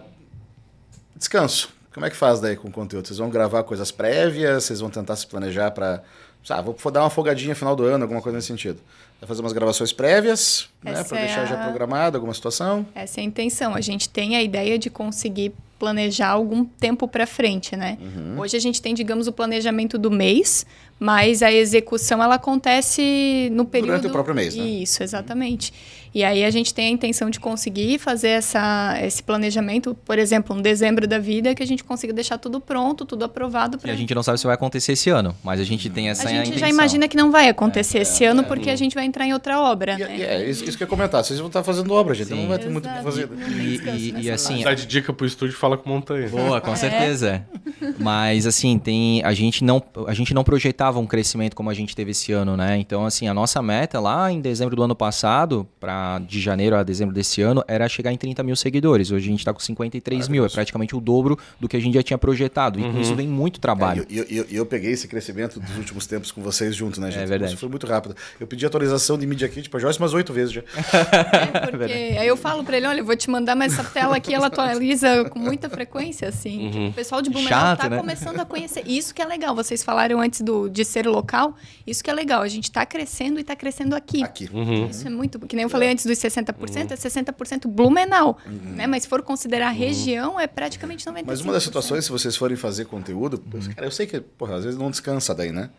[1.16, 1.70] descanso.
[1.92, 3.06] Como é que faz daí com o conteúdo?
[3.06, 4.64] Vocês vão gravar coisas prévias?
[4.64, 6.02] Vocês vão tentar se planejar para.
[6.48, 8.78] Ah, vou dar uma folgadinha no final do ano, alguma coisa nesse sentido.
[9.20, 11.46] Vai fazer umas gravações prévias, né, para é deixar a...
[11.46, 12.86] já programado alguma situação?
[12.94, 13.74] Essa é a intenção.
[13.74, 17.98] A gente tem a ideia de conseguir planejar algum tempo para frente, né?
[18.00, 18.40] Uhum.
[18.40, 20.66] Hoje a gente tem, digamos, o planejamento do mês,
[20.98, 24.64] mas a execução ela acontece no período durante o próprio mês, né?
[24.64, 25.72] Isso, exatamente.
[26.16, 30.56] E aí a gente tem a intenção de conseguir fazer essa, esse planejamento, por exemplo,
[30.56, 33.76] um dezembro da vida, que a gente consiga deixar tudo pronto, tudo aprovado.
[33.76, 33.90] Pra...
[33.90, 36.26] E a gente não sabe se vai acontecer esse ano, mas a gente tem essa
[36.26, 36.58] A gente intenção.
[36.60, 39.04] já imagina que não vai acontecer é, esse é, ano, é, porque a gente vai
[39.04, 40.16] entrar em outra obra, e, né?
[40.16, 41.22] E é, isso, isso que eu ia comentar.
[41.22, 42.72] Vocês vão estar fazendo obra, gente, então não vai ter Exato.
[42.72, 43.28] muito o que fazer.
[43.50, 44.62] E, e, e assim...
[44.62, 46.30] Dá de dica pro estúdio, fala com montanha.
[46.30, 46.76] Boa, com é.
[46.76, 47.44] certeza.
[48.00, 50.42] Mas assim, tem a gente não a gente não
[50.86, 52.78] projetava um crescimento como a gente teve esse ano, né?
[52.78, 56.82] Então assim, a nossa meta lá em dezembro do ano passado para de janeiro a
[56.82, 59.10] dezembro desse ano era chegar em 30 mil seguidores.
[59.10, 61.94] Hoje a gente está com 53 mil, é praticamente o dobro do que a gente
[61.94, 62.78] já tinha projetado.
[62.78, 64.06] E com isso vem muito trabalho.
[64.08, 67.22] E eu, eu, eu peguei esse crescimento dos últimos tempos com vocês juntos, né, gente?
[67.22, 67.52] É verdade.
[67.52, 68.14] Isso foi muito rápido.
[68.38, 70.62] Eu pedi atualização de Media Kit pra Joyce umas oito vezes já.
[71.16, 74.16] É, porque aí eu falo pra ele, olha, eu vou te mandar, mas essa tela
[74.16, 76.70] aqui ela atualiza com muita frequência, assim.
[76.70, 77.98] Tipo, o pessoal de Blumenau Chato, tá né?
[77.98, 78.82] começando a conhecer.
[78.86, 79.54] Isso que é legal.
[79.54, 81.56] Vocês falaram antes do, de ser local.
[81.86, 82.42] Isso que é legal.
[82.42, 84.22] A gente tá crescendo e tá crescendo aqui.
[84.22, 84.48] Aqui.
[84.90, 85.38] Isso é muito.
[85.40, 88.36] Que nem eu falei antes dos 60%, é 60% Blumenau.
[88.46, 88.86] Né?
[88.86, 91.24] Mas se for considerar a região, é praticamente 95%.
[91.26, 94.56] Mas uma das situações, se vocês forem fazer conteúdo, pois, cara, eu sei que, porra,
[94.56, 95.70] às vezes não descansa daí, né?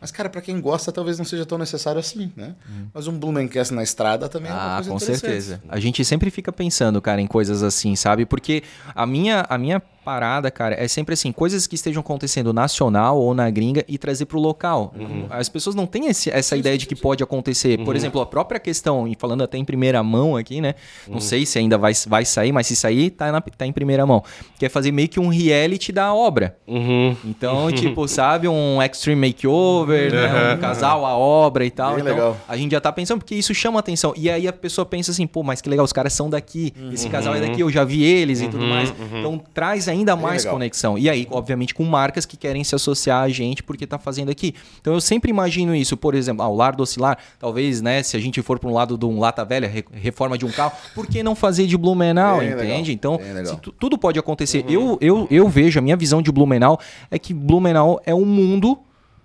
[0.00, 2.54] Mas, cara, pra quem gosta, talvez não seja tão necessário assim, né?
[2.92, 5.62] Mas um Blumencast na estrada também é uma Ah, coisa com certeza.
[5.68, 8.26] A gente sempre fica pensando, cara, em coisas assim, sabe?
[8.26, 8.62] Porque
[8.94, 13.32] a minha, a minha parada, cara, é sempre assim, coisas que estejam acontecendo nacional ou
[13.34, 14.94] na gringa e trazer pro local.
[15.30, 17.78] As pessoas não têm esse- essa ideia de que pode acontecer.
[17.84, 20.74] Por exemplo, a própria questão, e falando até em primeira mão aqui, né?
[21.08, 24.04] Não sei se ainda vai, vai sair, mas se sair, tá, na- tá em primeira
[24.06, 24.22] mão.
[24.58, 26.56] Que é fazer meio que um reality da obra.
[26.66, 27.16] Uhum.
[27.24, 30.54] Então, tipo, sabe, um extreme makeover, né?
[30.54, 31.92] Um casal, a obra e tal.
[31.94, 32.36] Bem então, legal.
[32.48, 34.12] a gente já tá pensando, porque isso chama atenção.
[34.16, 37.08] E aí a pessoa pensa assim, pô, mas que legal, os caras são daqui, esse
[37.08, 38.92] casal é daqui, eu já vi eles e tudo mais.
[39.18, 40.98] Então traz ainda mais conexão.
[40.98, 44.54] E aí, obviamente, com marcas que querem se associar a gente porque tá fazendo aqui.
[44.80, 48.16] Então eu sempre imagino isso, por exemplo, ah, o lar do oscilar, talvez, né, se
[48.16, 50.72] a gente for para um lado de um lata velha, re- reforma de um carro,
[50.94, 52.92] por que não fazer de Blumenau, legal, entende?
[52.92, 53.46] Então, legal.
[53.46, 54.64] se tu- tudo pode acontecer.
[54.68, 56.78] Eu, eu, eu vejo, a minha visão de Blumenau
[57.10, 58.78] é que Blumenau é um mundo,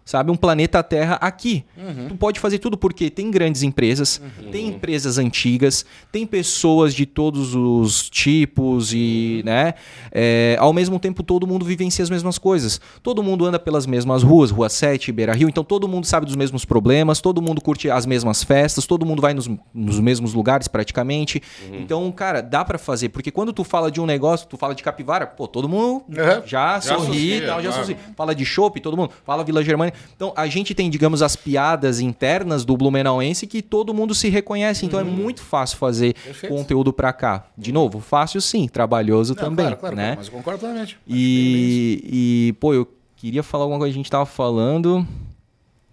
[0.10, 0.32] sabe?
[0.32, 1.64] Um planeta Terra aqui.
[2.08, 4.20] Tu pode fazer tudo porque tem grandes empresas,
[4.52, 9.76] tem empresas antigas, tem pessoas de todos os tipos e, né?
[10.12, 12.82] É, ao mesmo tempo, todo mundo vivencia as mesmas coisas.
[13.04, 16.36] Todo mundo anda pelas mesmas ruas, Rua 7, Beira Rio, então todo mundo sabe dos
[16.36, 20.68] mesmos problemas, todo mundo curte as mesmas festas, todo mundo vai nos, nos mesmos lugares
[20.68, 21.40] praticamente.
[21.72, 24.82] Então, cara, dá pra fazer, porque quando tu fala de um negócio, tu fala de
[24.82, 26.46] capivara, pô, todo mundo Uhum.
[26.46, 27.84] já, Já sorri e tal, já claro.
[27.84, 27.98] associa.
[28.16, 29.12] Fala de chopp, todo mundo.
[29.24, 29.94] Fala Vila Germânia.
[30.16, 34.86] Então, a gente tem, digamos, as piadas internas do Blumenauense que todo mundo se reconhece.
[34.86, 36.54] Então, é muito fácil fazer Perfeito.
[36.56, 37.46] conteúdo pra cá.
[37.58, 40.14] De novo, fácil sim, trabalhoso Não, também, claro, claro, né?
[40.18, 40.98] mas eu concordo plenamente.
[41.08, 42.02] E,
[42.50, 43.94] e, pô, eu queria falar alguma coisa.
[43.94, 45.00] A gente tava falando...
[45.00, 45.08] O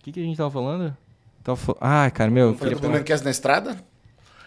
[0.02, 0.96] que, que a gente tava falando?
[1.42, 3.76] Tava fal- Ah, cara, meu, eu Falei queria falar Blumencast na estrada?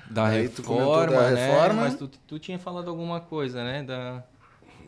[0.09, 1.47] da Aí tu reforma, da né?
[1.47, 1.81] reforma.
[1.83, 3.83] Mas tu, tu tinha falado alguma coisa, né?
[3.83, 4.23] Da...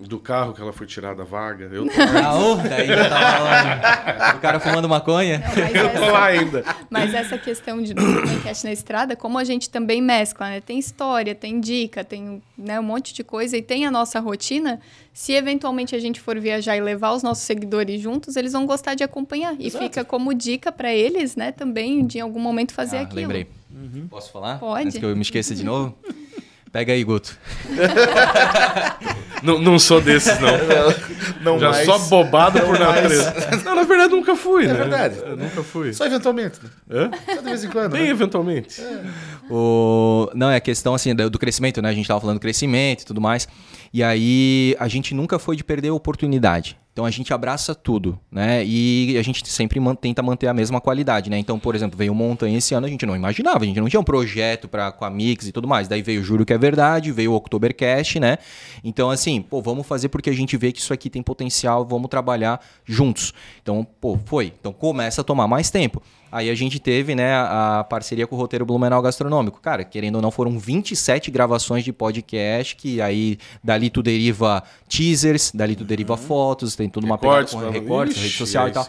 [0.02, 1.70] Do carro que ela foi tirada da vaga.
[1.72, 1.92] Eu tô,
[2.24, 4.36] Ah, ô, daí já tava falando.
[4.36, 5.40] O cara fumando maconha.
[5.40, 6.66] Não, mas eu tô essa- lá ainda.
[6.90, 10.60] Mas essa questão de podcast na estrada, como a gente também mescla, né?
[10.62, 14.80] Tem história, tem dica, tem né, um monte de coisa e tem a nossa rotina.
[15.14, 18.96] Se eventualmente a gente for viajar e levar os nossos seguidores juntos, eles vão gostar
[18.96, 19.56] de acompanhar.
[19.60, 21.52] E fica como dica para eles, né?
[21.52, 23.22] Também de em algum momento fazer Ah, aquilo.
[23.22, 23.48] lembrei.
[24.10, 24.60] Posso falar?
[24.60, 24.86] Pode.
[24.88, 25.96] Antes que eu me esqueça de novo?
[26.72, 27.38] Pega aí, Guto.
[29.44, 30.52] Não, não sou desses, não.
[31.42, 31.84] Não Já mais.
[31.86, 33.02] só bobado por Não mais.
[33.18, 33.34] natureza.
[33.66, 34.74] Não, na verdade, nunca fui, né?
[34.76, 35.16] verdade.
[35.20, 35.92] Eu nunca fui.
[35.94, 36.60] Só eventualmente.
[36.62, 36.70] né?
[36.92, 37.10] Hã?
[37.26, 37.92] Só de vez em quando.
[37.94, 38.10] Tem né?
[38.10, 38.80] eventualmente.
[39.50, 40.30] O...
[40.36, 41.90] Não, é a questão assim do do crescimento, né?
[41.90, 43.48] A gente tava falando do crescimento e tudo mais.
[43.92, 46.78] E aí a gente nunca foi de perder a oportunidade.
[46.94, 48.66] Então a gente abraça tudo, né?
[48.66, 51.38] E a gente sempre man- tenta manter a mesma qualidade, né?
[51.38, 54.00] Então, por exemplo, veio Montanha esse ano, a gente não imaginava, a gente não tinha
[54.00, 55.88] um projeto para com a Mix e tudo mais.
[55.88, 58.38] Daí veio Juro que é Verdade, veio o Oktobercast, né?
[58.84, 62.10] Então, assim, pô, vamos fazer porque a gente vê que isso aqui tem potencial, vamos
[62.10, 63.34] trabalhar juntos.
[63.62, 64.54] Então, pô, foi.
[64.60, 66.02] Então começa a tomar mais tempo.
[66.32, 69.60] Aí a gente teve, né, a a parceria com o Roteiro Blumenau Gastronômico.
[69.62, 75.52] Cara, querendo ou não, foram 27 gravações de podcast, que aí dali tu deriva teasers,
[75.54, 78.66] dali tu deriva fotos, tem tudo uma Recortes, pegada com pra- recortes, Ixi, rede social
[78.66, 78.88] e aí tal.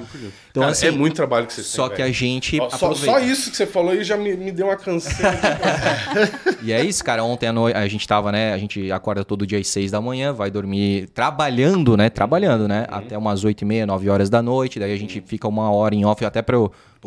[0.51, 2.15] Então, Cara, assim, é muito trabalho que vocês Só têm, que a velho.
[2.15, 5.33] gente Ó, só, só isso que você falou aí já me, me deu uma canseira.
[6.63, 7.25] E é isso, cara.
[7.25, 8.53] Ontem à noite a gente tava, né?
[8.53, 12.09] A gente acorda todo dia às 6 da manhã, vai dormir trabalhando, né?
[12.09, 12.87] Trabalhando, né?
[12.89, 14.79] Até umas 8 e meia, 9 horas da noite.
[14.79, 16.41] Daí a gente fica uma hora em off até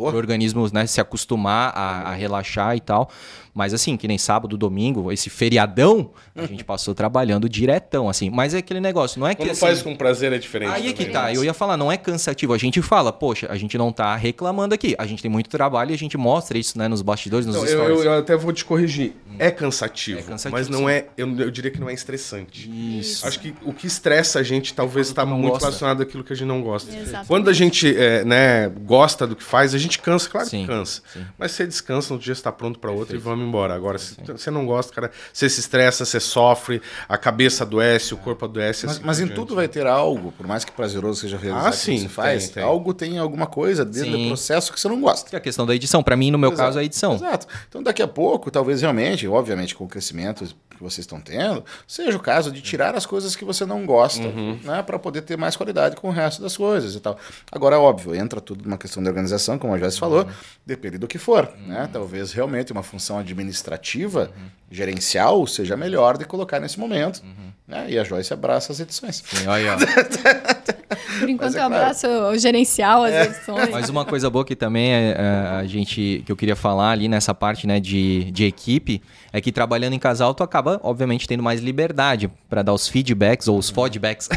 [0.04, 3.10] para o organismo né, se acostumar a, a relaxar e tal.
[3.56, 8.28] Mas assim, que nem sábado, domingo, esse feriadão, a gente passou trabalhando diretão, assim.
[8.28, 10.72] Mas é aquele negócio, não é que Quando assim, faz com prazer é diferente.
[10.72, 11.36] Aí é que também, tá, né?
[11.36, 12.52] eu ia falar, não é cansativo.
[12.52, 14.94] A gente fala, poxa, a gente não tá reclamando aqui.
[14.98, 17.62] A gente tem muito trabalho e a gente mostra isso, né, nos bastidores, nos Não,
[17.64, 17.98] eu, stories.
[18.00, 19.14] eu- eu até vou te corrigir.
[19.38, 20.90] É cansativo, É cansativo, mas não sim.
[20.90, 21.06] é.
[21.16, 22.70] Eu, eu diria que não é estressante.
[22.98, 23.26] Isso.
[23.26, 25.66] Acho que o que estressa a gente talvez Quando está muito gosta.
[25.66, 26.94] relacionado àquilo que a gente não gosta.
[26.94, 27.26] Exatamente.
[27.28, 30.66] Quando a gente é, né, gosta do que faz, a gente cansa claro Sim, que
[30.66, 31.02] cansa.
[31.12, 31.24] sim.
[31.38, 33.74] Mas você descansa, no dia você está pronto para outro e vamos embora.
[33.74, 38.16] Agora, se você não gosta, cara, você se estressa, você sofre, a cabeça adoece, o
[38.16, 38.86] corpo adoece.
[38.86, 41.68] Mas, assim mas em tudo vai ter algo, por mais que prazeroso seja realizar Ah,
[41.68, 42.62] o que sim, você faz, tem, tem.
[42.62, 44.22] algo tem alguma coisa dentro Sim.
[44.24, 45.28] do processo que você não gosta.
[45.30, 46.02] Que é a questão da edição.
[46.02, 46.66] Pra mim, no meu Exato.
[46.66, 47.14] caso, é a edição.
[47.14, 47.46] Exato.
[47.68, 52.16] Então, daqui a pouco, talvez realmente, obviamente, com o crescimento que vocês estão tendo, seja
[52.18, 54.58] o caso de tirar as coisas que você não gosta, Uhum.
[54.62, 57.16] né, para poder ter mais qualidade com o resto das coisas e tal.
[57.50, 60.30] Agora, óbvio, entra tudo numa questão de organização, como a Joyce falou, Uhum.
[60.66, 61.88] depende do que for, né?
[61.90, 64.30] Talvez realmente uma função administrativa,
[64.70, 67.22] gerencial, seja melhor de colocar nesse momento,
[67.66, 67.86] né?
[67.88, 69.22] E a Joyce abraça as edições.
[69.24, 69.76] Sim, olha.
[71.18, 71.74] Por enquanto, é eu claro.
[71.74, 73.70] abraço o gerencial, as edições.
[73.70, 77.08] Mas uma coisa boa que também é, é, a gente que eu queria falar ali
[77.08, 81.42] nessa parte né, de, de equipe é que trabalhando em casal tu acaba obviamente tendo
[81.42, 84.28] mais liberdade para dar os feedbacks ou os feedbacks.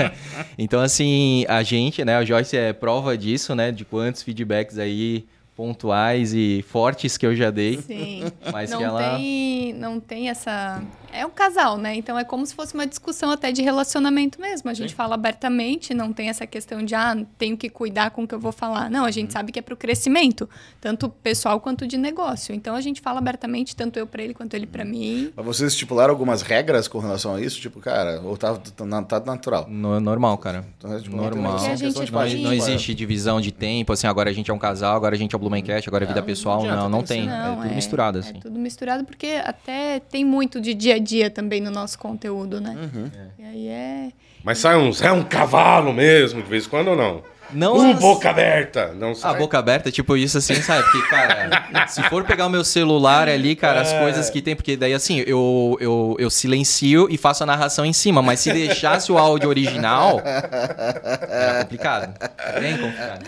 [0.58, 5.26] então assim a gente né a Joyce é prova disso né de quantos feedbacks aí
[5.56, 7.80] pontuais e fortes que eu já dei.
[7.82, 8.24] Sim.
[8.52, 10.82] Mas não que ela tem, não tem essa.
[11.12, 11.94] É um casal, né?
[11.94, 14.70] Então é como se fosse uma discussão até de relacionamento mesmo.
[14.70, 18.26] A gente fala abertamente, não tem essa questão de ah, tenho que cuidar com o
[18.28, 18.90] que eu vou falar.
[18.90, 19.32] Não, a gente Uhum.
[19.32, 20.48] sabe que é para o crescimento,
[20.80, 22.54] tanto pessoal quanto de negócio.
[22.54, 25.32] Então a gente fala abertamente, tanto eu para ele quanto ele para mim.
[25.36, 27.60] Mas vocês estipularam algumas regras com relação a isso?
[27.60, 29.66] Tipo, cara, ou tá, tá, tá natural?
[29.68, 30.64] no, normal, cara.
[30.78, 31.58] Então, tipo, não tem Normal.
[31.58, 35.14] Não, não tipo, existe divisão de tempo, assim, agora a gente é um casal, agora
[35.14, 36.62] a gente é o Blumencast, agora é vida Não, pessoal.
[36.64, 37.28] não Não, não tem tem.
[37.28, 37.34] ser.
[37.34, 38.36] É tudo misturado, assim.
[38.36, 42.60] É tudo misturado, porque até tem muito de dia a dia também no nosso conteúdo,
[42.60, 42.76] né?
[42.76, 43.10] Uhum.
[43.38, 44.08] E aí é.
[44.44, 45.02] Mas sai uns.
[45.02, 47.22] É um cavalo mesmo, de vez em quando ou não?
[47.52, 48.92] Não um as- boca aberta.
[48.94, 49.38] Não A sai.
[49.38, 50.82] boca aberta, tipo isso assim, sabe?
[50.84, 54.76] Porque, cara, se for pegar o meu celular ali, cara, as coisas que tem, porque
[54.76, 59.10] daí assim, eu, eu, eu silencio e faço a narração em cima, mas se deixasse
[59.12, 62.14] o áudio original, era complicado.
[62.60, 63.24] Bem complicado.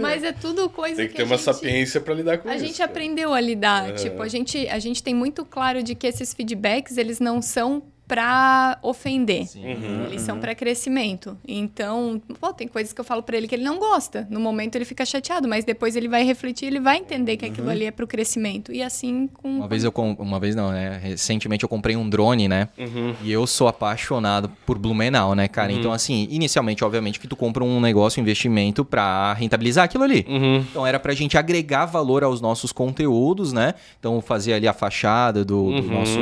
[0.00, 1.44] Mas é tudo coisa Tem que que ter a uma gente...
[1.44, 2.64] sapiência pra lidar com A isso.
[2.66, 2.90] gente cara.
[2.90, 3.92] aprendeu a lidar.
[3.94, 7.82] Tipo, a gente, a gente tem muito claro de que esses feedbacks, eles não são
[8.06, 9.46] pra ofender.
[9.56, 10.06] Uhum.
[10.06, 11.36] Eles são pra crescimento.
[11.46, 14.26] Então, pô, tem coisas que eu falo pra ele que ele não gosta.
[14.30, 17.68] No momento ele fica chateado, mas depois ele vai refletir, ele vai entender que aquilo
[17.68, 18.72] ali é pro crescimento.
[18.72, 20.12] E assim com Uma vez eu com...
[20.12, 21.00] uma vez não, né?
[21.02, 22.68] Recentemente eu comprei um drone, né?
[22.78, 23.14] Uhum.
[23.22, 25.72] E eu sou apaixonado por Blumenau, né, cara?
[25.72, 30.24] Então assim, inicialmente, obviamente que tu compra um negócio, um investimento pra rentabilizar aquilo ali.
[30.28, 30.58] Uhum.
[30.58, 33.74] Então era pra gente agregar valor aos nossos conteúdos, né?
[33.98, 36.18] Então fazer ali a fachada do, do nosso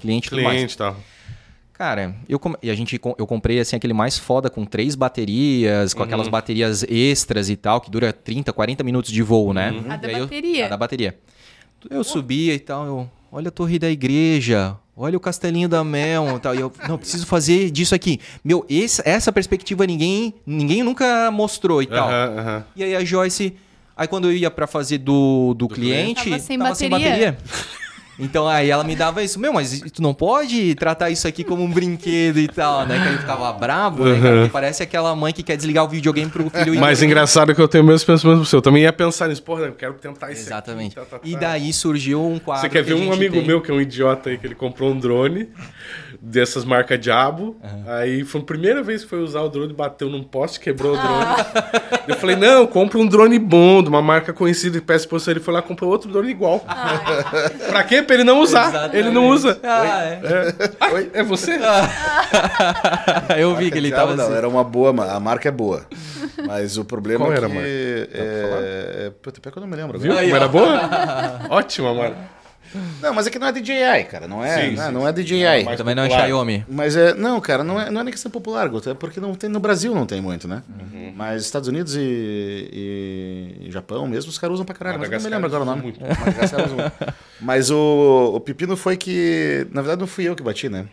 [0.00, 0.56] cliente tudo mais.
[0.56, 0.96] Cliente e tal.
[1.80, 4.94] Cara, eu, com- e a gente, com- eu comprei assim aquele mais foda com três
[4.94, 9.72] baterias, com aquelas baterias extras e tal, que dura 30, 40 minutos de voo, né?
[9.88, 10.66] A da eu- bateria.
[10.66, 11.18] a da bateria.
[11.88, 16.36] Eu subia e tal, eu, olha a torre da igreja, olha o castelinho da Mel
[16.36, 16.54] e tal.
[16.54, 18.20] E eu, não, preciso fazer disso aqui.
[18.44, 22.10] Meu, esse- essa perspectiva ninguém, ninguém nunca mostrou e tal.
[22.10, 22.62] Aham.
[22.76, 23.56] E aí a Joyce,
[23.96, 26.98] aí quando eu ia pra fazer do, do, cliente, Tava sem tava bateria.
[26.98, 27.38] sem bateria.
[28.20, 31.64] Então aí ela me dava isso, meu, mas tu não pode tratar isso aqui como
[31.64, 33.00] um brinquedo e tal, né?
[33.02, 34.20] Que ele ficava bravo, né?
[34.20, 34.36] cara?
[34.36, 37.10] Porque parece aquela mãe que quer desligar o videogame pro filho dormir.
[37.10, 38.58] engraçado que eu tenho o mesmo pensamento pro seu.
[38.58, 39.42] Eu também ia pensar nisso.
[39.42, 40.98] Porra, eu quero tentar isso Exatamente.
[40.98, 41.10] aqui.
[41.10, 41.38] tá, tá, E tá.
[41.40, 42.62] daí surgiu um quadro.
[42.62, 43.46] Você quer que ver um amigo tem.
[43.46, 45.48] meu que é um idiota aí, que ele comprou um drone
[46.20, 47.56] dessas marcas Diabo.
[47.86, 50.96] Aí foi a primeira vez que foi usar o drone, bateu num poste, quebrou o
[50.98, 51.24] drone.
[52.06, 55.30] Eu falei, não, compra um drone bom, de uma marca conhecida e peça você.
[55.30, 56.60] Ele foi lá e comprou outro drone igual.
[57.68, 58.02] pra quê?
[58.02, 58.68] Pra ele não usar.
[58.68, 58.96] Exatamente.
[58.96, 59.58] Ele não usa.
[59.62, 60.20] Ah, é.
[60.80, 61.58] Ah, é você?
[63.38, 64.34] Eu vi que ele Diabo tava não, assim.
[64.34, 65.86] era uma boa, a marca é boa.
[66.46, 67.54] Mas o problema Qual é era que...
[67.54, 67.68] marca?
[67.68, 69.98] É, é, puta, pior que eu não me lembro.
[69.98, 70.80] Viu como era boa?
[71.50, 72.16] Ótima, mano.
[73.02, 74.28] Não, mas é que não é DJI, cara.
[74.28, 75.12] Não é, Sim, não, é- sim, não é.
[75.12, 75.64] DJI.
[75.64, 76.26] Mas- Também não é popular.
[76.26, 76.64] Xiaomi.
[76.68, 77.14] Mas é.
[77.14, 79.58] Não, cara, não é, não é nem questão popular, Guto, é porque não tem, no
[79.60, 80.62] Brasil não tem muito, né?
[80.68, 81.12] Uhum.
[81.16, 84.98] Mas Estados Unidos e, e- Japão mesmo, os caras usam pra caralho.
[84.98, 85.82] Mas eu não me lembro agora o nome.
[85.82, 86.00] muito.
[87.40, 89.66] Mas o, o pepino foi que.
[89.72, 90.86] Na verdade, não fui eu que bati, né?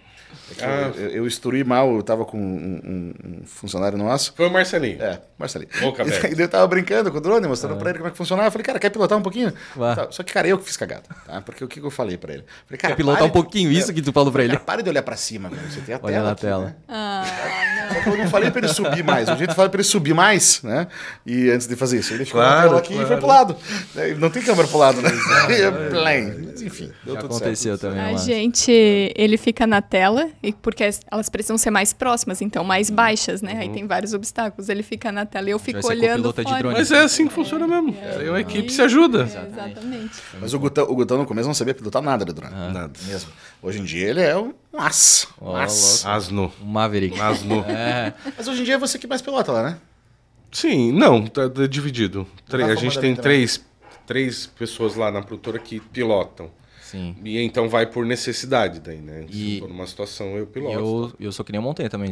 [0.51, 0.91] É que Ah.
[0.95, 4.33] eu, eu, instruí mal, eu tava com um, um- um funcionário nosso.
[4.35, 5.01] Foi o Marcelinho.
[5.01, 5.69] É, Marcelinho.
[5.81, 8.17] Boca E daí eu tava brincando com o drone, mostrando pra ele como é que
[8.17, 8.47] funcionava.
[8.47, 9.51] Eu falei, cara, quer pilotar um pouquinho?
[9.75, 9.95] Vá.
[9.95, 11.41] Tá, Só que, cara, eu que fiz cagada, tá?
[11.41, 12.43] Porque o que que eu falei pra ele?
[12.65, 14.53] Falei, cara, Quer pilotar pare um pouquinho de- isso que tu falou pra ele?
[14.53, 15.49] Cara, pare de olhar pra cima.
[15.69, 16.65] Você tem a Olha tela na aqui, tela.
[16.65, 16.75] né?
[16.87, 19.27] Ah, Só que eu não falei pra ele subir mais.
[19.29, 20.87] O jeito que eu falei pra ele subir mais, né?
[21.25, 23.03] E antes de fazer isso, ele ficou na Claro, tela aqui claro.
[23.03, 23.55] e foi pro lado.
[23.95, 24.15] Né?
[24.17, 25.09] Não tem câmera pro lado, né?
[25.89, 26.47] Plane.
[26.47, 27.81] Mas enfim, deu Já tudo aconteceu certo.
[27.91, 28.03] também.
[28.07, 28.17] A lá.
[28.17, 28.71] gente,
[29.15, 33.41] ele fica na tela, e porque as- elas precisam ser mais próximas, então mais baixas,
[33.41, 33.57] né?
[33.59, 34.69] Aí tem vários obstáculos.
[34.69, 36.63] Ele fica na tela e eu fico olhando de.
[36.63, 37.95] Mas é assim que funciona mesmo.
[38.19, 39.23] Aí uma equipe se ajuda.
[39.23, 40.13] É, exatamente.
[40.39, 42.53] Mas o Gutão, o Gutão no começo não sabia pilotar nada do drone.
[42.53, 42.91] Nada.
[43.07, 43.31] Mesmo.
[43.61, 45.33] Hoje em dia ele é um aço.
[45.41, 46.07] Um Ó, aço.
[46.07, 46.51] Asno.
[46.61, 47.19] Um Maverick.
[47.19, 47.63] Asno.
[47.69, 48.13] É.
[48.37, 49.77] Mas hoje em dia é você que mais pilota lá, né?
[50.51, 52.25] Sim, não, tá, tá dividido.
[52.49, 53.63] Rafa a gente tem três,
[54.05, 56.49] três pessoas lá na produtora que pilotam.
[56.91, 57.15] Sim.
[57.23, 59.26] E então vai por necessidade daí, né?
[59.30, 60.73] Se E- eu tô numa situação, eu E piloto.
[61.19, 62.11] eu, eu sou que nem o Montanha também,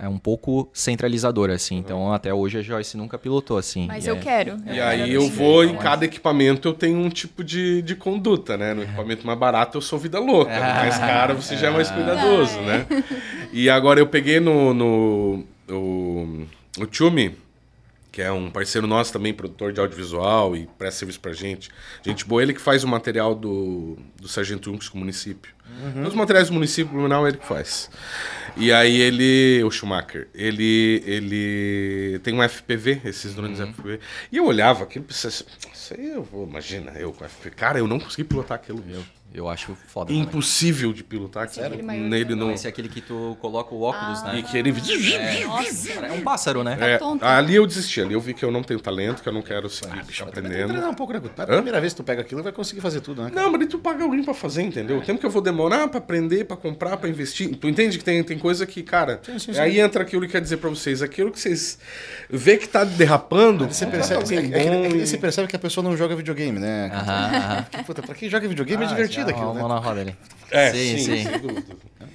[0.00, 1.76] é um pouco centralizador, assim.
[1.76, 3.86] Então, até hoje a Joyce nunca pilotou, assim.
[3.86, 4.56] Mas E eu é- quero.
[4.64, 8.56] E quero aí eu vou, em cada equipamento eu tenho um tipo de, de conduta,
[8.56, 8.72] né?
[8.74, 11.90] No equipamento mais barato eu sou vida louca, no mais caro você já é mais
[11.90, 12.86] cuidadoso, né?
[13.52, 16.46] E agora eu peguei no, no o,
[16.78, 17.34] o Tchumi,
[18.16, 21.68] que é um parceiro nosso também, produtor de audiovisual e presta serviço pra gente.
[22.02, 25.52] Gente boa, ele que faz o material do, do Sargento Uncos com o município.
[26.08, 27.90] Os materiais do município Blumenau ele que faz.
[28.56, 34.00] E aí ele, o Schumacher, ele, ele tem um FPV, esses drones FPV.
[34.32, 35.44] E eu olhava aquilo e pensava, assim,
[35.74, 37.50] isso aí eu vou, imagina, eu com FPV.
[37.50, 38.82] Cara, eu não consegui pilotar aquilo.
[38.88, 39.04] Eu,
[39.36, 40.06] eu acho foda.
[40.08, 40.22] também.
[40.22, 41.48] Impossível de pilotar
[41.82, 42.52] Nele Não, não.
[42.52, 44.38] esse é aquele que tu coloca o óculos, né?
[44.38, 44.72] E que ele.
[45.46, 46.76] Nossa, É um pássaro, né?
[46.80, 47.24] É, tonto.
[47.24, 49.68] ali eu desisti, ali eu vi que eu não tenho talento, que eu não quero
[49.68, 50.68] seguir Também tem que aprendendo.
[50.68, 51.20] treinar um pouco, né?
[51.38, 53.30] É a primeira vez que tu pega aquilo, vai conseguir fazer tudo, né?
[53.30, 53.42] cara?
[53.42, 54.98] Não, mas tu paga alguém pra fazer, entendeu?
[54.98, 57.54] O tempo que eu vou demorar pra aprender, pra comprar, pra investir.
[57.56, 59.20] Tu entende que tem, tem coisa que, cara.
[59.24, 59.58] sim, sim.
[59.58, 61.02] Aí entra aquilo que quer dizer pra vocês.
[61.02, 61.78] Aquilo que vocês
[62.30, 63.66] vê que tá derrapando.
[63.66, 66.58] Você percebe, é, que- é é e- você percebe que a pessoa não joga videogame,
[66.58, 66.90] né?
[66.92, 67.62] Aham, aham.
[67.70, 69.60] Porque, puta, pra quem joga videogame é Ah, divertido já, aquilo, né?
[69.60, 70.14] mão na roda ali.
[70.50, 71.28] É, sim, sim, sim.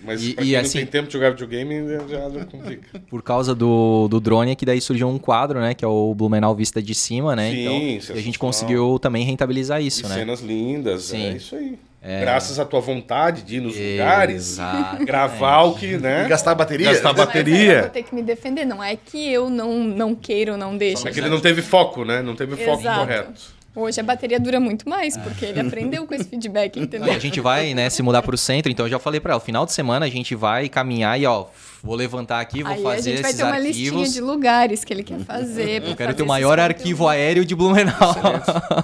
[0.04, 3.00] Mas E- pra e assim- não tem tempo de jogar videogame, já, já complica.
[3.10, 5.74] Por causa do, do drone, é que daí surgiu um quadro, né?
[5.76, 7.52] Que é o Blumenau Vista de Cima, né?
[7.52, 10.16] Sim, então, e a gente conseguiu também rentabilizar isso, e né?
[10.16, 11.26] cenas lindas, Sim.
[11.28, 11.78] é isso aí.
[12.20, 14.58] Graças à tua vontade de ir nos lugares,
[15.06, 16.26] gravar o que, né?
[16.26, 16.88] E gastar a bateria?
[16.92, 17.82] Gastar Mas aí eu bateria.
[17.82, 18.66] vou ter que me defender.
[18.66, 21.08] Não é que eu não, não queira ou não deixe.
[21.08, 22.24] É que ele não teve foco, né?
[22.24, 23.00] Não teve foco Exato.
[23.02, 23.61] correto.
[23.76, 27.12] Hoje a bateria dura muito mais, porque ele aprendeu com esse feedback, entendeu?
[27.14, 29.66] a gente vai, né, se mudar pro centro, então eu já falei pra ela, final
[29.66, 31.46] de semana a gente vai caminhar e, ó,
[31.82, 34.14] vou levantar aqui, vou Aí a fazer gente vai esses ter uma listinha arquivos.
[34.14, 35.84] de lugares que ele quer fazer.
[35.88, 37.94] Eu quero ter o maior arquivo aéreo de Blumenau.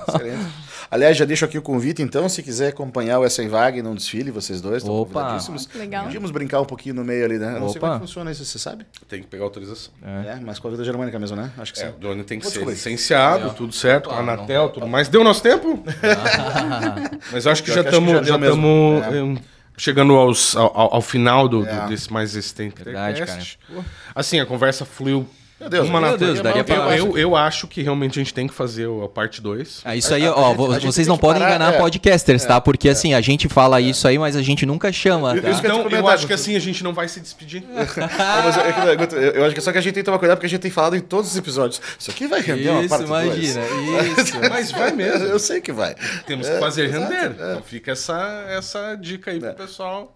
[0.07, 0.66] Excelente.
[0.89, 4.31] Aliás, já deixo aqui o convite, então, se quiser acompanhar o Essen Wag num desfile,
[4.31, 5.13] vocês dois estão Opa.
[5.21, 5.67] convidadíssimos.
[5.73, 6.03] Ah, legal.
[6.05, 7.55] Podíamos brincar um pouquinho no meio ali, né?
[7.55, 8.85] Eu Não sei como é que funciona isso, você sabe?
[9.07, 9.93] Tem que pegar autorização.
[10.03, 11.51] É, mas com a vida germânica mesmo, né?
[11.57, 11.89] Acho que É, sim.
[11.89, 12.75] o drone tem que Vou ser descobrir.
[12.75, 15.07] licenciado, tudo certo, Claro, Anatel, tudo mais.
[15.09, 15.83] Deu nosso tempo?
[17.31, 18.99] Mas acho que Pior já estamos já mesmo.
[18.99, 19.41] estamos
[19.77, 21.87] chegando aos, ao, ao- final do, do- É.
[21.87, 23.59] desse mais existente Verdade, Techcast.
[24.15, 25.27] Assim, a conversa fluiu
[25.59, 28.21] Meu Deus, uma meu na Deus, daria eu, pra- eu, eu acho que realmente a
[28.23, 29.81] gente tem que fazer a parte 2.
[29.85, 31.77] É isso aí, A- ó, a gente vocês não podem parar, enganar é.
[31.79, 32.61] podcasters, tá?
[32.61, 35.47] Porque assim, a gente fala isso aí, mas a gente nunca chama, tá?
[35.47, 37.63] Eu Então, te eu acho que assim a gente não vai se despedir.
[38.87, 40.45] É Guto, eu, eu acho que só que a gente tem que tomar cuidado porque
[40.45, 41.81] a gente tem falado em todos os episódios.
[41.97, 43.25] Isso aqui vai render uma Isso, parte dois.
[43.25, 43.61] imagina,
[44.21, 44.39] isso.
[44.49, 45.25] Mas vai mesmo.
[45.25, 45.95] Eu sei que vai.
[46.27, 47.15] Temos É, que fazer render.
[47.15, 47.25] é.
[47.53, 50.15] Então fica essa, essa dica aí pro pessoal.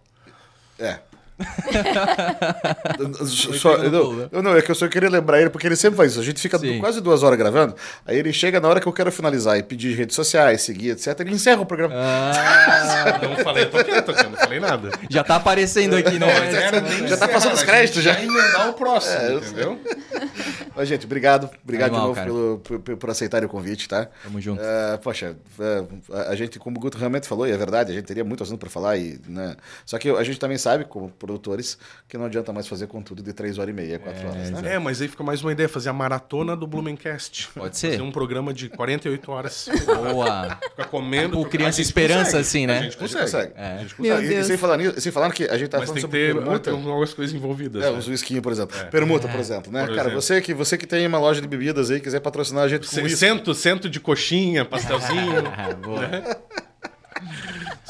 [0.79, 0.97] É.
[3.59, 5.97] Só- eu, não, eu não, é que eu só queria lembrar ele, porque ele sempre
[5.97, 6.21] faz isso.
[6.21, 6.79] A gente fica Sim.
[6.79, 9.95] quase duas horas gravando, aí ele chega na hora que eu quero finalizar e pedir
[9.95, 11.19] redes sociais, seguir, etc.
[11.21, 11.93] Ele encerra o programa.
[11.97, 14.89] Ah, Não falei, tô quieto eu não falei nada.
[15.09, 17.07] já tá aparecendo aqui, não é?
[17.07, 18.13] Já tá passando os créditos, já.
[18.13, 19.79] Já emendar o próximo, É, eu entendeu?
[20.75, 21.49] Mas, gente, obrigado.
[21.63, 24.07] Obrigado Animal, de novo pelo, por, por- por aceitarem o convite, tá?
[24.23, 24.61] Tamo junto.
[24.61, 27.95] É, poxa, é, a- a gente, como o Guto realmente falou, e é verdade, a
[27.95, 29.55] gente teria muito assunto para falar, e, né?
[29.85, 31.77] só que a gente também sabe, como produtores,
[32.07, 34.73] que não adianta mais fazer conteúdo de 3 horas e meia, 4 horas, né?
[34.75, 37.49] É, mas aí fica mais uma ideia, fazer a maratona do Blumencast.
[37.55, 37.91] Pode ser.
[37.91, 39.69] Fazer um programa de 48 horas.
[39.85, 40.57] Boa.
[40.69, 41.35] Ficar comendo.
[41.37, 42.41] Tipo, A Criança Esperança, consegue.
[42.41, 42.73] assim, A né?
[42.75, 43.23] gente A gente consegue.
[43.23, 43.53] consegue.
[43.55, 43.73] É.
[43.73, 44.21] A gente consegue.
[44.23, 44.47] E, e Deus.
[44.47, 46.33] sem falar, nisso, sem falar que a gente tá Mas falando tem que sobre ter,
[46.35, 46.59] permuta.
[46.59, 47.83] tem algumas coisas envolvidas.
[47.83, 47.97] É, né?
[47.97, 48.77] os whisky, por exemplo.
[48.91, 49.81] Permuta, por exemplo, né?
[49.85, 50.21] Por Cara, exemplo.
[50.21, 52.93] você que, você que tem uma loja de bebidas aí, quiser patrocinar a gente com
[52.95, 53.17] C- isso.
[53.17, 55.43] Cento, cento de coxinha, pastelzinho.
[55.47, 56.01] Ah, boa.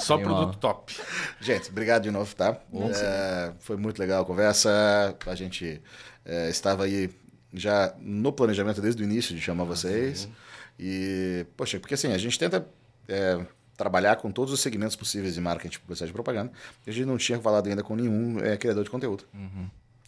[0.01, 0.35] Só Animal.
[0.35, 0.95] produto top.
[1.39, 2.59] Gente, obrigado de novo, tá?
[2.95, 5.15] É, foi muito legal a conversa.
[5.25, 5.81] A gente
[6.25, 7.09] é, estava aí
[7.53, 10.27] já no planejamento desde o início de chamar vocês.
[10.79, 12.67] E, poxa, porque assim, a gente tenta
[13.07, 13.45] é,
[13.77, 16.51] trabalhar com todos os segmentos possíveis de marketing, publicidade e propaganda.
[16.85, 19.25] A gente não tinha falado ainda com nenhum é, criador de conteúdo.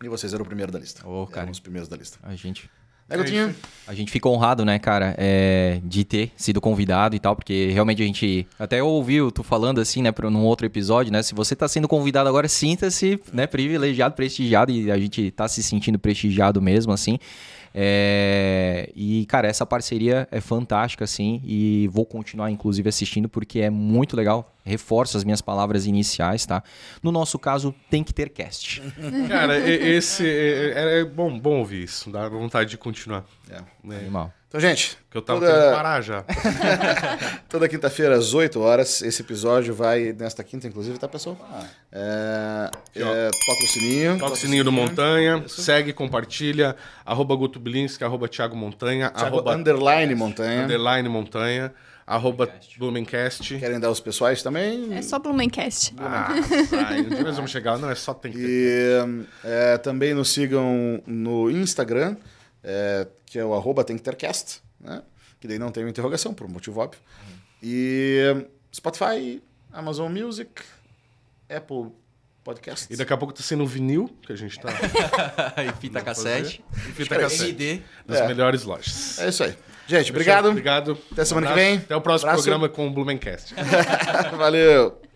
[0.03, 1.07] E vocês eram o primeiro da lista.
[1.07, 1.43] Ô, cara.
[1.43, 2.17] Eram os primeiros da lista.
[2.23, 2.69] A gente
[3.09, 3.55] É, Gutinho?
[3.85, 8.01] A gente fica honrado, né, cara, é, de ter sido convidado e tal, porque realmente
[8.01, 8.47] a gente.
[8.57, 11.21] Até eu ouvi tu falando assim, né, pra- num outro episódio, né?
[11.21, 15.61] Se você tá sendo convidado agora, sinta-se, né, privilegiado, prestigiado, e a gente tá se
[15.61, 17.19] sentindo prestigiado mesmo, assim.
[17.75, 23.69] É, e, cara, essa parceria é fantástica, assim, e vou continuar, inclusive, assistindo, porque é
[23.69, 26.63] muito legal reforço as minhas palavras iniciais, tá?
[27.01, 28.81] No nosso caso, tem que ter cast.
[29.27, 32.09] Cara, esse é, é bom, bom ouvir isso.
[32.09, 33.25] Dá vontade de continuar.
[33.49, 33.59] É.
[33.83, 33.97] né?
[33.97, 34.33] Animal.
[34.47, 36.23] Então, gente, Que eu tava toda- querendo parar já.
[37.49, 41.35] Toda quinta-feira, às 8 horas, esse episódio vai, nesta quinta, inclusive, tá, pessoal?
[41.91, 44.17] É, é, toca o sininho.
[44.19, 46.75] Toca o sininho do Montanha, segue, compartilha.
[47.03, 50.63] Arroba Guto Bilinski, arroba Thiago Montanha, Thiago arroba underline montanha.
[50.63, 51.73] underline Montanha,
[52.05, 53.57] arroba Blumencast.
[53.59, 54.93] Querem dar os pessoais também?
[54.93, 55.93] É só Blumencast.
[55.97, 56.29] Ah,
[56.69, 57.77] vai, um dia nós vamos chegar.
[57.77, 58.45] Não, é só tem que ter.
[59.07, 62.15] E é, também nos sigam no Instagram,
[62.63, 65.01] é, que é o arroba tem que ter cast, né?
[65.39, 66.99] Que daí não tem uma interrogação, por um motivo óbvio.
[67.61, 70.49] E Spotify, Amazon Music,
[71.49, 71.91] Apple
[72.43, 72.91] Podcast.
[72.91, 74.69] E daqui a pouco tá sendo um vinil, que a gente tá
[75.63, 76.63] e fita cassete.
[76.89, 77.81] em fita cassete, MD.
[78.07, 78.27] nas É.
[78.27, 79.17] melhores lojas.
[79.19, 79.55] É isso aí.
[79.87, 80.49] Gente, obrigado.
[80.49, 80.97] Obrigado.
[81.11, 81.69] Até semana que Abraço.
[81.69, 81.77] vem.
[81.79, 82.43] Até o próximo Abraço.
[82.43, 83.53] programa com o Blumencast.
[84.37, 85.12] Valeu.